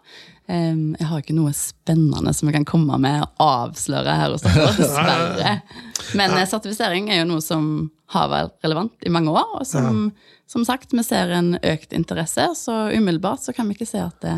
Eh, 0.50 0.76
jeg 0.98 1.09
har 1.09 1.22
ikke 1.22 1.37
noe 1.37 1.52
spennende 1.57 2.35
som 2.35 2.48
jeg 2.48 2.59
kan 2.59 2.68
komme 2.68 2.98
med 3.02 3.22
og 3.22 3.44
avsløre 3.46 4.18
her 4.18 4.35
hos 4.35 4.44
dere, 4.46 4.68
dessverre. 4.78 5.57
Men 6.18 6.37
eh, 6.37 6.48
sertifisering 6.50 7.11
er 7.12 7.22
jo 7.22 7.31
noe 7.31 7.44
som 7.44 7.90
har 8.12 8.28
vært 8.33 8.57
relevant 8.64 9.07
i 9.07 9.12
mange 9.12 9.33
år, 9.33 9.55
og 9.61 9.66
som, 9.68 10.11
som 10.50 10.66
sagt, 10.68 10.92
vi 10.92 11.05
ser 11.07 11.33
en 11.33 11.55
økt 11.57 11.94
interesse, 11.96 12.44
så 12.59 12.74
umiddelbart 12.92 13.40
så 13.40 13.55
kan 13.57 13.70
vi 13.70 13.78
ikke 13.78 13.88
se 13.88 14.02
at 14.05 14.18
det 14.24 14.35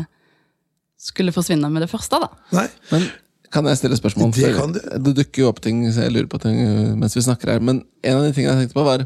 skulle 1.05 1.33
forsvinne 1.35 1.69
med 1.69 1.83
det 1.83 1.91
første, 1.91 2.21
da. 2.23 2.29
Nei? 2.55 2.67
Men 2.93 3.09
Kan 3.53 3.67
jeg 3.69 3.77
stille 3.79 3.97
spørsmål? 3.99 4.31
Det 4.35 4.53
kan 4.55 4.73
du. 4.73 4.79
det 5.05 5.13
dukker 5.19 5.43
jo 5.43 5.49
opp 5.51 5.61
ting 5.63 5.83
så 5.93 6.07
jeg 6.07 6.15
lurer 6.15 6.27
på 6.31 6.39
ting 6.43 6.57
uh, 6.59 6.95
mens 6.97 7.13
vi 7.15 7.23
snakker 7.23 7.53
her. 7.53 7.61
Men 7.63 7.83
en 8.03 8.17
av 8.17 8.25
de 8.25 8.33
tingene 8.35 8.55
jeg 8.55 8.65
tenkte 8.65 8.79
på, 8.79 8.85
var 8.87 9.05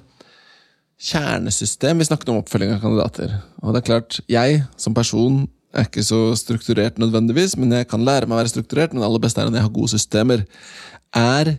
kjernesystem. 1.09 1.99
Vi 1.99 2.07
snakket 2.07 2.31
om 2.31 2.39
oppfølging 2.41 2.73
av 2.75 2.81
kandidater. 2.83 3.35
Og 3.61 3.75
det 3.75 3.81
er 3.81 3.87
klart, 3.89 4.19
jeg 4.31 4.63
som 4.79 4.95
person 4.97 5.43
er 5.73 5.85
ikke 5.85 6.03
så 6.03 6.19
strukturert 6.39 6.97
nødvendigvis, 7.01 7.55
men 7.57 7.71
jeg 7.75 7.87
kan 7.91 8.01
lære 8.05 8.25
meg 8.27 8.37
å 8.37 8.41
være 8.41 8.53
strukturert. 8.53 8.93
Men 8.93 9.01
det 9.03 9.09
aller 9.09 9.21
beste 9.25 9.41
er 9.41 9.49
når 9.49 9.59
jeg 9.59 9.67
har 9.67 9.75
gode 9.75 9.91
systemer. 9.95 10.45
Er 11.15 11.57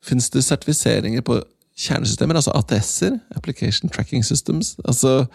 Fins 0.00 0.30
det 0.32 0.40
sertifiseringer 0.46 1.20
på 1.20 1.34
kjernesystemer, 1.76 2.38
altså 2.38 2.54
ATS-er? 2.56 3.18
Application 3.36 3.90
Tracking 3.92 4.22
Systems? 4.24 4.70
Altså, 4.88 5.26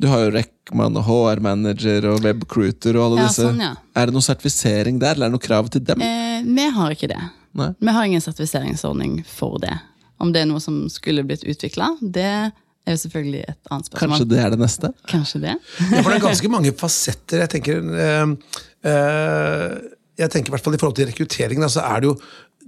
du 0.00 0.06
har 0.08 0.22
jo 0.24 0.30
Reckman 0.32 0.96
og 0.96 1.04
HR 1.04 1.42
Manager 1.44 2.06
og 2.08 2.22
Webcruiter 2.24 2.96
og 2.96 3.10
alle 3.10 3.18
Ja, 3.20 3.26
disse. 3.28 3.44
sånn, 3.44 3.60
ja. 3.60 3.74
Er 3.94 4.06
det 4.08 4.14
noe 4.16 4.24
sertifisering 4.24 4.98
der, 5.02 5.12
eller 5.18 5.26
er 5.26 5.34
det 5.34 5.36
noe 5.36 5.44
krav 5.44 5.68
til 5.68 5.84
dem? 5.84 6.00
Eh, 6.00 6.40
vi 6.48 6.66
har 6.78 6.96
ikke 6.96 7.10
det. 7.12 7.20
Nei. 7.60 7.68
Vi 7.78 7.92
har 7.92 8.08
ingen 8.08 8.24
sertifiseringsordning 8.24 9.18
for 9.28 9.58
det. 9.60 9.76
Om 10.18 10.32
det 10.32 10.40
er 10.46 10.48
noe 10.48 10.60
som 10.64 10.86
skulle 10.88 11.26
blitt 11.28 11.44
utvikla, 11.44 11.90
det 12.00 12.52
er 12.90 12.98
jo 12.98 13.02
selvfølgelig 13.04 13.40
et 13.46 13.70
annet 13.70 13.88
spørsmål. 13.88 14.10
Kanskje 14.10 14.28
det 14.32 14.42
er 14.42 14.52
det 14.54 14.60
neste? 14.60 14.92
Kanskje 15.10 15.40
det. 15.46 15.54
Ja, 15.56 16.02
for 16.02 16.10
det 16.10 16.18
er 16.18 16.26
ganske 16.26 16.52
mange 16.52 16.74
fasetter. 16.82 17.42
Jeg 17.44 17.52
tenker, 17.54 17.82
eh, 18.04 18.54
eh, 18.90 19.74
jeg 20.20 20.32
tenker 20.34 20.52
i 20.52 20.56
hvert 20.56 20.66
fall 20.66 20.76
i 20.76 20.82
forhold 20.82 20.98
til 20.98 21.10
rekruttering, 21.10 21.64
så 21.64 21.72
så 21.78 21.86
er 21.88 22.02
det 22.02 22.10
jo 22.12 22.16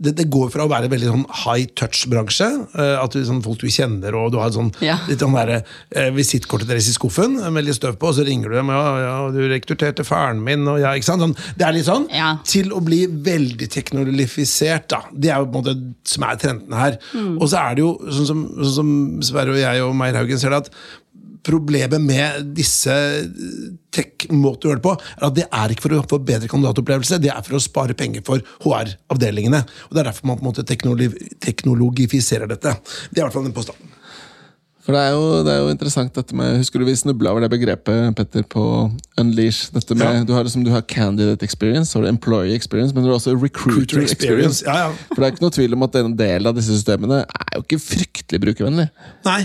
det, 0.02 0.14
det 0.16 0.24
går 0.32 0.48
fra 0.50 0.64
å 0.64 0.70
være 0.70 0.88
en 0.88 0.92
veldig 0.94 1.08
sånn 1.10 1.24
high 1.44 1.66
touch-bransje, 1.78 2.46
eh, 2.80 2.94
at 3.02 3.12
du, 3.14 3.20
sånn 3.28 3.42
folk 3.44 3.60
du 3.60 3.68
kjenner, 3.70 4.14
og 4.18 4.32
du 4.32 4.38
har 4.40 4.50
sånn, 4.54 4.70
Ja. 4.82 4.96
litt 5.08 5.20
sånn 5.20 5.34
der, 5.36 5.64
eh, 5.94 6.08
visittkortet 6.16 6.66
deres 6.70 6.88
i 6.88 6.94
skuffen 6.96 7.36
med 7.52 7.64
litt 7.66 7.76
støv 7.76 7.98
på, 8.00 8.08
og 8.08 8.14
så 8.16 8.24
ringer 8.26 8.48
du 8.50 8.56
dem 8.56 8.72
ja, 8.72 8.80
ja, 9.02 9.30
du 9.30 9.40
rekrutterte 9.52 10.04
faren 10.08 10.40
min, 10.42 10.66
og 10.66 10.80
ja, 10.80 10.94
ikke 10.96 11.04
sant? 11.10 11.22
Sånn, 11.22 11.36
det 11.58 11.66
er 11.68 11.76
litt 11.76 11.86
sånn. 11.86 12.08
Ja. 12.10 12.32
Til 12.48 12.72
å 12.72 12.80
bli 12.82 13.04
veldig 13.06 13.68
teknologifisert, 13.70 14.88
da. 14.92 15.02
Det 15.12 15.30
er 15.30 15.38
jo 15.42 15.46
på 15.52 15.60
en 15.60 15.64
måte 15.64 15.76
som 16.08 16.24
er 16.26 16.40
trenden 16.40 16.72
her. 16.76 16.98
Og 17.38 17.46
så 17.52 17.60
er 17.60 17.76
det 17.78 17.84
jo, 17.84 17.92
sånn 18.08 18.26
som, 18.32 18.42
sånn 18.62 18.74
som 18.74 18.92
Sverre 19.22 19.54
og 19.54 19.60
jeg 19.60 19.82
og 19.84 19.94
Meyer 19.98 20.18
Haugen 20.22 20.40
ser 20.40 20.50
det, 20.54 20.64
at 20.66 20.70
Problemet 21.42 22.02
med 22.02 22.52
disse 22.56 22.94
tech-måter 23.92 24.68
å 24.68 24.72
gjøre 24.72 24.80
det 24.80 24.86
på, 24.86 24.94
er 25.18 25.26
at 25.28 25.38
det 25.38 25.46
er 25.48 25.74
ikke 25.74 25.86
for 25.86 25.96
å 25.96 26.04
få 26.14 26.20
bedre 26.22 26.50
kandidatopplevelse, 26.50 27.18
det 27.22 27.32
er 27.34 27.42
for 27.46 27.58
å 27.58 27.62
spare 27.62 27.96
penger 27.98 28.24
for 28.26 28.44
HR-avdelingene. 28.64 29.64
Og 29.88 29.96
Det 29.96 30.04
er 30.04 30.10
derfor 30.10 30.30
man 30.30 30.38
på 30.38 30.46
en 30.46 30.52
måte 30.52 30.66
teknologifiserer 30.66 32.50
dette. 32.50 32.76
Det 33.10 33.18
er 33.18 33.24
i 33.24 33.26
hvert 33.26 33.36
fall 33.36 33.48
den 33.48 33.56
påstanden. 33.56 33.98
For 34.82 34.96
det 34.96 34.98
er, 34.98 35.12
jo, 35.14 35.26
det 35.46 35.52
er 35.52 35.60
jo 35.62 35.68
interessant 35.70 36.10
dette 36.16 36.34
med 36.34 36.56
Husker 36.58 36.82
du 36.82 36.86
vi 36.88 36.94
snubla 36.98 37.30
over 37.30 37.44
det 37.44 37.52
begrepet, 37.52 38.16
Petter, 38.18 38.42
på 38.50 38.62
Unleash? 39.20 39.68
Dette 39.70 39.94
med, 39.94 40.02
Ja. 40.02 40.24
du, 40.26 40.32
har 40.34 40.42
liksom, 40.42 40.64
du 40.66 40.72
har 40.74 40.82
candidate 40.90 41.46
experience, 41.46 41.94
har 41.94 42.02
du 42.02 42.08
employee 42.10 42.56
experience, 42.58 42.90
men 42.94 43.04
du 43.06 43.10
har 43.12 43.20
også 43.20 43.36
recruiter, 43.36 43.78
Recruiter 43.78 44.02
experience, 44.02 44.64
experience. 44.64 44.66
ja, 44.66 44.88
ja. 44.90 45.08
For 45.12 45.22
det 45.22 45.28
er 45.28 45.36
ikke 45.36 45.44
noe 45.46 45.54
tvil 45.54 45.76
om 45.78 45.86
at 45.86 46.00
en 46.02 46.16
del 46.18 46.50
av 46.50 46.56
disse 46.58 46.74
systemene 46.74 47.20
er 47.22 47.54
jo 47.60 47.62
ikke 47.62 47.78
fryktelig 47.84 48.42
brukervennlig. 48.42 48.88
Nei, 49.28 49.40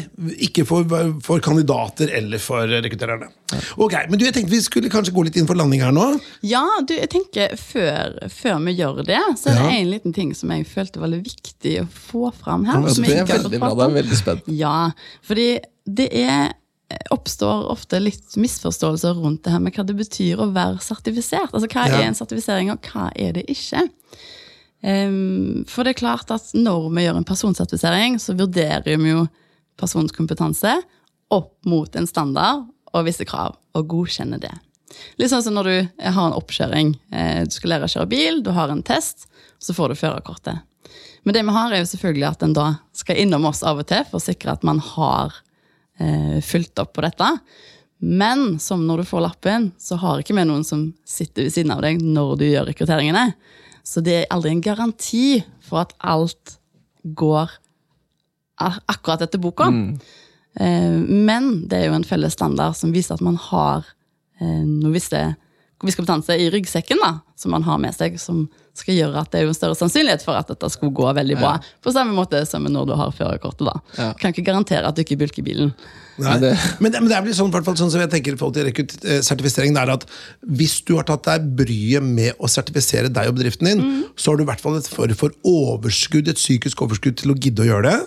ikke 0.49 0.65
for, 0.65 0.89
for 1.21 1.45
kandidater 1.45 2.09
eller 2.17 2.41
for 2.41 2.65
rekruttererne. 2.73 3.29
Ok, 3.79 3.93
men 4.09 4.19
du, 4.19 4.25
jeg 4.25 4.33
tenkte 4.35 4.51
vi 4.51 4.59
skulle 4.61 4.89
kanskje 4.91 5.13
gå 5.15 5.23
litt 5.23 5.37
inn 5.39 5.47
for 5.47 5.55
landing 5.55 5.79
her 5.85 5.93
nå. 5.95 6.05
Ja, 6.43 6.65
du, 6.83 6.93
jeg 6.97 7.07
tenker 7.13 7.53
før, 7.55 8.17
før 8.33 8.57
vi 8.65 8.73
gjør 8.75 8.99
det, 9.07 9.21
så 9.39 9.53
er 9.53 9.55
det 9.61 9.63
Ja. 9.63 9.77
en 9.79 9.91
liten 9.93 10.13
ting 10.13 10.33
som 10.35 10.51
jeg 10.51 10.67
følte 10.67 10.99
var 10.99 11.07
litt 11.13 11.23
viktig 11.29 11.75
å 11.83 11.87
få 11.87 12.31
fram 12.35 12.65
her. 12.67 12.81
Ja, 12.83 12.93
som 12.93 13.03
det 13.07 13.15
er 13.21 13.25
veldig 13.31 13.59
bra. 13.63 13.71
om. 13.71 13.79
er 13.87 13.95
veldig 14.01 14.17
spent. 14.19 14.49
Ja, 14.51 14.91
fordi 15.23 15.47
det 15.87 16.09
er, 16.11 16.51
oppstår 17.11 17.69
ofte 17.71 17.99
litt 18.03 18.35
misforståelser 18.39 19.15
rundt 19.19 19.43
det 19.47 19.51
her 19.55 19.59
med 19.63 19.73
hva 19.75 19.85
det 19.87 19.95
betyr 19.95 20.39
å 20.43 20.51
være 20.55 20.79
sertifisert. 20.83 21.51
Altså 21.53 21.67
hva 21.71 21.87
Ja. 21.87 22.01
er 22.01 22.07
en 22.11 22.15
sertifisering, 22.19 22.71
og 22.71 22.81
hva 22.91 23.09
er 23.15 23.31
det 23.39 23.45
ikke? 23.47 23.87
Um, 24.83 25.63
for 25.67 25.83
det 25.83 25.95
er 25.95 26.01
klart 26.03 26.29
at 26.31 26.51
når 26.53 26.91
vi 26.93 27.03
gjør 27.07 27.17
en 27.17 27.25
personsertifisering, 27.27 28.19
så 28.21 28.35
vurderer 28.37 28.83
vi 29.01 29.09
jo 29.09 29.23
personens 29.79 30.11
kompetanse 30.13 30.75
opp 31.33 31.55
mot 31.65 31.95
en 31.95 32.05
standard 32.07 32.67
og 32.99 33.07
visse 33.07 33.25
krav, 33.27 33.55
og 33.77 33.87
godkjenne 33.91 34.39
det. 34.41 34.53
Litt 35.19 35.29
sånn 35.31 35.43
som 35.43 35.55
når 35.57 35.67
du 35.69 35.75
har 36.03 36.25
en 36.29 36.37
oppkjøring. 36.37 36.93
Eh, 37.11 37.43
Du 37.45 37.51
skal 37.53 37.69
lære 37.75 37.87
å 37.87 37.91
kjøre 37.91 38.09
bil, 38.09 38.41
du 38.43 38.51
har 38.55 38.69
en 38.73 38.83
test, 38.83 39.27
så 39.59 39.73
får 39.73 39.89
du 39.93 39.99
førerkortet. 39.99 40.61
Men 41.23 41.33
det 41.35 41.43
vi 41.43 41.51
har 41.57 41.73
er 41.73 41.81
jo 41.83 41.89
selvfølgelig 41.91 42.27
at 42.29 42.43
en 42.43 42.53
da 42.55 42.67
skal 42.95 43.17
innom 43.19 43.45
oss 43.49 43.63
av 43.63 43.81
og 43.81 43.87
til 43.89 44.05
for 44.07 44.17
å 44.21 44.23
sikre 44.23 44.53
at 44.53 44.63
man 44.63 44.79
har 44.79 45.33
eh, 45.99 46.37
fulgt 46.45 46.79
opp 46.79 46.93
på 46.95 47.03
dette. 47.03 47.27
Men 47.99 48.59
som 48.61 48.85
når 48.87 49.01
du 49.01 49.09
får 49.09 49.23
lappen, 49.25 49.71
så 49.81 49.97
har 49.99 50.21
ikke 50.21 50.35
vi 50.37 50.45
noen 50.47 50.63
som 50.63 50.93
sitter 51.03 51.47
ved 51.47 51.53
siden 51.55 51.73
av 51.73 51.81
deg 51.83 51.99
når 52.01 52.35
du 52.37 52.45
gjør 52.45 52.69
rekrutteringene. 52.69 53.33
Så 53.83 54.03
det 54.05 54.21
er 54.21 54.31
aldri 54.31 54.53
en 54.53 54.61
garanti 54.63 55.43
for 55.67 55.81
at 55.83 55.93
alt 55.99 56.57
går 57.17 57.51
akkurat 58.57 59.21
etter 59.25 59.41
boka. 59.41 59.67
Eh, 59.67 60.15
men 60.61 61.51
det 61.69 61.81
er 61.81 61.91
jo 61.91 61.97
en 61.97 62.07
felles 62.07 62.33
standard 62.33 62.77
som 62.79 62.93
viser 62.95 63.17
at 63.17 63.25
man 63.25 63.37
har 63.49 63.85
eh, 64.41 64.63
noe 64.65 64.95
visse 64.95 65.21
viss 65.85 65.97
kompetanse 65.97 66.33
i 66.33 66.49
ryggsekken 66.49 66.97
da, 67.03 67.19
som 67.37 67.53
man 67.53 67.65
har 67.67 67.77
med 67.77 67.93
seg, 67.93 68.15
som 68.17 68.47
skal 68.77 68.97
gjøre 68.97 69.21
at 69.21 69.31
det 69.33 69.39
er 69.39 69.45
jo 69.45 69.51
en 69.53 69.57
større 69.57 69.77
sannsynlighet 69.77 70.23
for 70.25 70.37
at 70.37 70.49
dette 70.49 70.69
skulle 70.73 70.95
gå 70.95 71.05
veldig 71.17 71.37
bra. 71.37 71.55
På 71.85 71.93
samme 71.93 72.15
måte 72.17 72.43
som 72.49 72.65
når 72.65 72.89
du 72.89 72.95
har 72.97 73.13
førerkortet. 73.13 73.65
da. 73.67 73.75
Ja. 73.97 74.09
Kan 74.17 74.33
ikke 74.33 74.47
garantere 74.49 74.89
at 74.89 74.97
du 74.97 75.03
ikke 75.03 75.19
bulker 75.21 75.45
bilen. 75.45 75.73
Men 76.17 76.41
det- 76.41 76.57
Men, 76.79 76.91
det, 76.91 76.99
men 77.01 77.09
det 77.09 77.17
er 77.17 77.21
vel 77.25 77.33
sånn, 77.37 77.51
hvert 77.51 77.65
sånn 77.77 77.91
som 77.91 77.99
jeg 78.01 78.09
tenker 78.09 78.33
i 78.33 78.37
forhold 78.39 78.55
til 78.55 78.67
eh, 79.09 79.21
sertifisering, 79.21 79.73
det 79.75 79.81
er 79.83 79.91
at 79.93 80.05
hvis 80.47 80.81
du 80.85 80.95
har 80.95 81.03
tatt 81.03 81.23
deg 81.27 81.49
bryet 81.59 82.03
med 82.03 82.33
å 82.39 82.47
sertifisere 82.49 83.09
deg 83.13 83.27
og 83.29 83.35
bedriften 83.37 83.67
din, 83.69 83.83
så 84.17 84.31
har 84.31 84.37
du 84.37 84.43
i 84.43 84.47
hvert 84.49 84.61
fall 84.63 84.77
et 84.79 84.87
for, 84.87 85.07
for 85.19 85.31
overskudd, 85.45 86.27
et 86.31 86.39
psykisk 86.39 86.81
overskudd 86.85 87.17
til 87.21 87.31
å 87.33 87.37
gidde 87.37 87.63
å 87.63 87.67
gjøre 87.69 87.91
det. 87.91 87.99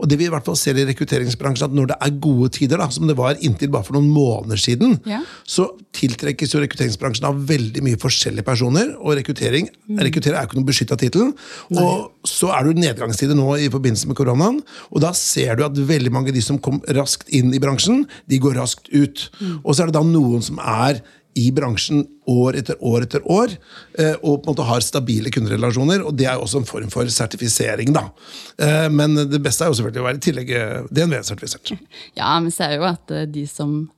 Og 0.00 0.08
det 0.10 0.18
vi 0.20 0.26
i 0.28 0.32
hvert 0.32 0.44
fall 0.44 0.56
ser 0.60 0.76
i 0.80 0.84
rekrutteringsbransjen, 0.90 1.68
at 1.70 1.76
når 1.76 1.92
det 1.92 1.98
er 2.04 2.10
gode 2.24 2.50
tider, 2.56 2.78
da, 2.82 2.88
som 2.92 3.06
det 3.08 3.16
var 3.16 3.38
inntil 3.40 3.70
bare 3.72 3.84
for 3.86 3.96
noen 3.96 4.10
måneder 4.12 4.60
siden, 4.60 4.98
Ja. 5.08 5.22
så 5.46 5.70
tiltrekkes 5.94 6.52
jo 6.54 6.60
rekrutteringsbransjen 6.64 7.24
av 7.28 7.40
veldig 7.48 7.82
mye 7.86 7.96
forskjellige 8.00 8.44
personer. 8.44 8.94
Og 9.00 9.16
rekruttering 9.18 9.68
rekruttering 9.98 10.36
er 10.38 10.46
ikke 10.48 10.58
noen 10.58 10.66
beskytta 10.68 10.96
tittel. 10.98 11.32
Og 11.72 12.10
så 12.26 12.50
er 12.54 12.64
det 12.64 12.74
jo 12.74 12.80
nedgangstider 12.82 13.36
nå 13.38 13.48
i 13.60 13.68
forbindelse 13.72 14.08
med 14.10 14.16
koronaen, 14.18 14.60
og 14.90 15.00
da 15.04 15.12
ser 15.16 15.56
du 15.56 15.64
at 15.64 15.72
veldig 15.76 16.12
mange 16.12 16.28
av 16.32 16.34
de 16.34 16.42
som 16.44 16.58
kom 16.58 16.80
raskt 16.96 17.28
inn 17.34 17.53
i 17.54 17.60
bransjen, 17.62 18.04
de 18.30 18.38
går 18.42 18.56
raskt 18.60 18.90
ut. 18.92 19.28
Og 19.64 19.74
så 19.74 19.84
er 19.84 19.92
det 19.92 19.96
da 19.98 20.02
noen 20.06 20.42
som 20.44 20.58
er 20.62 21.00
i 21.34 21.48
bransjen 21.50 22.04
år 22.30 22.54
etter 22.60 22.76
år 22.78 23.02
etter 23.08 23.24
år, 23.26 23.50
eh, 23.98 24.12
og 24.22 24.36
på 24.44 24.46
en 24.46 24.52
måte 24.52 24.66
har 24.68 24.84
stabile 24.86 25.32
kunderelasjoner. 25.34 26.04
og 26.06 26.14
Det 26.14 26.28
er 26.30 26.36
jo 26.38 26.44
også 26.46 26.60
en 26.60 26.68
form 26.68 26.90
for 26.94 27.10
sertifisering. 27.10 27.92
da. 27.92 28.04
Eh, 28.58 28.88
Men 28.88 29.16
det 29.16 29.42
beste 29.42 29.64
er 29.64 29.72
jo 29.72 29.74
selvfølgelig 29.80 30.02
å 30.02 30.06
være 30.06 30.20
i 30.20 30.24
tillegg 30.28 30.50
eh, 30.54 30.82
DNV-sertifisert. 30.94 31.72
Ja, 32.20 32.38
vi 32.40 32.50
ser 32.54 32.76
jo 32.76 32.84
at 32.86 33.10
de 33.32 33.46
som 33.50 33.90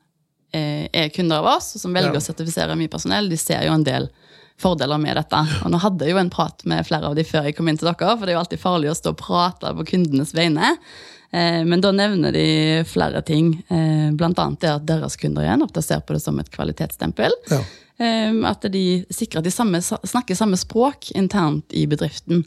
er 0.56 1.10
kunder 1.12 1.42
av 1.42 1.58
oss, 1.58 1.74
og 1.76 1.82
som 1.82 1.92
velger 1.92 2.14
Ja. 2.14 2.20
å 2.22 2.24
sertifisere 2.24 2.76
mye 2.78 2.88
personell, 2.88 3.28
de 3.28 3.36
ser 3.36 3.66
jo 3.66 3.74
en 3.74 3.84
del 3.84 4.08
fordeler 4.56 4.96
med 4.98 5.18
dette. 5.18 5.36
Og 5.66 5.70
nå 5.70 5.78
hadde 5.82 6.06
jeg 6.06 6.14
jo 6.14 6.20
en 6.22 6.30
prat 6.32 6.64
med 6.64 6.86
flere 6.86 7.10
av 7.10 7.14
de 7.18 7.24
før 7.28 7.44
jeg 7.44 7.56
kom 7.58 7.68
inn 7.68 7.76
til 7.76 7.90
dere, 7.90 8.16
for 8.16 8.24
det 8.24 8.32
er 8.32 8.38
jo 8.38 8.44
alltid 8.46 8.62
farlig 8.62 8.88
å 8.88 8.96
stå 8.96 9.12
og 9.12 9.18
prate 9.20 9.74
på 9.76 9.84
kundenes 9.92 10.32
vegne. 10.32 10.78
Eh, 11.32 11.64
Men 11.64 11.80
da 11.80 11.92
nevner 11.92 12.32
de 12.32 12.84
flere 12.88 13.22
ting, 13.22 13.62
eh, 13.68 14.12
blant 14.12 14.38
annet 14.38 14.60
det 14.60 14.70
at 14.70 14.86
deres 14.86 15.16
kunder 15.16 15.42
igjen 15.42 15.62
ofte 15.62 15.82
ser 15.82 16.00
på 16.00 16.14
det 16.16 16.22
som 16.22 16.38
et 16.38 16.50
kvalitetsstempel. 16.50 17.34
Ja. 17.50 17.60
Eh, 17.98 18.32
At 18.44 18.62
de 18.70 19.04
sikrer 19.10 19.38
at 19.38 19.44
de 19.44 19.50
samme, 19.50 19.80
snakker 19.82 20.36
samme 20.36 20.56
språk 20.56 21.10
internt 21.14 21.64
i 21.72 21.86
bedriften. 21.86 22.44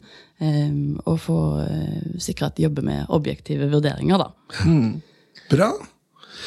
Og 1.04 1.18
får 1.20 1.68
sikre 2.16 2.46
at 2.46 2.56
de 2.56 2.62
jobber 2.64 2.82
med 2.82 3.06
objektive 3.12 3.66
vurderinger, 3.68 4.16
da. 4.16 4.30
Bra. 5.50 5.74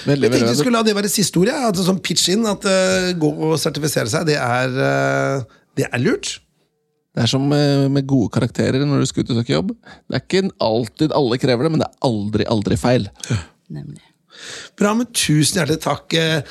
Veldig, 0.07 0.29
Jeg 0.29 0.33
tenkte 0.33 0.53
vi 0.53 0.59
skulle 0.59 0.79
la 0.79 0.85
det 0.87 0.95
være 0.97 1.11
siste 1.11 1.39
ordet. 1.39 1.53
Ja. 1.53 1.69
Altså, 1.69 1.85
sånn 1.85 2.01
pitch 2.03 2.31
in, 2.33 2.45
at 2.49 2.65
uh, 2.65 3.11
gå 3.19 3.29
og 3.49 3.55
sertifisere 3.61 4.09
seg, 4.11 4.25
det 4.31 4.39
er, 4.41 4.73
uh, 4.73 5.61
det 5.77 5.87
er 5.89 6.01
lurt. 6.01 6.39
Det 7.13 7.21
er 7.21 7.29
som 7.29 7.43
med, 7.45 7.91
med 7.93 8.07
gode 8.09 8.31
karakterer 8.33 8.81
når 8.89 9.03
du 9.03 9.09
skal 9.09 9.23
ut 9.25 9.33
og 9.35 9.41
søke 9.41 9.53
jobb. 9.53 9.73
Det 10.09 10.17
er 10.17 10.23
ikke 10.23 10.47
alltid 10.65 11.13
alle 11.13 11.37
krever 11.41 11.67
det, 11.67 11.71
men 11.75 11.83
det 11.83 11.89
er 11.91 12.07
aldri, 12.09 12.47
aldri 12.49 12.77
feil. 12.81 13.05
Nemlig. 13.73 14.01
Bra, 14.79 14.95
men 14.97 15.05
tusen 15.13 15.59
hjertelig 15.61 15.83
takk. 15.83 16.15
eh, 16.17 16.41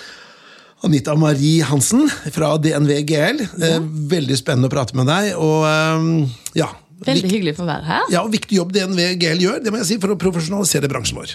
Anita 0.86 1.16
Marie 1.18 1.62
Hansen 1.66 2.06
fra 2.34 2.52
DNV 2.62 2.94
GL. 3.10 3.42
Ja. 3.58 3.80
Veldig 4.14 4.38
spennende 4.38 4.70
å 4.70 4.74
prate 4.74 4.94
med 4.98 5.10
deg. 5.10 5.32
Og 5.38 5.66
eh, 5.66 6.38
ja, 6.62 6.70
Veldig 7.02 7.30
hyggelig 7.34 7.56
for 7.58 7.66
å 7.66 7.70
være 7.72 7.88
her. 7.88 8.06
ja, 8.14 8.22
og 8.22 8.30
viktig 8.30 8.60
jobb 8.60 8.70
DNV 8.76 9.16
GL 9.18 9.42
gjør, 9.42 9.60
det 9.66 9.74
må 9.74 9.82
jeg 9.82 9.90
si, 9.94 10.00
for 10.02 10.14
å 10.14 10.18
profesjonalisere 10.22 10.90
bransjen 10.90 11.18
vår. 11.18 11.34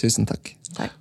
Tusen 0.00 0.24
takk. 0.28 0.54
Takk. 0.72 0.96